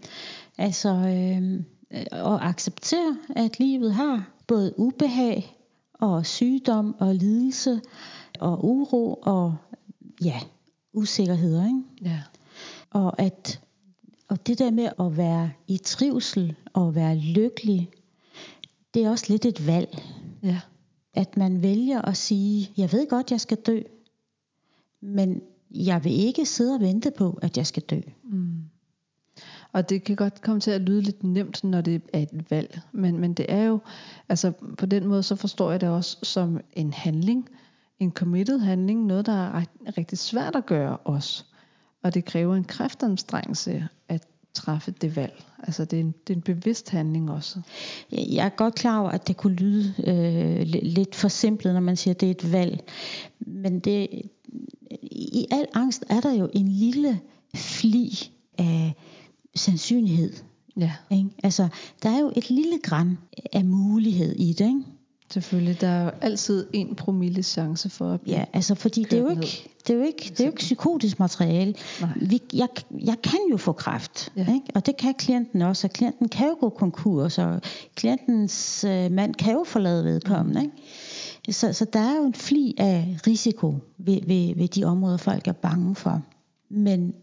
Altså 0.57 0.89
øh, 0.89 1.63
at 2.11 2.39
acceptere, 2.41 3.17
at 3.35 3.59
livet 3.59 3.93
har 3.93 4.29
både 4.47 4.73
ubehag 4.77 5.57
og 5.93 6.25
sygdom 6.25 6.95
og 6.99 7.15
lidelse 7.15 7.81
og 8.39 8.65
uro 8.65 9.13
og 9.13 9.55
ja, 10.23 10.39
usikkerheder. 10.93 11.65
Ikke? 11.65 11.81
Ja. 12.01 12.21
Og 12.91 13.21
at 13.21 13.61
og 14.33 14.47
det 14.47 14.59
der 14.59 14.71
med 14.71 14.89
at 14.99 15.17
være 15.17 15.51
i 15.67 15.77
trivsel 15.77 16.55
og 16.73 16.95
være 16.95 17.15
lykkelig, 17.17 17.89
det 18.93 19.03
er 19.03 19.09
også 19.09 19.25
lidt 19.29 19.45
et 19.45 19.67
valg. 19.67 20.03
Ja. 20.43 20.59
At 21.13 21.37
man 21.37 21.61
vælger 21.61 22.01
at 22.01 22.17
sige, 22.17 22.71
jeg 22.77 22.91
ved 22.91 23.09
godt, 23.09 23.31
jeg 23.31 23.41
skal 23.41 23.57
dø, 23.57 23.81
men 25.01 25.41
jeg 25.71 26.03
vil 26.03 26.11
ikke 26.11 26.45
sidde 26.45 26.75
og 26.75 26.81
vente 26.81 27.11
på, 27.11 27.39
at 27.41 27.57
jeg 27.57 27.67
skal 27.67 27.83
dø. 27.83 27.99
Mm. 28.23 28.61
Og 29.71 29.89
det 29.89 30.03
kan 30.03 30.15
godt 30.15 30.41
komme 30.41 30.61
til 30.61 30.71
at 30.71 30.81
lyde 30.81 31.01
lidt 31.01 31.23
nemt, 31.23 31.63
når 31.63 31.81
det 31.81 32.01
er 32.13 32.19
et 32.19 32.51
valg. 32.51 32.81
Men, 32.91 33.19
men 33.19 33.33
det 33.33 33.45
er 33.49 33.63
jo, 33.63 33.79
altså 34.29 34.51
på 34.77 34.85
den 34.85 35.07
måde, 35.07 35.23
så 35.23 35.35
forstår 35.35 35.71
jeg 35.71 35.81
det 35.81 35.89
også 35.89 36.17
som 36.23 36.59
en 36.73 36.93
handling. 36.93 37.49
En 37.99 38.11
committed 38.11 38.59
handling. 38.59 39.05
Noget, 39.05 39.25
der 39.25 39.33
er 39.33 39.63
rigtig 39.97 40.17
svært 40.17 40.55
at 40.55 40.65
gøre 40.65 40.97
også. 40.97 41.45
Og 42.03 42.13
det 42.13 42.25
kræver 42.25 42.55
en 42.55 42.63
kræftanstrengelse 42.63 43.87
at 44.07 44.27
træffe 44.53 44.91
det 44.91 45.15
valg. 45.15 45.43
Altså 45.63 45.85
det 45.85 45.97
er 45.97 46.01
en, 46.01 46.13
det 46.27 46.33
er 46.33 46.37
en 46.37 46.41
bevidst 46.41 46.89
handling 46.89 47.31
også. 47.31 47.59
Jeg 48.11 48.45
er 48.45 48.49
godt 48.49 48.75
klar 48.75 48.99
over, 48.99 49.09
at 49.09 49.27
det 49.27 49.37
kunne 49.37 49.55
lyde 49.55 49.93
øh, 50.07 50.61
lidt 50.83 51.15
forsimplet, 51.15 51.73
når 51.73 51.81
man 51.81 51.95
siger, 51.95 52.13
at 52.13 52.21
det 52.21 52.27
er 52.27 52.31
et 52.31 52.51
valg. 52.51 52.83
Men 53.39 53.79
det, 53.79 54.07
i 55.11 55.47
al 55.51 55.65
angst 55.73 56.05
er 56.09 56.21
der 56.21 56.33
jo 56.33 56.49
en 56.53 56.67
lille 56.67 57.19
fli 57.55 58.31
af 58.57 58.93
sandsynlighed. 59.55 60.33
Ja. 60.77 60.91
Ikke? 61.11 61.29
Altså, 61.43 61.67
der 62.03 62.09
er 62.09 62.19
jo 62.19 62.33
et 62.35 62.49
lille 62.49 62.79
græn 62.83 63.17
af 63.53 63.65
mulighed 63.65 64.35
i 64.35 64.53
det. 64.53 64.67
Ikke? 64.67 64.83
Selvfølgelig, 65.33 65.81
der 65.81 65.87
er 65.87 66.03
jo 66.03 66.11
altid 66.21 66.67
en 66.73 66.95
promille 66.95 67.43
chance 67.43 67.89
for 67.89 68.13
at 68.13 68.19
Ja, 68.27 68.45
altså 68.53 68.75
fordi 68.75 69.03
det 69.03 69.13
er, 69.13 69.17
jo 69.17 69.29
ikke, 69.29 69.69
det 69.87 69.93
er 69.93 69.97
jo 69.97 70.03
ikke, 70.03 70.29
det 70.29 70.39
er 70.39 70.43
jo 70.43 70.51
ikke 70.51 70.59
psykotisk 70.59 71.19
materiale. 71.19 71.75
Vi, 72.15 72.41
jeg, 72.53 72.67
jeg 73.05 73.15
kan 73.23 73.39
jo 73.51 73.57
få 73.57 73.71
kræft, 73.71 74.31
ja. 74.37 74.41
ikke? 74.41 74.65
og 74.75 74.85
det 74.85 74.97
kan 74.97 75.13
klienten 75.13 75.61
også, 75.61 75.87
og 75.87 75.91
klienten 75.93 76.29
kan 76.29 76.47
jo 76.47 76.57
gå 76.59 76.69
konkurs, 76.69 77.37
og 77.37 77.61
klientens 77.95 78.83
øh, 78.83 79.11
mand 79.11 79.35
kan 79.35 79.53
jo 79.53 79.63
forlade 79.63 80.05
vedkommende. 80.05 80.61
Mm. 80.61 80.65
Ikke? 80.65 81.53
Så, 81.59 81.73
så 81.73 81.85
der 81.93 81.99
er 81.99 82.15
jo 82.15 82.23
en 82.25 82.33
fli 82.33 82.75
af 82.77 83.17
risiko 83.27 83.75
ved, 83.97 84.19
ved, 84.27 84.55
ved 84.55 84.67
de 84.67 84.83
områder, 84.83 85.17
folk 85.17 85.47
er 85.47 85.53
bange 85.53 85.95
for. 85.95 86.21
Men 86.69 87.13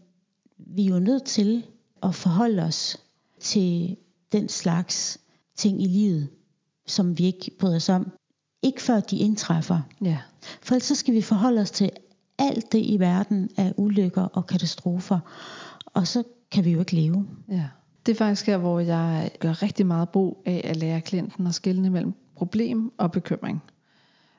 vi 0.57 0.85
er 0.85 0.89
jo 0.89 0.99
nødt 0.99 1.23
til 1.23 1.63
at 2.03 2.15
forholde 2.15 2.61
os 2.61 2.97
til 3.39 3.97
den 4.31 4.49
slags 4.49 5.19
ting 5.55 5.83
i 5.83 5.85
livet, 5.85 6.29
som 6.91 7.17
vi 7.17 7.25
ikke 7.25 7.51
bryder 7.59 7.75
os 7.75 7.89
om. 7.89 8.11
Ikke 8.63 8.81
før 8.81 8.99
de 8.99 9.17
indtræffer. 9.17 9.81
Ja. 10.01 10.17
For 10.61 10.75
ellers 10.75 10.83
så 10.83 10.95
skal 10.95 11.13
vi 11.13 11.21
forholde 11.21 11.61
os 11.61 11.71
til 11.71 11.89
alt 12.37 12.71
det 12.71 12.79
i 12.85 12.99
verden 12.99 13.49
af 13.57 13.73
ulykker 13.77 14.21
og 14.21 14.47
katastrofer. 14.47 15.19
Og 15.85 16.07
så 16.07 16.23
kan 16.51 16.65
vi 16.65 16.71
jo 16.71 16.79
ikke 16.79 16.95
leve. 16.95 17.27
Ja. 17.49 17.65
Det 18.05 18.11
er 18.11 18.15
faktisk 18.15 18.47
her, 18.47 18.57
hvor 18.57 18.79
jeg 18.79 19.31
gør 19.39 19.63
rigtig 19.63 19.85
meget 19.85 20.09
brug 20.09 20.43
af 20.45 20.61
at 20.63 20.77
lære 20.77 21.01
klienten 21.01 21.47
at 21.47 21.55
skelne 21.55 21.89
mellem 21.89 22.13
problem 22.35 22.91
og 22.97 23.11
bekymring. 23.11 23.61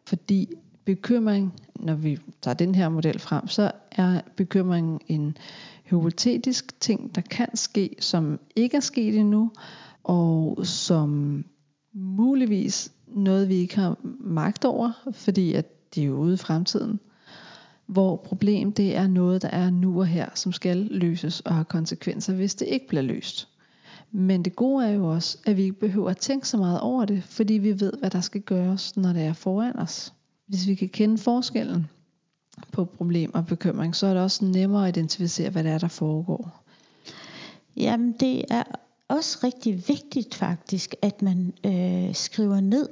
Fordi 0.07 0.49
bekymring, 0.85 1.53
når 1.75 1.95
vi 1.95 2.19
tager 2.43 2.55
den 2.55 2.75
her 2.75 2.89
model 2.89 3.19
frem, 3.19 3.49
så 3.49 3.71
er 3.93 4.21
bekymringen 4.37 5.01
en 5.09 5.37
hypotetisk 5.85 6.81
ting, 6.81 7.15
der 7.15 7.21
kan 7.21 7.57
ske, 7.57 7.97
som 8.01 8.41
ikke 8.57 8.77
er 8.77 8.81
sket 8.81 9.19
endnu, 9.19 9.51
og 10.05 10.67
som 10.67 11.45
muligvis 11.93 12.93
noget, 13.07 13.49
vi 13.49 13.55
ikke 13.55 13.77
har 13.77 13.97
magt 14.21 14.65
over, 14.65 14.93
fordi 15.13 15.53
at 15.53 15.95
de 15.95 16.05
er 16.05 16.11
ude 16.11 16.35
i 16.35 16.37
fremtiden. 16.37 17.01
hvor 17.87 18.17
problem 18.17 18.73
det 18.73 18.97
er 18.97 19.07
noget, 19.07 19.43
der 19.43 19.49
er 19.49 19.71
nu 19.71 20.01
og 20.01 20.07
her, 20.07 20.29
som 20.35 20.53
skal 20.53 20.77
løses 20.77 21.41
og 21.41 21.55
har 21.55 21.63
konsekvenser, 21.63 22.35
hvis 22.35 22.55
det 22.55 22.69
ikke 22.69 22.89
bliver 22.89 23.03
løst. 23.03 23.49
Men 24.13 24.45
det 24.45 24.57
gode 24.57 24.87
er 24.87 24.91
jo 24.91 25.09
også, 25.09 25.39
at 25.47 25.57
vi 25.57 25.63
ikke 25.63 25.81
behøver 25.81 26.11
at 26.11 26.17
tænke 26.17 26.49
så 26.49 26.57
meget 26.57 26.81
over 26.81 27.05
det, 27.05 27.23
fordi 27.25 27.55
vi 27.55 27.81
ved, 27.81 27.93
hvad 27.99 28.11
der 28.11 28.21
skal 28.21 28.41
gøres, 28.41 28.97
når 28.97 29.13
det 29.13 29.23
er 29.23 29.33
foran 29.33 29.79
os. 29.79 30.13
Hvis 30.47 30.67
vi 30.67 30.75
kan 30.75 30.89
kende 30.89 31.19
forskellen 31.19 31.87
på 32.73 32.85
problem 32.85 33.35
og 33.35 33.47
bekymring, 33.47 33.97
så 33.97 34.07
er 34.07 34.15
det 34.15 34.23
også 34.23 34.45
nemmere 34.45 34.89
at 34.89 34.97
identificere, 34.97 35.51
hvad 35.51 35.65
det 35.65 35.73
er, 35.73 35.79
der 35.79 35.89
foregår. 35.89 36.65
Jamen, 37.77 38.13
det 38.21 38.45
er 38.51 38.63
også 39.13 39.39
rigtig 39.45 39.89
vigtigt 39.89 40.35
faktisk, 40.35 40.95
at 41.03 41.23
man 41.23 41.53
øh, 41.67 42.15
skriver 42.15 42.61
ned. 42.61 42.89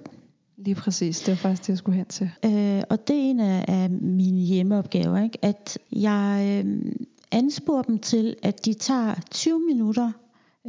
Lige 0.57 0.75
præcis, 0.75 1.21
det 1.21 1.29
var 1.29 1.37
faktisk 1.37 1.63
det, 1.63 1.69
jeg 1.69 1.79
skulle 1.79 1.97
hen 1.97 2.07
til. 2.07 2.31
Øh, 2.45 2.83
og 2.91 3.09
det 3.09 3.17
er 3.17 3.21
en 3.21 3.41
af, 3.41 3.65
af 3.69 3.91
mine 3.91 4.41
hjemmeopgaver, 4.41 5.23
ikke? 5.23 5.39
at 5.43 5.79
jeg 5.93 6.63
øh, 6.67 6.93
ansporer 7.33 7.83
dem 7.83 7.99
til, 7.99 8.37
at 8.43 8.65
de 8.65 8.75
tager 8.75 9.15
20 9.31 9.61
minutter 9.61 10.13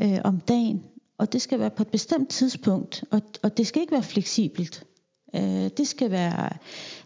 øh, 0.01 0.17
om 0.23 0.39
dagen, 0.39 0.83
og 1.17 1.33
det 1.33 1.41
skal 1.41 1.59
være 1.59 1.69
på 1.69 1.83
et 1.83 1.87
bestemt 1.87 2.29
tidspunkt, 2.29 3.03
og, 3.11 3.21
og 3.43 3.57
det 3.57 3.67
skal 3.67 3.81
ikke 3.81 3.93
være 3.93 4.03
fleksibelt. 4.03 4.83
Øh, 5.35 5.69
det 5.77 5.87
skal 5.87 6.11
være, 6.11 6.49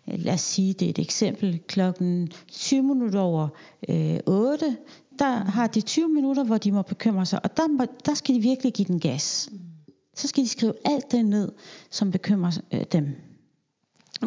lad 0.05 0.33
os 0.33 0.41
sige, 0.41 0.73
det 0.73 0.85
er 0.85 0.89
et 0.89 0.99
eksempel, 0.99 1.59
klokken 1.67 2.31
20 2.51 2.83
minutter 2.83 3.19
over 3.19 3.47
øh, 3.89 4.19
8, 4.25 4.77
der 5.19 5.43
har 5.43 5.67
de 5.67 5.81
20 5.81 6.09
minutter, 6.09 6.43
hvor 6.43 6.57
de 6.57 6.71
må 6.71 6.81
bekymre 6.81 7.25
sig, 7.25 7.39
og 7.43 7.57
der, 7.57 7.67
må, 7.67 7.85
der 8.05 8.13
skal 8.13 8.35
de 8.35 8.39
virkelig 8.39 8.73
give 8.73 8.85
den 8.87 8.99
gas. 8.99 9.49
Så 10.15 10.27
skal 10.27 10.43
de 10.43 10.49
skrive 10.49 10.73
alt 10.85 11.11
det 11.11 11.25
ned, 11.25 11.51
som 11.91 12.11
bekymrer 12.11 12.61
øh, 12.73 12.83
dem. 12.91 13.15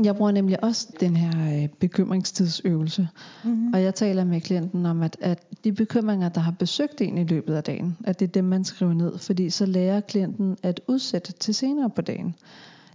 Jeg 0.05 0.17
bruger 0.17 0.31
nemlig 0.31 0.65
også 0.65 0.89
den 1.01 1.17
her 1.17 1.63
øh, 1.63 1.69
bekymringstidsøvelse, 1.69 3.09
mm-hmm. 3.45 3.73
og 3.73 3.83
jeg 3.83 3.95
taler 3.95 4.25
med 4.25 4.41
klienten 4.41 4.87
om, 4.87 5.03
at, 5.03 5.17
at 5.21 5.65
de 5.65 5.73
bekymringer, 5.73 6.29
der 6.29 6.41
har 6.41 6.53
besøgt 6.59 7.01
en 7.01 7.19
i 7.19 7.25
løbet 7.25 7.55
af 7.55 7.65
dagen, 7.65 7.97
at 8.05 8.21
det 8.21 8.29
er 8.29 8.33
dem, 8.33 8.45
man 8.45 8.65
skriver 8.65 8.93
ned, 8.93 9.19
fordi 9.19 9.51
så 9.51 9.67
lærer 9.67 10.01
klienten 10.01 10.57
at 10.63 10.81
udsætte 10.87 11.33
til 11.33 11.55
senere 11.55 11.91
på 11.91 12.03
dagen. 12.03 12.35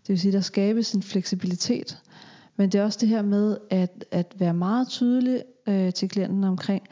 Det 0.02 0.10
vil 0.10 0.20
sige, 0.20 0.32
der 0.32 0.42
skabes 0.42 0.94
en 0.94 1.04
fleksibilitet. 1.04 2.02
Men 2.56 2.70
det 2.70 2.80
er 2.80 2.84
også 2.84 2.98
det 3.02 3.10
her 3.10 3.22
med 3.22 3.58
at, 3.70 4.06
at 4.12 4.34
være 4.40 4.54
meget 4.54 4.88
tydelig 4.88 5.44
øh, 5.68 5.94
til 5.94 6.10
klienten 6.10 6.44
omkring, 6.44 6.84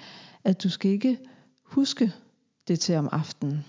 at 0.43 0.63
du 0.63 0.69
skal 0.69 0.91
ikke 0.91 1.17
huske 1.63 2.11
det 2.67 2.79
til 2.79 2.95
om 2.95 3.09
aftenen. 3.11 3.65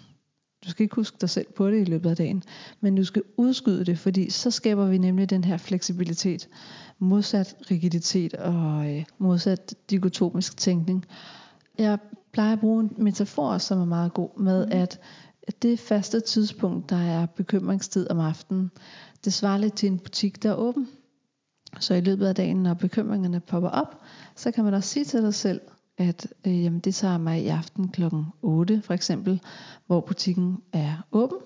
Du 0.64 0.70
skal 0.70 0.82
ikke 0.82 0.96
huske 0.96 1.16
dig 1.20 1.30
selv 1.30 1.46
på 1.56 1.70
det 1.70 1.80
i 1.80 1.90
løbet 1.90 2.10
af 2.10 2.16
dagen, 2.16 2.42
men 2.80 2.96
du 2.96 3.04
skal 3.04 3.22
udskyde 3.36 3.84
det, 3.84 3.98
fordi 3.98 4.30
så 4.30 4.50
skaber 4.50 4.86
vi 4.86 4.98
nemlig 4.98 5.30
den 5.30 5.44
her 5.44 5.56
fleksibilitet, 5.56 6.48
modsat 6.98 7.56
rigiditet 7.70 8.34
og 8.34 8.90
øh, 8.90 9.04
modsat 9.18 9.74
dikotomisk 9.90 10.56
tænkning. 10.56 11.06
Jeg 11.78 11.98
plejer 12.32 12.52
at 12.52 12.60
bruge 12.60 12.82
en 12.82 12.90
metafor, 12.98 13.58
som 13.58 13.80
er 13.80 13.84
meget 13.84 14.14
god 14.14 14.40
med, 14.40 14.66
mm. 14.66 14.72
at 14.72 15.00
det 15.62 15.80
faste 15.80 16.20
tidspunkt, 16.20 16.90
der 16.90 16.96
er 16.96 17.26
bekymringstid 17.26 18.10
om 18.10 18.20
aftenen, 18.20 18.70
det 19.24 19.32
svarer 19.32 19.58
lidt 19.58 19.74
til 19.74 19.86
en 19.86 19.98
butik, 19.98 20.42
der 20.42 20.50
er 20.50 20.54
åben. 20.54 20.88
Så 21.80 21.94
i 21.94 22.00
løbet 22.00 22.26
af 22.26 22.34
dagen, 22.34 22.62
når 22.62 22.74
bekymringerne 22.74 23.40
popper 23.40 23.68
op, 23.68 24.00
så 24.36 24.50
kan 24.50 24.64
man 24.64 24.74
også 24.74 24.88
sige 24.88 25.04
til 25.04 25.22
dig 25.22 25.34
selv, 25.34 25.60
at 25.99 26.26
øh, 26.47 26.64
jamen, 26.64 26.80
det 26.80 26.95
tager 26.95 27.18
mig 27.18 27.43
i 27.43 27.49
aften 27.49 27.88
klokken 27.88 28.26
8 28.43 28.82
for 28.84 28.95
eksempel, 28.95 29.40
hvor 29.86 30.01
butikken 30.01 30.57
er 30.72 31.07
åben. 31.12 31.38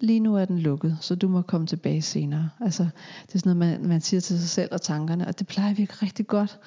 Lige 0.00 0.20
nu 0.20 0.36
er 0.36 0.44
den 0.44 0.58
lukket, 0.58 0.98
så 1.00 1.14
du 1.14 1.28
må 1.28 1.42
komme 1.42 1.66
tilbage 1.66 2.02
senere. 2.02 2.50
Altså, 2.60 2.82
det 3.26 3.34
er 3.34 3.38
sådan 3.38 3.56
noget, 3.56 3.80
man, 3.80 3.88
man 3.88 4.00
siger 4.00 4.20
til 4.20 4.38
sig 4.38 4.48
selv 4.48 4.68
og 4.72 4.82
tankerne, 4.82 5.26
og 5.26 5.38
det 5.38 5.46
plejer 5.46 5.70
at 5.70 5.78
virke 5.78 5.94
rigtig 6.02 6.26
godt. 6.26 6.58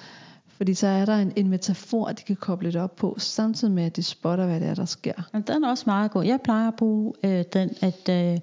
Fordi 0.47 0.73
så 0.73 0.87
er 0.87 1.05
der 1.05 1.15
en, 1.17 1.33
en 1.35 1.47
metafor, 1.47 2.07
de 2.07 2.23
kan 2.23 2.35
koble 2.35 2.71
det 2.71 2.81
op 2.81 2.95
på, 2.95 3.15
samtidig 3.17 3.73
med, 3.73 3.83
at 3.83 3.95
de 3.95 4.03
spotter, 4.03 4.45
hvad 4.45 4.59
det 4.59 4.67
er, 4.67 4.75
der 4.75 4.85
sker. 4.85 5.13
Og 5.33 5.47
den 5.47 5.63
er 5.63 5.69
også 5.69 5.83
meget 5.87 6.11
god. 6.11 6.23
Jeg 6.23 6.39
plejer 6.43 6.67
at 6.67 6.75
bruge 6.75 7.13
øh, 7.23 7.43
den, 7.53 7.69
at 7.81 8.09
øh, 8.09 8.39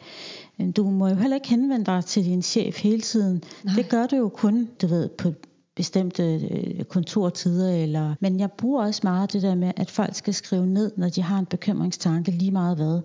du 0.77 0.91
må 0.91 1.09
jo 1.09 1.15
heller 1.15 1.37
ikke 1.37 1.49
henvende 1.49 1.87
dig 1.87 2.05
til 2.05 2.25
din 2.25 2.43
chef 2.43 2.83
hele 2.83 3.01
tiden. 3.01 3.43
Nej. 3.65 3.75
Det 3.75 3.89
gør 3.89 4.07
du 4.07 4.17
jo 4.17 4.29
kun, 4.29 4.69
du 4.83 4.87
ved, 4.87 5.09
på 5.09 5.33
bestemte 5.79 6.23
øh, 6.23 6.85
kontortider. 6.85 7.83
Eller, 7.83 8.15
men 8.21 8.41
jeg 8.41 8.53
bruger 8.53 8.85
også 8.85 9.01
meget 9.05 9.33
det 9.33 9.43
der 9.43 9.55
med, 9.55 9.73
at 9.77 9.91
folk 9.91 10.15
skal 10.15 10.35
skrive 10.35 10.67
ned, 10.67 10.93
når 10.97 11.09
de 11.09 11.23
har 11.23 11.39
en 11.39 11.47
bekymringstanke, 11.47 12.31
lige 12.31 12.51
meget 12.51 12.77
hvad. 12.77 13.01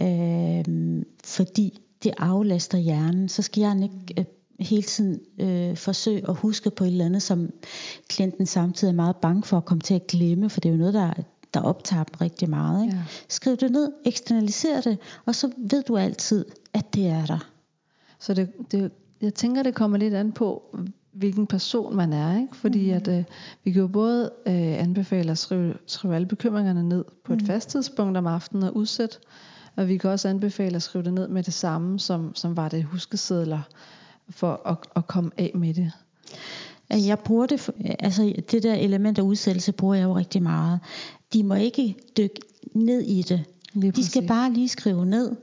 Øh, 0.00 1.04
fordi 1.24 1.80
det 2.02 2.12
aflaster 2.18 2.78
hjernen. 2.78 3.28
Så 3.28 3.42
skal 3.42 3.60
jeg 3.60 3.82
ikke 3.82 4.14
øh, 4.18 4.24
hele 4.60 4.82
tiden 4.82 5.20
øh, 5.40 5.76
forsøge 5.76 6.28
at 6.28 6.34
huske 6.36 6.70
på 6.70 6.84
et 6.84 6.88
eller 6.88 7.04
andet, 7.04 7.22
som 7.22 7.50
klienten 8.08 8.46
samtidig 8.46 8.92
er 8.92 8.96
meget 8.96 9.16
bange 9.16 9.42
for 9.42 9.56
at 9.56 9.64
komme 9.64 9.80
til 9.80 9.94
at 9.94 10.06
glemme, 10.06 10.50
for 10.50 10.60
det 10.60 10.68
er 10.68 10.72
jo 10.72 10.78
noget, 10.78 10.94
der, 10.94 11.12
der 11.54 11.60
optager 11.60 12.04
dem 12.04 12.14
rigtig 12.20 12.50
meget. 12.50 12.84
Ikke? 12.84 12.96
Ja. 12.96 13.02
Skriv 13.28 13.56
det 13.56 13.70
ned, 13.70 13.92
externaliser 14.06 14.80
det, 14.80 14.98
og 15.26 15.34
så 15.34 15.50
ved 15.56 15.82
du 15.82 15.96
altid, 15.96 16.44
at 16.72 16.94
det 16.94 17.06
er 17.06 17.26
der. 17.26 17.50
Så 18.20 18.34
det, 18.34 18.48
det, 18.72 18.92
jeg 19.20 19.34
tænker, 19.34 19.62
det 19.62 19.74
kommer 19.74 19.98
lidt 19.98 20.14
an 20.14 20.32
på, 20.32 20.76
hvilken 21.14 21.46
person 21.46 21.96
man 21.96 22.12
er. 22.12 22.40
Ikke? 22.40 22.56
Fordi 22.56 22.90
mm. 22.90 22.96
at, 22.96 23.08
øh, 23.08 23.24
vi 23.64 23.72
kan 23.72 23.80
jo 23.80 23.88
både 23.88 24.30
øh, 24.46 24.54
anbefale 24.82 25.30
at 25.30 25.38
skrive, 25.38 25.74
skrive 25.86 26.14
alle 26.14 26.26
bekymringerne 26.26 26.88
ned 26.88 27.04
på 27.24 27.32
et 27.32 27.40
mm. 27.40 27.46
fast 27.46 27.68
tidspunkt 27.68 28.16
om 28.16 28.26
aftenen 28.26 28.62
og 28.62 28.76
udsætte, 28.76 29.16
og 29.76 29.88
vi 29.88 29.96
kan 29.96 30.10
også 30.10 30.28
anbefale 30.28 30.76
at 30.76 30.82
skrive 30.82 31.04
det 31.04 31.14
ned 31.14 31.28
med 31.28 31.42
det 31.42 31.54
samme, 31.54 32.00
som, 32.00 32.34
som 32.34 32.56
var 32.56 32.68
det 32.68 32.84
huskesedler, 32.84 33.60
for 34.28 34.60
at, 34.66 34.76
at 34.96 35.06
komme 35.06 35.30
af 35.36 35.50
med 35.54 35.74
det. 35.74 35.92
Jeg 36.90 37.18
bruger 37.18 37.46
det, 37.46 37.70
altså 37.98 38.34
det 38.50 38.62
der 38.62 38.74
element 38.74 39.18
af 39.18 39.22
udsættelse 39.22 39.72
bruger 39.72 39.94
jeg 39.94 40.04
jo 40.04 40.16
rigtig 40.16 40.42
meget. 40.42 40.80
De 41.32 41.44
må 41.44 41.54
ikke 41.54 41.96
dykke 42.16 42.40
ned 42.74 43.00
i 43.00 43.22
det. 43.22 43.44
de 43.96 44.04
skal 44.04 44.26
bare 44.26 44.52
lige 44.52 44.68
skrive 44.68 45.06
ned, 45.06 45.36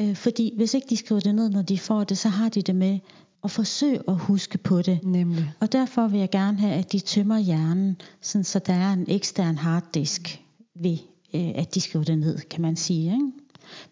øh, 0.00 0.16
fordi 0.16 0.52
hvis 0.56 0.74
ikke 0.74 0.86
de 0.90 0.96
skriver 0.96 1.20
det 1.20 1.34
ned, 1.34 1.50
når 1.50 1.62
de 1.62 1.78
får 1.78 2.04
det, 2.04 2.18
så 2.18 2.28
har 2.28 2.48
de 2.48 2.62
det 2.62 2.76
med 2.76 2.98
og 3.42 3.50
forsøg 3.50 4.00
at 4.08 4.16
huske 4.16 4.58
på 4.58 4.82
det. 4.82 5.04
Nemlig. 5.04 5.52
Og 5.60 5.72
derfor 5.72 6.08
vil 6.08 6.20
jeg 6.20 6.30
gerne 6.30 6.58
have, 6.58 6.74
at 6.74 6.92
de 6.92 6.98
tømmer 6.98 7.38
hjernen, 7.38 8.00
sådan 8.20 8.44
så 8.44 8.58
der 8.58 8.72
er 8.72 8.92
en 8.92 9.04
ekstern 9.08 9.58
harddisk 9.58 10.42
ved, 10.74 10.98
øh, 11.34 11.52
at 11.54 11.74
de 11.74 11.80
skriver 11.80 12.04
det 12.04 12.18
ned, 12.18 12.38
kan 12.38 12.62
man 12.62 12.76
sige. 12.76 13.12
Ikke? 13.12 13.32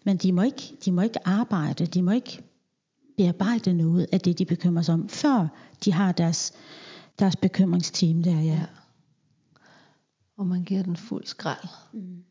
Men 0.03 0.17
de 0.17 0.31
må, 0.31 0.41
ikke, 0.41 0.77
de 0.85 0.91
må 0.91 1.01
ikke 1.01 1.27
arbejde, 1.27 1.85
de 1.85 2.01
må 2.01 2.11
ikke 2.11 2.43
bearbejde 3.17 3.73
noget 3.73 4.07
af 4.11 4.19
det, 4.19 4.39
de 4.39 4.45
bekymrer 4.45 4.83
sig 4.83 4.93
om, 4.93 5.09
før 5.09 5.47
de 5.85 5.93
har 5.93 6.11
deres, 6.11 6.53
deres 7.19 7.35
bekymringsteam 7.35 8.23
der, 8.23 8.31
ja. 8.31 8.41
ja. 8.41 8.65
Og 10.37 10.47
man 10.47 10.63
giver 10.63 10.83
den 10.83 10.97
fuld 10.97 11.25
skrald. 11.25 11.67
Mm. 11.93 12.23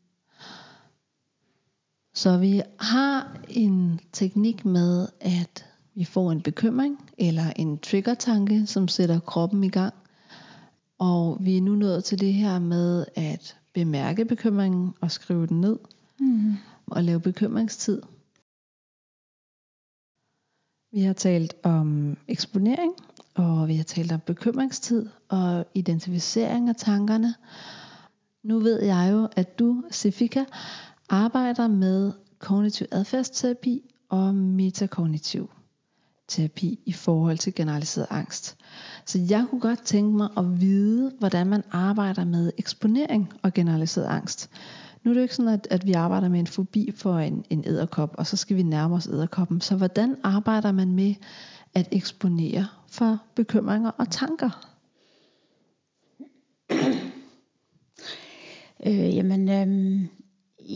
Så 2.13 2.37
vi 2.37 2.61
har 2.79 3.37
en 3.49 3.99
teknik 4.11 4.65
med, 4.65 5.07
at 5.19 5.70
vi 5.95 6.05
får 6.05 6.31
en 6.31 6.41
bekymring 6.41 7.11
eller 7.17 7.53
en 7.55 7.77
trigger-tanke, 7.77 8.67
som 8.67 8.87
sætter 8.87 9.19
kroppen 9.19 9.63
i 9.63 9.69
gang. 9.69 9.93
Og 10.99 11.37
vi 11.41 11.57
er 11.57 11.61
nu 11.61 11.75
nået 11.75 12.03
til 12.03 12.19
det 12.19 12.33
her 12.33 12.59
med 12.59 13.05
at 13.15 13.57
bemærke 13.73 14.25
bekymringen 14.25 14.93
og 15.01 15.11
skrive 15.11 15.47
den 15.47 15.61
ned. 15.61 15.79
Mm. 16.19 16.53
Og 16.87 17.03
lave 17.03 17.19
bekymringstid. 17.19 18.01
Vi 20.93 21.01
har 21.01 21.13
talt 21.13 21.53
om 21.63 22.17
eksponering, 22.27 22.93
og 23.35 23.67
vi 23.67 23.75
har 23.75 23.83
talt 23.83 24.11
om 24.11 24.19
bekymringstid 24.19 25.09
og 25.29 25.65
identificering 25.73 26.69
af 26.69 26.75
tankerne. 26.75 27.35
Nu 28.43 28.59
ved 28.59 28.83
jeg 28.83 29.09
jo, 29.11 29.29
at 29.35 29.59
du, 29.59 29.83
Sefika, 29.91 30.45
arbejder 31.09 31.67
med 31.67 32.11
kognitiv 32.39 32.87
adfærdsterapi 32.91 33.81
og 34.09 34.35
metakognitiv 34.35 35.49
terapi 36.31 36.79
i 36.85 36.93
forhold 36.93 37.37
til 37.37 37.55
generaliseret 37.55 38.07
angst. 38.09 38.57
Så 39.05 39.19
jeg 39.29 39.45
kunne 39.49 39.61
godt 39.61 39.81
tænke 39.81 40.17
mig 40.17 40.29
at 40.37 40.61
vide, 40.61 41.11
hvordan 41.19 41.47
man 41.47 41.63
arbejder 41.71 42.25
med 42.25 42.51
eksponering 42.57 43.33
og 43.41 43.53
generaliseret 43.53 44.05
angst. 44.05 44.49
Nu 45.03 45.11
er 45.11 45.13
det 45.13 45.19
jo 45.19 45.23
ikke 45.23 45.35
sådan, 45.35 45.53
at, 45.53 45.67
at 45.69 45.87
vi 45.87 45.93
arbejder 45.93 46.29
med 46.29 46.39
en 46.39 46.47
fobi 46.47 46.91
for 46.95 47.17
en, 47.17 47.45
en 47.49 47.63
æderkop, 47.67 48.15
og 48.17 48.27
så 48.27 48.37
skal 48.37 48.57
vi 48.57 48.63
nærme 48.63 48.95
os 48.95 49.07
æderkoppen. 49.07 49.61
Så 49.61 49.75
hvordan 49.75 50.15
arbejder 50.23 50.71
man 50.71 50.91
med 50.91 51.15
at 51.73 51.87
eksponere 51.91 52.67
for 52.87 53.17
bekymringer 53.35 53.91
og 53.91 54.09
tanker? 54.09 54.49
Øh, 58.85 59.15
jamen, 59.15 59.49
øh, 59.49 60.01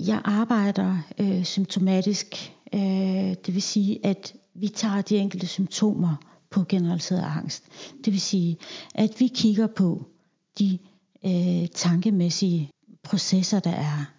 jeg 0.07 0.21
arbejder 0.25 0.97
øh, 1.19 1.43
symptomatisk. 1.43 2.53
Øh, 2.73 3.35
det 3.45 3.53
vil 3.53 3.61
sige, 3.61 4.05
at 4.05 4.33
vi 4.55 4.67
tager 4.67 5.01
de 5.01 5.17
enkelte 5.17 5.47
symptomer 5.47 6.15
på 6.49 6.63
generaliseret 6.69 7.23
angst. 7.37 7.63
Det 8.05 8.13
vil 8.13 8.21
sige, 8.21 8.57
at 8.95 9.19
vi 9.19 9.27
kigger 9.27 9.67
på 9.67 10.05
de 10.59 10.79
øh, 11.25 11.67
tankemæssige 11.67 12.71
processer, 13.03 13.59
der 13.59 13.71
er. 13.71 14.11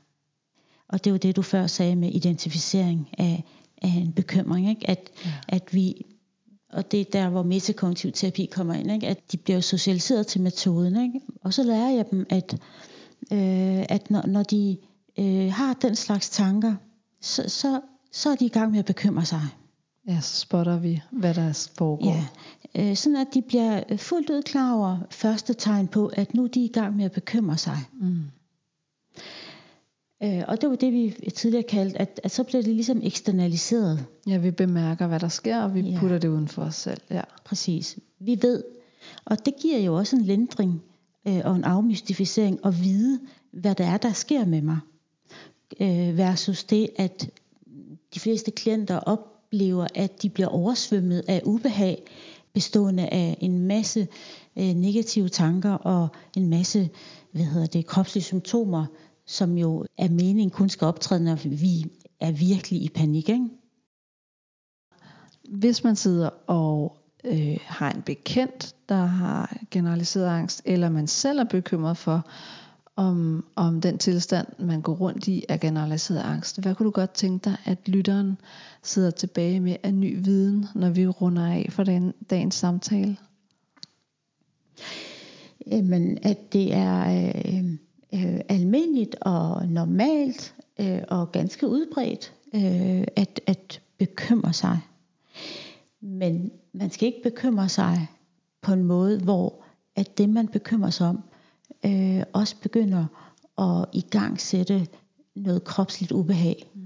Og 0.89 1.05
det 1.05 1.13
var 1.13 1.19
det, 1.19 1.37
du 1.37 1.43
før 1.43 1.67
sagde 1.67 1.97
med 1.97 2.15
identificering 2.15 3.09
af, 3.19 3.45
af 3.83 3.89
en 3.89 4.13
bekymring. 4.13 4.69
Ikke? 4.69 4.91
At, 4.91 5.11
ja. 5.25 5.31
at 5.49 5.75
vi 5.75 6.03
og 6.73 6.93
det 6.93 7.01
er 7.01 7.05
der, 7.13 7.29
hvor 7.29 7.43
metakognitiv 7.43 8.13
terapi 8.13 8.49
kommer 8.53 8.75
ind, 8.75 8.93
ikke? 8.93 9.07
at 9.07 9.33
de 9.33 9.37
bliver 9.37 9.61
socialiseret 9.61 10.27
til 10.27 10.41
metoden. 10.41 11.03
Ikke? 11.03 11.21
Og 11.43 11.55
så 11.55 11.63
lærer 11.63 11.91
jeg 11.91 12.11
dem, 12.11 12.27
at, 12.31 12.57
øh, 13.33 13.85
at 13.89 14.11
når, 14.11 14.27
når 14.27 14.43
de 14.43 14.77
øh, 15.19 15.53
har 15.53 15.75
den 15.75 15.97
slags 15.97 16.31
tanker, 16.31 16.75
så, 17.21 17.49
så, 17.49 17.81
så 18.13 18.31
er 18.31 18.37
de 18.37 18.45
i 18.45 18.49
gang 18.49 18.71
med 18.71 18.79
at 18.79 18.85
bekymre 18.85 19.25
sig. 19.25 19.41
Ja, 20.09 20.21
så 20.21 20.37
spotter 20.37 20.79
vi, 20.79 21.03
hvad 21.11 21.35
der 21.35 21.71
foregår. 21.79 22.27
Ja, 22.75 22.91
øh, 22.91 22.97
sådan 22.97 23.17
at 23.17 23.27
de 23.35 23.43
bliver 23.43 23.83
fuldt 23.97 24.31
ud 24.31 24.43
klar 24.43 24.75
over 24.75 24.99
første 25.11 25.55
tegn 25.55 25.89
på, 25.89 26.07
at 26.07 26.35
nu 26.35 26.45
er 26.45 26.49
de 26.49 26.65
i 26.65 26.69
gang 26.69 26.97
med 26.97 27.05
at 27.05 27.13
bekymre 27.13 27.59
sig. 27.59 27.79
Mm. 28.01 28.23
Øh, 30.23 30.43
og 30.49 30.61
det 30.61 30.71
var 30.71 30.77
det, 30.77 30.93
vi 30.93 31.31
tidligere 31.35 31.63
kaldte, 31.63 31.99
at, 31.99 32.21
at 32.25 32.31
så 32.31 32.45
bliver 32.45 32.63
det 32.63 32.75
ligesom 32.75 33.01
eksternaliseret. 33.03 34.07
Ja, 34.27 34.39
vi 34.39 34.51
bemærker, 34.51 35.07
hvad 35.07 35.21
der 35.21 35.29
sker, 35.29 35.61
og 35.63 35.75
vi 35.75 35.81
ja. 35.81 35.99
putter 35.99 36.19
det 36.19 36.29
uden 36.29 36.49
for 36.49 36.63
os 36.63 36.75
selv. 36.75 37.01
Ja. 37.11 37.23
Præcis. 37.45 37.99
Vi 38.19 38.39
ved, 38.43 38.65
og 39.25 39.47
det 39.47 39.55
giver 39.61 39.79
jo 39.79 39.95
også 39.95 40.17
en 40.17 40.23
lindring 40.23 40.83
øh, 41.29 41.41
og 41.45 41.57
en 41.57 41.65
afmystificering 41.65 42.61
at 42.65 42.83
vide, 42.83 43.21
hvad 43.51 43.75
det 43.75 43.87
er, 43.87 43.97
der 43.97 44.13
sker 44.13 44.45
med 44.45 44.63
mig. 44.63 44.79
Øh, 45.81 46.19
versus 46.19 46.65
det, 46.65 46.89
at 46.97 47.31
de 48.15 48.21
fleste 48.21 48.51
klienter 48.51 48.97
oplever, 49.47 49.87
at 49.95 50.23
de 50.23 50.31
bliver 50.31 50.49
oversvømmet 50.49 51.25
af 51.29 51.43
ubehag, 51.45 52.03
bestående 52.53 53.09
af 53.09 53.39
en 53.41 53.59
masse 53.59 54.09
øh, 54.57 54.75
negative 54.75 55.29
tanker 55.29 55.73
og 55.73 56.09
en 56.37 56.49
masse 56.49 56.91
hvad 57.33 57.45
hedder 57.45 57.67
det, 57.67 57.87
kropslige 57.87 58.25
symptomer, 58.25 58.87
som 59.27 59.59
jo 59.59 59.87
er 59.99 60.09
meningen 60.09 60.51
kun 60.51 60.69
skal 60.69 60.87
optræde, 60.87 61.25
når 61.25 61.35
vi 61.35 61.87
er 62.21 62.33
virkelig 62.33 62.83
i 62.83 62.89
panik. 62.89 63.29
Ikke? 63.29 63.49
Hvis 65.49 65.85
man 65.85 65.97
sidder 65.97 66.31
og 66.47 66.97
øh, 67.25 67.59
har 67.63 67.91
en 67.91 68.03
bekendt, 68.03 68.75
der 68.89 69.05
har 69.05 69.57
generaliseret 69.71 70.27
angst, 70.27 70.63
eller 70.65 70.89
man 70.89 71.07
selv 71.07 71.39
er 71.39 71.45
bekymret 71.45 71.97
for, 71.97 72.27
om, 72.97 73.45
om 73.55 73.81
den 73.81 73.99
tilstand, 73.99 74.47
man 74.59 74.83
går 74.83 74.95
rundt 74.95 75.29
i, 75.29 75.45
er 75.49 75.57
generaliseret 75.57 76.21
angst. 76.21 76.61
Hvad 76.61 76.75
kunne 76.75 76.85
du 76.85 76.91
godt 76.91 77.11
tænke 77.11 77.45
dig, 77.45 77.57
at 77.65 77.89
lytteren 77.89 78.39
sidder 78.83 79.11
tilbage 79.11 79.61
med 79.61 79.77
af 79.83 79.95
ny 79.95 80.25
viden, 80.25 80.67
når 80.75 80.91
vi 80.91 81.07
runder 81.07 81.47
af 81.47 81.67
for 81.71 81.85
den, 81.85 82.15
dagens 82.31 82.55
samtale? 82.55 83.17
Jamen, 85.67 86.19
at 86.23 86.53
det 86.53 86.75
er 86.75 87.01
øh, 87.01 87.65
øh, 88.15 88.41
almindeligt 88.49 89.17
og 89.21 89.69
normalt 89.69 90.55
øh, 90.81 91.03
og 91.09 91.33
ganske 91.33 91.69
udbredt 91.69 92.33
øh, 92.55 93.05
at, 93.17 93.41
at 93.47 93.81
bekymre 93.99 94.53
sig. 94.53 94.81
Men 96.01 96.51
man 96.73 96.91
skal 96.91 97.07
ikke 97.07 97.23
bekymre 97.23 97.69
sig 97.69 98.09
på 98.63 98.73
en 98.73 98.85
måde, 98.85 99.19
hvor 99.19 99.65
at 99.97 100.19
det 100.19 100.29
man 100.29 100.49
bekymrer 100.49 100.91
sig 100.91 101.09
om, 101.09 101.23
øh, 101.87 102.23
også 102.33 102.57
begynder 102.63 103.07
at 103.59 103.89
i 103.93 104.01
gang 104.01 104.41
sætte 104.41 104.87
noget 105.35 105.65
kropsligt 105.65 106.13
ubehag. 106.13 106.71
Mm. 106.75 106.83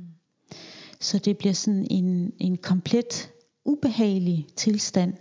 Så 1.01 1.19
det 1.19 1.39
bliver 1.39 1.53
sådan 1.53 1.87
en, 1.91 2.33
en 2.39 2.57
komplet 2.57 3.31
ubehagelig 3.65 4.47
tilstand, 4.57 5.15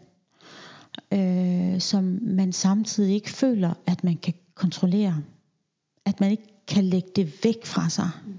øh, 1.13 1.81
som 1.81 2.19
man 2.21 2.53
samtidig 2.53 3.13
ikke 3.13 3.29
føler, 3.29 3.73
at 3.85 4.03
man 4.03 4.17
kan 4.17 4.33
kontrollere. 4.55 5.23
At 6.05 6.19
man 6.19 6.31
ikke 6.31 6.65
kan 6.67 6.83
lægge 6.83 7.09
det 7.15 7.43
væk 7.43 7.65
fra 7.65 7.89
sig. 7.89 8.09
Mm. 8.25 8.33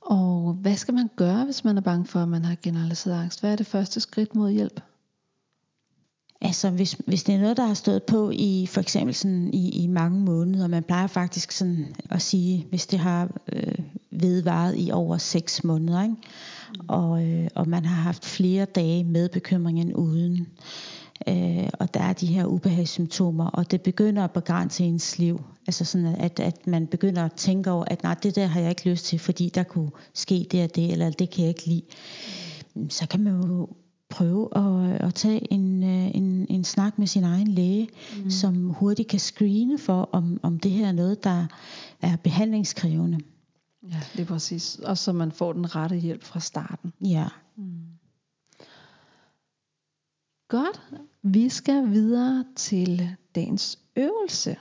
Og 0.00 0.52
hvad 0.52 0.76
skal 0.76 0.94
man 0.94 1.10
gøre, 1.16 1.44
hvis 1.44 1.64
man 1.64 1.76
er 1.76 1.80
bange 1.80 2.06
for, 2.06 2.20
at 2.20 2.28
man 2.28 2.44
har 2.44 2.56
generaliseret 2.62 3.22
angst? 3.22 3.40
Hvad 3.40 3.52
er 3.52 3.56
det 3.56 3.66
første 3.66 4.00
skridt 4.00 4.34
mod 4.34 4.50
hjælp? 4.50 4.80
Altså 6.42 6.70
hvis, 6.70 6.96
hvis 7.06 7.22
det 7.22 7.34
er 7.34 7.40
noget, 7.40 7.56
der 7.56 7.66
har 7.66 7.74
stået 7.74 8.02
på 8.02 8.30
i 8.34 8.66
for 8.70 8.80
eksempel 8.80 9.14
sådan 9.14 9.50
i, 9.54 9.82
i 9.82 9.86
mange 9.86 10.20
måneder, 10.20 10.66
man 10.66 10.82
plejer 10.82 11.06
faktisk 11.06 11.52
sådan 11.52 11.94
at 12.10 12.22
sige, 12.22 12.66
hvis 12.68 12.86
det 12.86 12.98
har 12.98 13.30
øh, 13.52 13.74
vedvaret 14.10 14.74
i 14.78 14.90
over 14.90 15.18
6 15.18 15.64
måneder, 15.64 16.02
ikke? 16.02 16.16
Og, 16.88 17.26
øh, 17.26 17.48
og 17.54 17.68
man 17.68 17.84
har 17.84 18.02
haft 18.02 18.24
flere 18.24 18.64
dage 18.64 19.04
med 19.04 19.28
bekymringen 19.28 19.94
uden, 19.94 20.46
øh, 21.28 21.68
og 21.72 21.94
der 21.94 22.00
er 22.00 22.12
de 22.12 22.26
her 22.26 22.44
ubehagssymptomer, 22.44 23.46
og 23.46 23.70
det 23.70 23.82
begynder 23.82 24.24
at 24.24 24.30
begrænse 24.30 24.84
ens 24.84 25.18
liv. 25.18 25.40
Altså 25.66 25.84
sådan, 25.84 26.06
at, 26.06 26.40
at 26.40 26.66
man 26.66 26.86
begynder 26.86 27.24
at 27.24 27.32
tænke 27.32 27.70
over, 27.70 27.84
at 27.86 28.02
nej, 28.02 28.14
det 28.22 28.36
der 28.36 28.46
har 28.46 28.60
jeg 28.60 28.70
ikke 28.70 28.90
lyst 28.90 29.04
til, 29.04 29.18
fordi 29.18 29.48
der 29.48 29.62
kunne 29.62 29.90
ske 30.14 30.46
det 30.52 30.64
og 30.64 30.76
det, 30.76 30.92
eller 30.92 31.10
det 31.10 31.30
kan 31.30 31.40
jeg 31.40 31.48
ikke 31.48 31.66
lide. 31.66 31.82
Så 32.88 33.06
kan 33.08 33.20
man 33.20 33.32
jo 33.32 33.68
prøve 34.10 34.48
at, 34.56 35.00
at 35.00 35.14
tage 35.14 35.52
en, 35.52 35.82
øh, 35.82 36.14
en, 36.14 36.46
en 36.50 36.64
snak 36.64 36.98
med 36.98 37.06
sin 37.06 37.24
egen 37.24 37.48
læge, 37.48 37.88
mm. 38.24 38.30
som 38.30 38.68
hurtigt 38.68 39.08
kan 39.08 39.20
screene 39.20 39.78
for, 39.78 40.08
om, 40.12 40.40
om 40.42 40.58
det 40.58 40.70
her 40.70 40.88
er 40.88 40.92
noget, 40.92 41.24
der 41.24 41.46
er 42.02 42.16
behandlingskrævende. 42.16 43.20
Ja, 43.82 44.00
det 44.12 44.20
er 44.20 44.26
præcis. 44.26 44.76
Og 44.76 44.98
så 44.98 45.12
man 45.12 45.32
får 45.32 45.52
den 45.52 45.76
rette 45.76 45.96
hjælp 45.96 46.22
fra 46.22 46.40
starten. 46.40 46.92
Ja. 47.04 47.26
Mm. 47.56 47.80
Godt. 50.48 50.80
Vi 51.22 51.48
skal 51.48 51.90
videre 51.90 52.44
til 52.56 53.16
dagens 53.34 53.78
øvelse. 53.96 54.56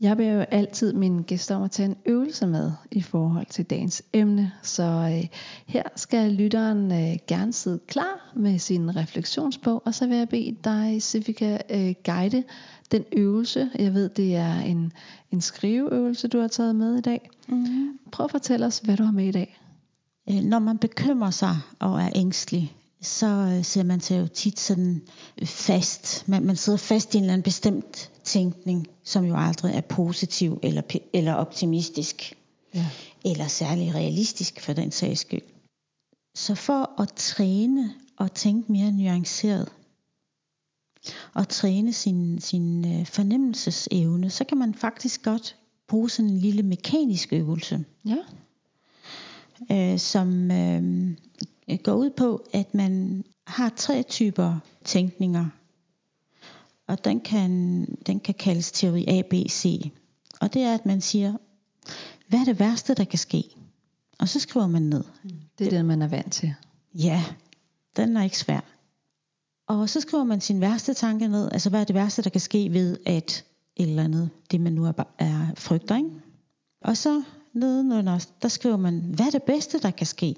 Jeg 0.00 0.16
beder 0.16 0.32
jo 0.32 0.40
altid 0.40 0.92
mine 0.92 1.22
gæster 1.22 1.56
om 1.56 1.62
at 1.62 1.70
tage 1.70 1.88
en 1.88 1.96
øvelse 2.06 2.46
med 2.46 2.72
i 2.90 3.02
forhold 3.02 3.46
til 3.46 3.64
dagens 3.64 4.02
emne. 4.12 4.52
Så 4.62 4.82
øh, 4.82 5.28
her 5.66 5.82
skal 5.96 6.32
lytteren 6.32 6.92
øh, 6.92 7.18
gerne 7.26 7.52
sidde 7.52 7.78
klar 7.86 8.32
med 8.36 8.58
sin 8.58 8.96
refleksionsbog, 8.96 9.82
og 9.86 9.94
så 9.94 10.06
vil 10.06 10.16
jeg 10.16 10.28
bede 10.28 10.56
dig, 10.64 11.02
Sifika, 11.02 11.58
øh, 11.70 11.94
guide 12.04 12.44
den 12.92 13.04
øvelse. 13.12 13.70
Jeg 13.78 13.94
ved, 13.94 14.08
det 14.08 14.36
er 14.36 14.60
en, 14.60 14.92
en 15.30 15.40
skriveøvelse, 15.40 16.28
du 16.28 16.40
har 16.40 16.48
taget 16.48 16.76
med 16.76 16.98
i 16.98 17.00
dag. 17.00 17.30
Mm-hmm. 17.48 17.98
Prøv 18.12 18.24
at 18.24 18.30
fortælle 18.30 18.66
os, 18.66 18.78
hvad 18.78 18.96
du 18.96 19.02
har 19.02 19.12
med 19.12 19.24
i 19.24 19.32
dag. 19.32 19.60
Når 20.42 20.58
man 20.58 20.78
bekymrer 20.78 21.30
sig 21.30 21.56
og 21.78 22.00
er 22.00 22.10
ængstelig, 22.14 22.76
så 23.00 23.26
øh, 23.26 23.64
ser 23.64 23.82
man 23.82 24.00
sig 24.00 24.20
jo 24.20 24.26
tit 24.26 24.60
sådan 24.60 25.02
fast. 25.44 26.28
Man, 26.28 26.44
man 26.44 26.56
sidder 26.56 26.78
fast 26.78 27.14
i 27.14 27.18
en 27.18 27.24
eller 27.24 27.32
anden 27.32 27.42
bestemt 27.42 28.10
tænkning, 28.24 28.86
som 29.04 29.24
jo 29.24 29.34
aldrig 29.36 29.74
er 29.74 29.80
positiv 29.80 30.60
eller, 30.62 30.82
eller 31.12 31.34
optimistisk. 31.34 32.34
Ja. 32.74 32.86
Eller 33.24 33.46
særlig 33.46 33.94
realistisk 33.94 34.60
for 34.60 34.72
den 34.72 34.92
sags 34.92 35.20
skyld. 35.20 35.42
Så 36.34 36.54
for 36.54 37.00
at 37.02 37.12
træne 37.16 37.94
og 38.16 38.34
tænke 38.34 38.72
mere 38.72 38.92
nuanceret, 38.92 39.68
og 41.34 41.48
træne 41.48 41.92
sin, 41.92 42.40
sin 42.40 42.98
øh, 43.00 43.06
fornemmelsesevne, 43.06 44.30
så 44.30 44.44
kan 44.44 44.58
man 44.58 44.74
faktisk 44.74 45.22
godt 45.22 45.56
bruge 45.88 46.10
sådan 46.10 46.30
en 46.30 46.38
lille 46.38 46.62
mekanisk 46.62 47.32
øvelse. 47.32 47.84
Ja. 48.04 48.16
Øh, 49.72 49.98
som 49.98 50.50
øh, 50.50 51.16
går 51.82 51.94
ud 51.94 52.10
på, 52.10 52.44
at 52.52 52.74
man 52.74 53.24
har 53.46 53.72
tre 53.76 54.02
typer 54.02 54.58
tænkninger. 54.84 55.46
Og 56.86 57.04
den 57.04 57.20
kan, 57.20 57.84
den 58.06 58.20
kan 58.20 58.34
kaldes 58.34 58.72
teori 58.72 59.04
A, 59.08 59.22
B, 59.22 59.34
C. 59.50 59.92
Og 60.40 60.54
det 60.54 60.62
er, 60.62 60.74
at 60.74 60.86
man 60.86 61.00
siger, 61.00 61.36
hvad 62.28 62.40
er 62.40 62.44
det 62.44 62.60
værste, 62.60 62.94
der 62.94 63.04
kan 63.04 63.18
ske? 63.18 63.44
Og 64.18 64.28
så 64.28 64.40
skriver 64.40 64.66
man 64.66 64.82
ned. 64.82 65.04
Det 65.58 65.66
er 65.66 65.70
det, 65.70 65.84
man 65.84 66.02
er 66.02 66.08
vant 66.08 66.32
til. 66.32 66.54
Ja, 66.94 67.24
den 67.96 68.16
er 68.16 68.22
ikke 68.22 68.38
svær. 68.38 68.60
Og 69.66 69.88
så 69.88 70.00
skriver 70.00 70.24
man 70.24 70.40
sin 70.40 70.60
værste 70.60 70.94
tanke 70.94 71.28
ned. 71.28 71.48
Altså, 71.52 71.70
hvad 71.70 71.80
er 71.80 71.84
det 71.84 71.94
værste, 71.94 72.22
der 72.22 72.30
kan 72.30 72.40
ske 72.40 72.72
ved, 72.72 72.98
at 73.06 73.44
et 73.76 73.88
eller 73.88 74.04
andet, 74.04 74.30
det 74.50 74.60
man 74.60 74.72
nu 74.72 74.84
er, 74.84 74.92
er 75.18 75.46
frygter, 75.54 75.96
ikke? 75.96 76.10
Og 76.80 76.96
så 76.96 77.22
nedenunder, 77.58 78.26
der 78.42 78.48
skriver 78.48 78.76
man, 78.76 78.98
hvad 78.98 79.26
er 79.26 79.30
det 79.30 79.42
bedste, 79.42 79.78
der 79.78 79.90
kan 79.90 80.06
ske? 80.06 80.36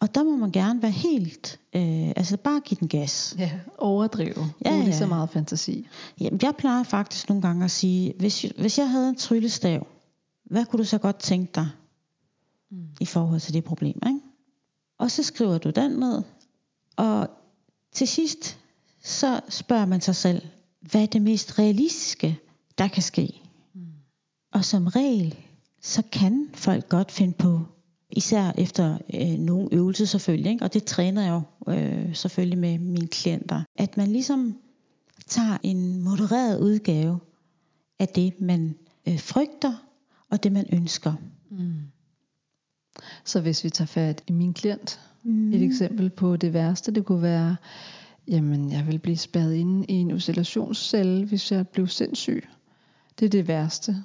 Og 0.00 0.14
der 0.14 0.22
må 0.22 0.36
man 0.36 0.50
gerne 0.50 0.82
være 0.82 0.90
helt, 0.90 1.60
øh, 1.72 2.08
altså 2.16 2.36
bare 2.36 2.60
give 2.60 2.78
den 2.80 2.88
gas. 2.88 3.34
Ja, 3.38 3.50
overdrive. 3.78 4.46
Ja, 4.64 4.76
ja. 4.76 4.98
så 4.98 5.06
meget 5.06 5.30
fantasi. 5.30 5.88
Jamen, 6.20 6.40
jeg 6.42 6.54
plejer 6.58 6.82
faktisk 6.82 7.28
nogle 7.28 7.42
gange 7.42 7.64
at 7.64 7.70
sige, 7.70 8.14
hvis, 8.18 8.42
hvis 8.42 8.78
jeg 8.78 8.90
havde 8.90 9.08
en 9.08 9.16
tryllestav, 9.16 9.86
hvad 10.44 10.66
kunne 10.66 10.78
du 10.78 10.84
så 10.84 10.98
godt 10.98 11.18
tænke 11.18 11.52
dig 11.54 11.68
mm. 12.70 12.88
i 13.00 13.04
forhold 13.04 13.40
til 13.40 13.54
det 13.54 13.64
problem? 13.64 14.00
Ikke? 14.06 14.20
Og 14.98 15.10
så 15.10 15.22
skriver 15.22 15.58
du 15.58 15.70
den 15.70 15.90
ned, 15.90 16.22
og 16.96 17.30
til 17.92 18.08
sidst, 18.08 18.58
så 19.02 19.40
spørger 19.48 19.86
man 19.86 20.00
sig 20.00 20.16
selv, 20.16 20.42
hvad 20.80 21.02
er 21.02 21.06
det 21.06 21.22
mest 21.22 21.58
realistiske, 21.58 22.38
der 22.78 22.88
kan 22.88 23.02
ske? 23.02 23.42
Mm. 23.74 23.80
Og 24.52 24.64
som 24.64 24.86
regel, 24.86 25.36
så 25.80 26.02
kan 26.12 26.50
folk 26.54 26.88
godt 26.88 27.12
finde 27.12 27.32
på, 27.32 27.60
især 28.10 28.52
efter 28.58 28.98
øh, 29.14 29.38
nogle 29.38 29.68
øvelser 29.72 30.04
selvfølgelig, 30.04 30.52
ikke? 30.52 30.64
og 30.64 30.74
det 30.74 30.84
træner 30.84 31.22
jeg 31.22 31.42
jo 31.66 31.72
øh, 31.72 32.14
selvfølgelig 32.14 32.58
med 32.58 32.78
mine 32.78 33.06
klienter, 33.06 33.62
at 33.76 33.96
man 33.96 34.08
ligesom 34.08 34.56
tager 35.26 35.58
en 35.62 36.02
modereret 36.02 36.60
udgave 36.60 37.18
af 37.98 38.08
det, 38.08 38.40
man 38.40 38.74
øh, 39.08 39.18
frygter, 39.20 39.74
og 40.30 40.42
det 40.42 40.52
man 40.52 40.66
ønsker. 40.72 41.12
Mm. 41.50 41.72
Så 43.24 43.40
hvis 43.40 43.64
vi 43.64 43.70
tager 43.70 43.86
fat 43.86 44.22
i 44.26 44.32
min 44.32 44.54
klient, 44.54 45.00
Mm. 45.22 45.52
et 45.52 45.62
eksempel 45.62 46.10
på 46.10 46.36
det 46.36 46.52
værste, 46.52 46.92
det 46.92 47.04
kunne 47.04 47.22
være, 47.22 47.56
jamen 48.28 48.72
jeg 48.72 48.86
vil 48.86 48.98
blive 48.98 49.16
spærret 49.16 49.54
inde 49.54 49.86
i 49.86 49.92
en 49.92 50.10
isolationscelle, 50.16 51.26
hvis 51.26 51.52
jeg 51.52 51.68
blev 51.68 51.86
sindssyg. 51.86 52.48
Det 53.18 53.26
er 53.26 53.30
det 53.30 53.48
værste. 53.48 53.96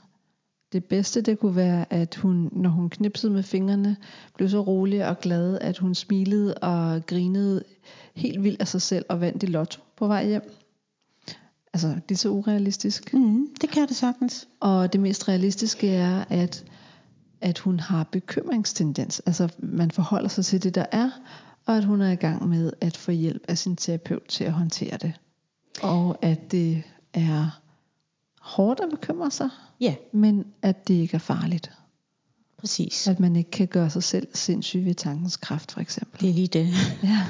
Det 0.76 0.86
bedste, 0.86 1.22
det 1.22 1.40
kunne 1.40 1.56
være, 1.56 1.94
at 1.94 2.16
hun, 2.16 2.50
når 2.52 2.70
hun 2.70 2.90
knipsede 2.90 3.34
med 3.34 3.44
fingrene, 3.44 3.98
blev 4.36 4.50
så 4.50 4.62
rolig 4.62 5.08
og 5.08 5.20
glad, 5.20 5.58
at 5.62 5.78
hun 5.78 5.96
smilede 5.96 6.54
og 6.54 7.06
grinede 7.06 7.64
helt 8.16 8.44
vildt 8.44 8.62
af 8.62 8.68
sig 8.68 8.82
selv 8.82 9.06
og 9.10 9.22
vandt 9.22 9.44
i 9.44 9.46
lotto 9.46 9.82
på 9.98 10.08
vej 10.08 10.28
hjem. 10.28 10.52
Altså, 11.74 11.88
det 12.10 12.16
er 12.16 12.20
så 12.20 12.30
urealistisk. 12.30 13.14
Mm, 13.14 13.48
det 13.62 13.70
kan 13.70 13.88
det 13.88 13.96
sagtens. 13.96 14.48
Og 14.60 14.94
det 14.94 15.02
mest 15.02 15.28
realistiske 15.28 15.90
er, 15.90 16.26
at, 16.30 16.66
at 17.42 17.60
hun 17.60 17.80
har 17.80 18.04
bekymringstendens. 18.04 19.20
Altså, 19.26 19.54
man 19.60 19.92
forholder 19.92 20.30
sig 20.30 20.46
til 20.46 20.64
det, 20.64 20.76
der 20.76 20.86
er, 20.92 21.10
og 21.66 21.78
at 21.78 21.84
hun 21.84 22.02
er 22.02 22.12
i 22.12 22.16
gang 22.16 22.50
med 22.50 22.74
at 22.82 22.98
få 22.98 23.12
hjælp 23.12 23.44
af 23.48 23.58
sin 23.58 23.76
terapeut 23.76 24.24
til 24.30 24.44
at 24.44 24.52
håndtere 24.52 24.98
det. 24.98 25.14
Og 25.82 26.18
at 26.22 26.52
det 26.52 26.84
er 27.14 27.62
hårdt 28.46 28.80
at 28.80 28.90
bekymre 28.90 29.32
sig, 29.32 29.50
Ja, 29.80 29.96
men 30.12 30.46
at 30.62 30.88
det 30.88 30.94
ikke 30.94 31.16
er 31.16 31.20
farligt. 31.20 31.72
præcis. 32.58 33.08
At 33.08 33.20
man 33.20 33.36
ikke 33.36 33.52
kan 33.52 33.68
gøre 33.68 33.90
sig 33.90 34.04
selv 34.04 34.28
sindssyg 34.34 34.86
ved 34.86 34.94
tankens 34.96 35.38
kraft, 35.38 35.72
for 35.72 35.80
eksempel. 35.82 36.22
Det 36.22 36.30
er 36.30 36.34
lige 36.34 36.48
det. 36.48 36.68
Ja. 37.04 37.26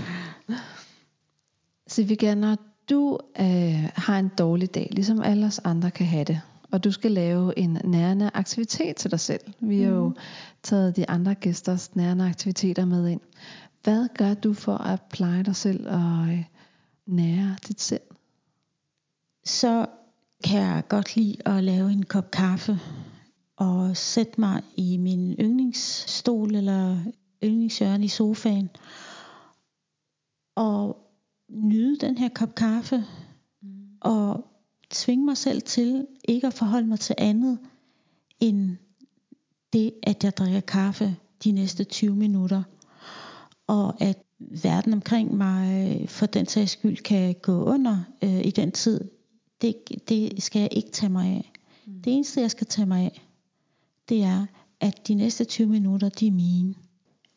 Sivika, 1.88 2.36
når 2.36 2.58
du 2.90 3.20
øh, 3.40 3.90
har 3.96 4.20
en 4.20 4.32
dårlig 4.38 4.76
dag, 4.76 4.88
ligesom 4.92 5.22
alle 5.22 5.46
os 5.46 5.60
andre 5.60 5.92
kan 5.92 6.06
have 6.06 6.24
det, 6.24 6.42
og 6.72 6.84
du 6.84 6.92
skal 6.92 7.12
lave 7.12 7.60
en 7.60 7.78
nærende 7.84 8.32
aktivitet 8.34 8.96
til 8.96 9.12
dig 9.12 9.20
selv. 9.20 9.42
Vi 9.60 9.82
har 9.82 9.90
jo 9.92 10.14
taget 10.64 10.96
de 10.96 11.10
andre 11.10 11.36
gæsters 11.36 11.96
nærende 11.96 12.26
aktiviteter 12.30 12.86
med 12.86 13.08
ind. 13.08 13.22
Hvad 13.84 14.08
gør 14.18 14.34
du 14.34 14.54
for 14.54 14.78
at 14.78 15.02
pleje 15.02 15.44
dig 15.44 15.56
selv 15.56 15.88
og 15.90 16.28
øh, 16.30 16.44
nære 17.06 17.56
dit 17.68 17.82
sind? 17.82 18.02
Så 19.46 19.86
kan 20.46 20.60
jeg 20.60 20.84
godt 20.90 21.16
lide 21.16 21.38
at 21.46 21.64
lave 21.64 21.92
en 21.92 22.04
kop 22.04 22.32
kaffe 22.32 22.80
og 23.58 23.98
sætte 23.98 24.42
mig 24.42 24.64
i 24.78 24.98
min 24.98 25.36
yndlingsstol 25.40 26.56
eller 26.56 26.98
yndlingshjørne 27.44 28.06
i 28.06 28.08
sofaen 28.08 28.70
og 30.56 30.98
nyde 31.50 31.98
den 31.98 32.18
her 32.18 32.30
kop 32.30 32.56
kaffe 32.56 33.04
og 34.02 34.46
tvinge 34.90 35.26
mig 35.26 35.38
selv 35.38 35.62
til 35.62 36.08
ikke 36.24 36.48
at 36.48 36.54
forholde 36.54 36.88
mig 36.88 37.00
til 37.00 37.16
andet 37.18 37.60
end 38.40 38.78
det, 39.74 39.94
at 40.04 40.24
jeg 40.24 40.38
drikker 40.38 40.60
kaffe 40.60 41.16
de 41.44 41.52
næste 41.52 41.84
20 41.84 42.16
minutter. 42.16 42.64
Og 43.68 44.02
at 44.02 44.18
verden 44.64 44.94
omkring 44.94 45.38
mig 45.38 45.90
øh, 46.02 46.08
for 46.08 46.26
den 46.26 46.46
sags 46.46 46.72
skyld 46.72 46.98
kan 46.98 47.36
gå 47.42 47.64
under 47.64 48.04
øh, 48.24 48.46
i 48.46 48.52
den 48.52 48.72
tid, 48.72 49.02
det, 49.62 49.76
det 50.10 50.44
skal 50.44 50.60
jeg 50.60 50.70
ikke 50.72 50.92
tage 50.92 51.10
mig 51.10 51.28
af. 51.28 51.52
Mm. 51.86 52.02
Det 52.02 52.14
eneste, 52.14 52.42
jeg 52.42 52.52
skal 52.52 52.68
tage 52.68 52.86
mig 52.86 53.04
af, 53.04 53.22
det 54.10 54.24
er, 54.24 54.46
at 54.80 55.08
de 55.08 55.14
næste 55.14 55.44
20 55.44 55.68
minutter, 55.68 56.10
de 56.10 56.28
er 56.28 56.32
mine. 56.32 56.76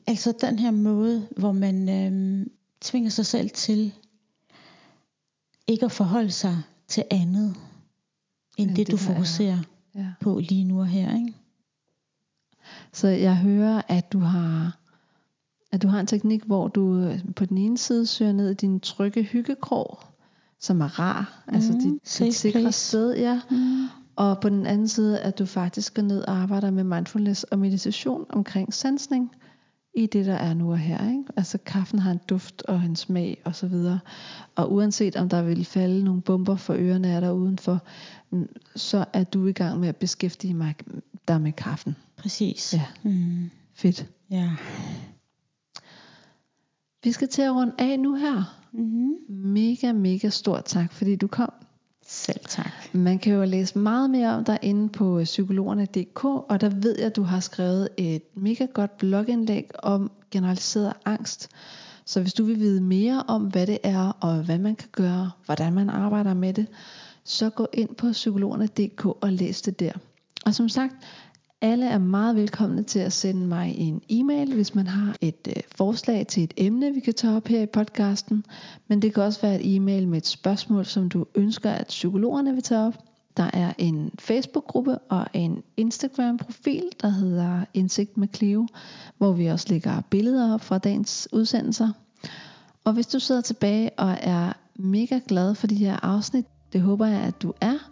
Altså 0.07 0.35
den 0.41 0.59
her 0.59 0.71
måde, 0.71 1.29
hvor 1.37 1.53
man 1.53 1.89
øh, 1.89 2.47
tvinger 2.81 3.11
sig 3.11 3.27
selv 3.27 3.51
til 3.51 3.93
ikke 5.67 5.85
at 5.85 5.93
forholde 5.93 6.31
sig 6.31 6.63
til 6.89 7.05
andet, 7.11 7.55
end 8.57 8.69
End 8.69 8.77
det, 8.77 8.87
det, 8.87 8.91
du 8.91 8.97
er. 8.97 9.01
fokuserer 9.01 9.59
Ja. 9.95 10.07
på 10.21 10.39
lige 10.39 10.65
nu 10.65 10.81
og 10.81 10.87
her. 10.87 11.15
Ikke? 11.15 11.35
Så 12.93 13.09
jeg 13.09 13.37
hører, 13.37 13.83
at 13.89 14.13
du 14.13 14.19
har 14.19 14.79
at 15.73 15.83
du 15.83 15.89
har 15.89 16.01
en 16.01 16.07
teknik, 16.07 16.43
hvor 16.43 16.69
du 16.69 16.99
øh, 16.99 17.21
på 17.37 17.45
den 17.45 17.59
ene 17.59 17.79
side 17.79 18.07
søger 18.07 18.33
ned 18.33 18.51
i 18.51 18.55
din 18.55 18.81
trygge 18.81 19.23
hyggekrog, 19.23 19.99
som 20.61 20.81
er 20.81 20.99
rar, 20.99 21.45
mm, 21.49 21.55
altså 21.55 21.73
dit, 21.73 22.19
dit 22.27 22.35
sikre 22.35 22.61
place. 22.61 22.89
sted, 22.89 23.17
ja. 23.17 23.41
Mm. 23.51 23.87
Og 24.17 24.41
på 24.41 24.49
den 24.49 24.67
anden 24.67 24.89
side, 24.89 25.21
at 25.21 25.39
du 25.39 25.47
faktisk 25.47 25.95
går 25.95 26.03
ned 26.03 26.21
og 26.21 26.37
arbejder 26.37 26.71
med 26.71 26.85
mindfulness 26.85 27.45
og 27.45 27.59
meditation 27.59 28.27
omkring 28.29 28.75
sansning 28.75 29.31
i 29.95 30.07
det, 30.07 30.27
der 30.27 30.35
er 30.35 30.55
nu 30.55 30.71
og 30.71 30.79
her. 30.79 31.11
Ikke? 31.11 31.25
Altså 31.37 31.59
kaffen 31.67 31.99
har 31.99 32.11
en 32.11 32.21
duft 32.29 32.63
og 32.63 32.77
en 32.77 32.97
smag 32.97 33.43
og 33.45 33.55
så 33.55 33.67
videre. 33.67 34.01
Og 34.57 34.73
uanset 34.73 35.17
om 35.17 35.29
der 35.29 35.43
vil 35.43 35.65
falde 35.65 36.05
nogle 36.05 36.23
bomber 36.23 36.57
for 36.57 36.75
ørerne 36.75 37.09
af 37.09 37.21
der 37.21 37.31
udenfor, 37.31 37.83
mm, 38.31 38.49
så 38.77 39.05
er 39.13 39.25
du 39.25 39.47
i 39.47 39.53
gang 39.53 39.81
med 39.81 39.89
at 39.89 39.97
beskæftige 39.97 40.55
mig 40.55 40.75
dig 41.29 41.41
med 41.41 41.53
kaffen. 41.53 41.97
Præcis. 42.17 42.75
Ja. 42.75 42.85
Mm. 43.03 43.51
Fedt. 43.75 44.07
ja. 44.31 44.51
Vi 47.05 47.13
skal 47.13 47.29
til 47.29 47.43
at 47.43 47.55
runde 47.55 47.75
af 47.79 48.01
nu 48.01 48.15
her. 48.15 48.57
Mm-hmm. 48.73 49.15
Mega, 49.29 49.93
mega 49.93 50.29
stort 50.29 50.65
tak, 50.65 50.93
fordi 50.93 51.17
du 51.17 51.27
kom. 51.27 51.53
Selv 52.07 52.41
tak. 52.49 52.73
Man 52.93 53.19
kan 53.19 53.35
jo 53.35 53.45
læse 53.45 53.79
meget 53.79 54.11
mere 54.11 54.35
om 54.35 54.45
dig 54.45 54.59
inde 54.63 54.89
på 54.89 55.21
psykologerne.dk, 55.25 56.25
og 56.25 56.61
der 56.61 56.69
ved 56.69 56.99
jeg, 56.99 57.07
at 57.07 57.17
du 57.17 57.23
har 57.23 57.41
skrevet 57.41 57.89
et 57.97 58.23
mega 58.35 58.65
godt 58.65 58.99
blogindlæg 58.99 59.71
om 59.79 60.11
generaliseret 60.31 60.93
angst. 61.05 61.49
Så 62.05 62.21
hvis 62.21 62.35
du 62.35 62.45
vil 62.45 62.61
vide 62.61 62.81
mere 62.81 63.23
om, 63.29 63.43
hvad 63.43 63.67
det 63.67 63.79
er, 63.83 64.17
og 64.21 64.45
hvad 64.45 64.59
man 64.59 64.77
kan 64.77 64.89
gøre, 64.93 65.31
hvordan 65.47 65.73
man 65.73 65.91
arbejder 65.91 66.35
med 66.35 66.55
det, 66.55 66.67
så 67.25 67.51
gå 67.51 67.67
ind 67.73 67.95
på 67.95 68.13
psykologerne.dk 68.13 69.05
og 69.07 69.33
læs 69.33 69.63
det 69.63 69.81
der. 69.81 69.93
Og 70.47 70.55
som 70.55 70.69
sagt, 70.69 70.95
alle 71.61 71.87
er 71.87 71.99
meget 71.99 72.37
velkomne 72.37 72.83
til 72.83 72.99
at 72.99 73.13
sende 73.13 73.47
mig 73.47 73.75
en 73.79 74.03
e-mail, 74.09 74.55
hvis 74.55 74.75
man 74.75 74.87
har 74.87 75.17
et 75.21 75.49
øh, 75.49 75.63
forslag 75.77 76.27
til 76.27 76.43
et 76.45 76.55
emne, 76.57 76.95
vi 76.95 77.01
kan 77.01 77.15
tage 77.15 77.37
op 77.37 77.49
her 77.49 77.63
i 77.63 77.67
podcasten. 77.67 78.45
Men 78.89 79.03
det 79.03 79.15
kan 79.15 79.23
også 79.23 79.41
være 79.41 79.61
et 79.61 79.77
e-mail 79.77 80.09
med 80.09 80.19
et 80.19 80.27
spørgsmål, 80.27 80.85
som 80.85 81.09
du 81.09 81.27
ønsker, 81.35 81.71
at 81.71 81.87
psykologerne 81.87 82.55
vil 82.55 82.63
tage 82.63 82.81
op. 82.81 82.95
Der 83.37 83.51
er 83.53 83.73
en 83.79 84.11
Facebook-gruppe 84.19 84.99
og 84.99 85.27
en 85.35 85.63
Instagram-profil, 85.77 86.85
der 87.01 87.09
hedder 87.09 87.65
Indsigt 87.75 88.17
med 88.17 88.29
Clio, 88.35 88.67
hvor 89.19 89.33
vi 89.33 89.47
også 89.47 89.67
lægger 89.69 90.01
billeder 90.11 90.55
op 90.55 90.61
fra 90.61 90.79
dagens 90.79 91.29
udsendelser. 91.33 91.89
Og 92.85 92.93
hvis 92.93 93.07
du 93.07 93.19
sidder 93.19 93.41
tilbage 93.41 93.91
og 93.99 94.17
er 94.21 94.53
mega 94.75 95.21
glad 95.29 95.55
for 95.55 95.67
de 95.67 95.75
her 95.75 96.05
afsnit, 96.05 96.47
det 96.73 96.81
håber 96.81 97.07
jeg, 97.07 97.21
at 97.21 97.43
du 97.43 97.53
er, 97.61 97.91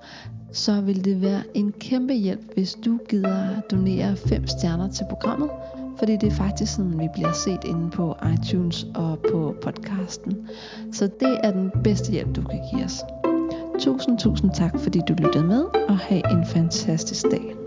så 0.53 0.81
vil 0.81 1.05
det 1.05 1.22
være 1.22 1.43
en 1.55 1.72
kæmpe 1.72 2.14
hjælp, 2.14 2.55
hvis 2.55 2.74
du 2.74 2.99
gider 3.09 3.61
donere 3.70 4.16
5 4.16 4.47
stjerner 4.47 4.89
til 4.91 5.05
programmet, 5.11 5.51
fordi 5.99 6.12
det 6.16 6.27
er 6.27 6.35
faktisk 6.35 6.74
sådan, 6.74 6.99
vi 6.99 7.09
bliver 7.14 7.33
set 7.33 7.64
inde 7.64 7.91
på 7.91 8.16
iTunes 8.35 8.87
og 8.95 9.18
på 9.31 9.55
podcasten. 9.62 10.49
Så 10.93 11.09
det 11.20 11.41
er 11.43 11.51
den 11.51 11.70
bedste 11.85 12.12
hjælp, 12.12 12.37
du 12.37 12.43
kan 12.43 12.61
give 12.72 12.85
os. 12.85 13.05
Tusind, 13.81 14.18
tusind 14.18 14.51
tak, 14.55 14.81
fordi 14.81 15.01
du 15.09 15.14
lyttede 15.18 15.45
med, 15.45 15.64
og 15.89 15.99
have 15.99 16.22
en 16.33 16.47
fantastisk 16.47 17.22
dag. 17.31 17.66